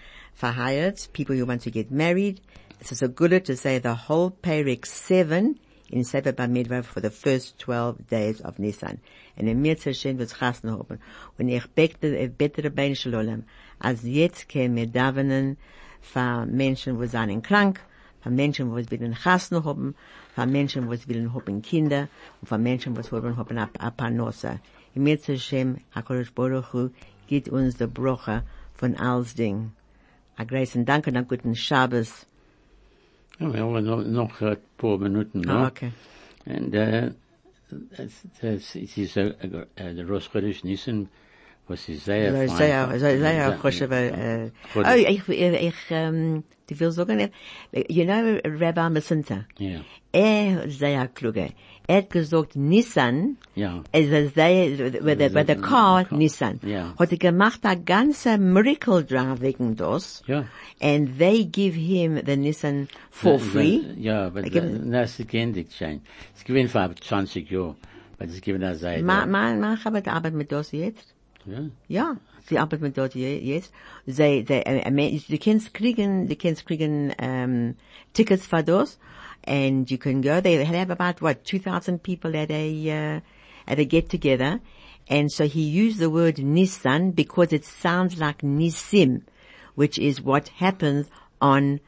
verheirat, 0.41 1.13
people 1.13 1.36
who 1.36 1.45
want 1.45 1.61
to 1.61 1.71
get 1.71 1.91
married, 1.91 2.41
It's 2.82 3.01
a 3.01 3.07
good 3.07 3.45
to 3.45 3.55
say 3.55 3.80
the 3.80 3.95
whole 3.95 4.30
Perek 4.30 4.86
7 4.86 5.57
in 5.89 6.03
Sefer 6.03 6.34
Bamidbar 6.34 6.84
for 6.84 6.99
the 6.99 7.09
first 7.09 7.57
12 7.59 8.07
days 8.07 8.41
of 8.41 8.59
Nisan. 8.59 8.99
Und 9.38 9.47
in 9.47 9.61
mir 9.61 9.78
zerschen 9.78 10.19
wird's 10.19 10.36
chassen 10.36 10.69
haben. 10.71 10.99
Und 11.39 11.49
ich 11.49 11.65
bete, 11.73 12.15
ich 12.15 12.32
bete 12.32 12.63
Ribono 12.63 12.93
Shel 12.93 13.15
Olam, 13.15 13.43
als 13.80 14.03
jetzt 14.03 14.47
kämen 14.49 14.76
wir 14.76 14.88
davenen 14.88 15.57
für 16.01 16.45
Menschen, 16.45 16.99
wo 16.99 17.07
seien 17.07 17.41
krank, 17.41 17.80
für 18.26 18.32
Menschen, 18.32 18.71
wo 18.71 18.78
es 18.78 18.89
willen 18.89 19.13
chassen 19.13 19.63
haben, 19.63 19.93
für 20.34 20.47
Menschen, 20.47 20.88
wo 20.88 20.93
es 20.93 21.07
willen 21.07 21.32
haben 21.36 21.61
Kinder, 21.61 22.07
und 22.41 22.47
für 22.47 22.57
Menschen, 22.57 22.95
wo 22.95 22.99
es 22.99 23.11
wollen 23.11 23.38
haben 23.38 23.57
a, 23.59 23.69
a 23.78 23.91
Panosa. 23.91 24.59
In 24.95 25.03
mir 25.03 25.21
zerschen, 25.21 25.82
HaKadosh 25.93 26.32
Baruch 26.34 26.73
Hu, 26.73 26.89
gibt 27.28 27.49
uns 27.49 27.78
der 27.78 27.86
Broche 27.86 28.41
von 28.73 28.95
alles 28.95 29.36
Ding. 29.36 29.73
A 30.38 30.43
großen 30.43 30.86
Dank 30.86 31.05
und 31.05 31.17
a 31.17 31.21
guten 31.21 31.53
Shabbos. 31.55 32.26
Ja, 33.39 33.53
wir 33.53 33.61
haben 33.63 33.86
noch, 33.86 34.03
noch 34.03 34.41
ein 34.41 34.57
paar 34.80 34.97
Minuten, 34.97 35.47
Ah, 35.47 35.61
no? 35.61 35.67
okay. 35.67 35.91
And, 36.47 36.73
uh, 36.73 37.11
es, 37.91 38.23
es, 38.41 38.76
es 38.76 38.97
ist, 38.97 39.17
uh, 39.17 39.34
uh, 39.43 39.65
der 39.76 40.07
Rosh 40.07 40.32
Chodesh 40.32 40.63
Nissen, 40.63 41.09
was 41.68 41.86
Zaya? 41.86 42.47
sehr. 42.47 42.49
Sehr. 42.99 44.51
Oh, 44.76 44.82
ich, 44.95 45.28
ich, 45.30 45.74
ähm, 45.89 46.43
die 46.70 46.76
you 47.89 48.05
know 48.05 48.39
Rabbi 48.43 48.89
Masenta, 48.89 49.45
Ja. 49.57 49.82
Er 50.11 50.70
Zaya 50.70 51.07
kluge. 51.07 51.51
Er 51.88 51.97
hat 51.97 52.09
gesagt, 52.09 52.55
Nissan, 52.55 53.38
ja. 53.53 53.84
es 53.91 54.07
ist 54.07 54.34
sehr, 54.34 54.91
bei 55.01 55.43
der, 55.43 55.55
Car, 55.57 56.07
Nissan. 56.09 56.59
Ja. 56.66 56.95
Hat 56.97 57.11
er 57.11 57.18
gemacht 57.18 57.59
ein 57.63 57.86
ganze 57.86 58.38
Miracle 58.39 59.03
dran 59.03 59.39
wegen 59.41 59.76
das. 59.76 60.24
Ja. 60.26 60.45
And 60.82 61.20
they 61.20 61.45
give 61.45 61.76
him 61.76 62.20
the 62.26 62.36
Nissan 62.36 62.88
for 63.11 63.39
free. 63.39 63.82
Ja, 63.97 64.28
aber 64.28 64.41
das 64.41 65.18
kind 65.18 65.28
geendigt 65.28 65.74
schein. 65.74 66.01
Es 66.36 66.43
given 66.43 66.70
for 66.70 66.95
20 66.95 67.51
maar, 67.51 67.76
Aber 68.18 68.28
given 68.41 68.63
as 68.63 68.82
er 68.82 68.97
seit. 68.97 69.03
Ma, 69.03 69.26
ma, 69.26 69.53
ma, 69.53 69.78
aber 69.84 70.32
mit 70.32 70.51
das 70.51 70.72
jetzt? 70.72 71.14
Ja. 71.45 71.69
Ja, 71.87 72.17
sie 72.47 72.57
arbeitet 72.57 72.81
mit 72.81 72.97
dort 72.97 73.15
jetzt. 73.15 73.71
Sie, 74.05 74.45
sie, 74.47 75.21
die 75.29 75.37
Kids 75.37 75.73
kriegen, 75.73 76.27
die 76.27 76.35
Kids 76.35 76.65
kriegen, 76.65 77.13
um, 77.21 77.75
tickets 78.13 78.45
for 78.45 78.63
those. 78.63 78.97
And 79.43 79.89
you 79.89 79.97
can 79.97 80.21
go, 80.21 80.41
they 80.41 80.63
have 80.65 80.89
about, 80.89 81.21
what, 81.21 81.45
2,000 81.45 82.01
people 82.01 82.35
at 82.35 82.49
a, 82.49 82.89
uh, 82.89 83.19
at 83.67 83.79
a 83.79 83.85
get 83.85 84.09
together. 84.09 84.59
And 85.07 85.31
so 85.31 85.47
he 85.47 85.61
used 85.61 85.99
the 85.99 86.09
word 86.09 86.37
Nissan 86.37 87.13
because 87.15 87.53
it 87.53 87.63
sounds 87.63 88.17
like 88.17 88.41
Nisim, 88.41 89.21
which 89.75 89.99
is 89.99 90.19
what 90.19 90.47
happens 90.47 91.07
on, 91.39 91.79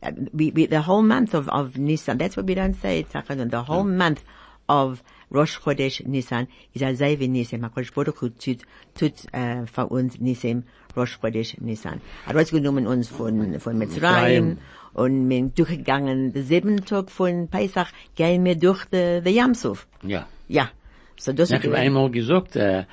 uh, 0.00 0.12
we, 0.32 0.52
we, 0.52 0.66
the 0.66 0.82
whole 0.82 1.02
month 1.02 1.34
of, 1.34 1.48
of 1.48 1.72
Nissan. 1.72 2.18
That's 2.18 2.36
what 2.36 2.46
we 2.46 2.54
don't 2.54 2.74
say, 2.74 3.04
Tzachon, 3.04 3.50
the 3.50 3.64
whole 3.64 3.84
month 3.84 4.22
of 4.68 5.02
Rosh 5.32 5.58
Chodesh 5.58 6.04
Nisan 6.06 6.48
is 6.74 6.82
a 6.82 6.92
Zayve 6.94 7.28
Nisim. 7.28 7.60
HaKadosh 7.62 7.94
Baruch 7.94 8.20
Hu 8.20 8.28
tut, 8.30 8.62
tut, 8.94 9.12
äh, 9.32 9.66
für 9.66 9.86
uns 9.86 10.20
Nisim 10.20 10.64
Rosh 10.96 11.18
Chodesh 11.20 11.56
Nisan. 11.60 12.00
Er 12.26 12.34
hat 12.34 12.50
genommen 12.50 12.86
uns 12.86 13.08
von, 13.08 13.58
von 13.58 13.78
Mitzrayim 13.78 14.58
und 14.94 15.28
wir 15.28 15.36
sind 15.36 15.58
durchgegangen, 15.58 16.32
den 16.32 16.44
siebten 16.44 16.84
Tag 16.84 17.10
von 17.10 17.48
Pesach 17.48 17.88
gehen 18.14 18.44
wir 18.44 18.56
durch 18.56 18.84
the 18.90 19.20
Yamsuf. 19.24 19.86
Ja. 20.02 20.26
Ja. 20.48 20.70
So 21.18 21.32
das 21.32 21.50
Ich 21.50 21.64
habe 21.64 21.76
einmal 21.76 22.10
gesagt, 22.10 22.56
äh, 22.56 22.84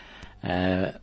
äh, 0.41 0.93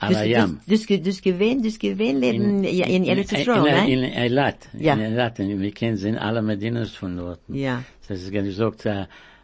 Alayam. 0.00 0.60
Das, 0.66 0.86
das, 0.86 1.02
das 1.02 1.22
gewähnt, 1.22 1.64
das 1.64 1.78
gewähnt 1.78 2.20
leben 2.20 2.64
in, 2.64 2.64
in 2.64 3.04
Eretz 3.04 3.30
Yisrael, 3.32 3.62
ne? 3.62 3.92
in 3.92 4.04
Eilat. 4.12 4.68
In 4.72 4.88
Eilat. 4.88 5.38
Und 5.38 5.60
wir 5.60 5.72
kennen 5.72 5.96
sind 5.96 6.18
alle 6.18 6.42
Medinas 6.42 6.94
von 6.96 7.16
dort. 7.16 7.40
Ja. 7.48 7.84
Das 8.08 8.22
ist 8.22 8.32
gesagt, 8.32 8.86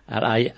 äh, 0.08 0.50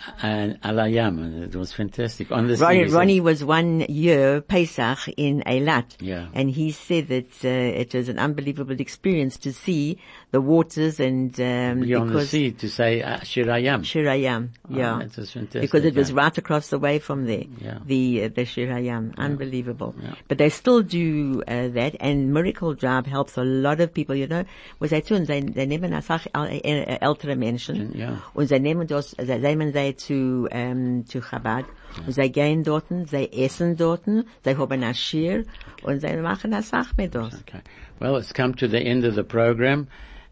Alayam. 0.62 1.44
It 1.44 1.54
was 1.54 1.72
fantastic. 1.72 2.32
On 2.32 2.46
the 2.48 2.56
Ronnie, 2.56 2.84
Ronnie 2.84 3.20
was 3.20 3.44
one 3.44 3.80
year 3.88 4.40
Pesach 4.40 5.08
in 5.16 5.42
Eilat. 5.46 5.96
Yeah. 6.00 6.28
And 6.34 6.50
he 6.50 6.72
said 6.72 7.08
that 7.08 7.44
uh, 7.44 7.48
it 7.48 7.94
was 7.94 8.08
an 8.08 8.18
unbelievable 8.18 8.80
experience 8.80 9.36
to 9.38 9.52
see 9.52 9.98
the 10.32 10.40
waters 10.40 10.98
and 11.00 11.38
um, 11.40 11.80
Be 11.80 11.94
on 11.94 12.12
the 12.12 12.26
sea 12.26 12.50
to 12.52 12.68
say 12.68 13.00
uh, 13.00 13.18
Shirayam. 13.20 13.80
Shirayam, 13.82 14.48
yeah. 14.68 14.98
that 14.98 15.16
was 15.16 15.30
fantastic, 15.30 15.62
Because 15.62 15.84
it 15.84 15.94
was 15.94 16.10
yeah. 16.10 16.16
right 16.16 16.36
across 16.36 16.68
the 16.68 16.78
way 16.78 16.98
from 16.98 17.26
there. 17.26 17.44
Yeah. 17.60 17.78
The, 17.86 18.24
uh, 18.24 18.28
the 18.28 18.42
Shirayam. 18.42 19.16
Unbelievable. 19.16 19.94
Yeah. 20.02 20.14
But 20.28 20.38
they 20.38 20.50
still 20.50 20.82
do, 20.82 21.42
uh, 21.46 21.68
that 21.68 21.96
and 22.00 22.34
Miracle 22.34 22.74
Drive 22.74 23.06
helps 23.06 23.36
a 23.38 23.44
lot 23.44 23.80
of 23.80 23.94
people, 23.94 24.14
you 24.14 24.26
know. 24.26 24.44
Was 24.80 24.90
they 24.90 25.00
tun, 25.00 25.24
they, 25.24 25.40
they 25.40 25.66
nehmen 25.66 25.92
Sache, 26.02 26.28
äl- 26.34 26.60
äh, 26.64 26.98
ältere 27.00 27.36
Menschen. 27.36 27.96
Ja. 27.96 28.22
Und 28.34 28.48
sie 28.48 28.58
nehmen 28.58 28.86
das, 28.86 29.14
sie 29.18 29.38
nehmen 29.38 29.72
sie 29.72 29.94
zu, 29.96 30.48
ähm, 30.50 31.06
zu 31.06 31.20
Chabad. 31.20 31.64
Und 32.04 32.12
sie 32.12 32.30
gehen 32.30 32.62
dorten, 32.62 33.06
sie 33.06 33.32
essen 33.32 33.76
dorten, 33.76 34.24
sie 34.44 34.56
haben 34.56 34.82
ein 34.82 34.94
Schir 34.94 35.44
und 35.82 36.00
sie 36.00 36.14
machen 36.16 36.52
eine 36.52 36.62
Sache 36.62 36.92
mit 36.98 37.14
das. 37.14 37.40
Okay. 37.46 37.60
Well, 38.00 38.16
it's 38.16 38.34
come 38.34 38.54
to 38.56 38.68
the 38.68 38.84
end 38.84 39.04
of 39.06 39.14
the 39.14 39.22
program, 39.22 39.86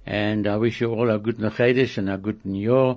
and 0.07 0.46
I 0.46 0.57
wish 0.57 0.80
you 0.80 0.92
all 0.92 1.11
a 1.11 1.18
good 1.18 1.38
Nechedesh 1.38 1.98
and 1.98 2.11
a 2.11 2.18
good 2.18 2.44
New 2.44 2.61
Year, 2.61 2.96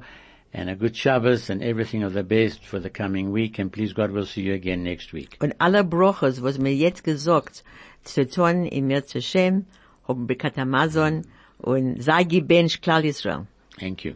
and 0.54 0.70
a 0.70 0.76
good 0.76 0.96
Shabbos 0.96 1.50
and 1.50 1.64
everything 1.64 2.04
of 2.04 2.14
the 2.14 2.24
best 2.24 2.66
for 2.66 2.80
the 2.80 2.90
coming 2.90 3.32
week, 3.32 3.60
and 3.60 3.72
please 3.72 3.94
God, 3.94 4.12
we'll 4.12 4.26
see 4.26 4.42
you 4.42 4.54
again 4.54 4.84
next 4.84 5.14
week. 5.14 5.38
Und 5.40 5.54
alle 5.60 5.84
Brochos, 5.84 6.42
was 6.42 6.58
mir 6.58 6.74
jetzt 6.74 7.04
gesagt, 7.04 7.64
zu 8.04 8.26
tun 8.26 8.66
im 8.66 8.88
Mirz 8.88 9.14
Hashem, 9.14 9.66
haben 10.08 10.28
Birkat 10.28 10.58
HaMazon 10.58 11.26
und 11.58 12.02
sei 12.02 12.24
gebench 12.24 12.82
Klal 12.82 13.04
Yisrael. 13.04 13.48
Thank 13.80 14.06
you. 14.06 14.16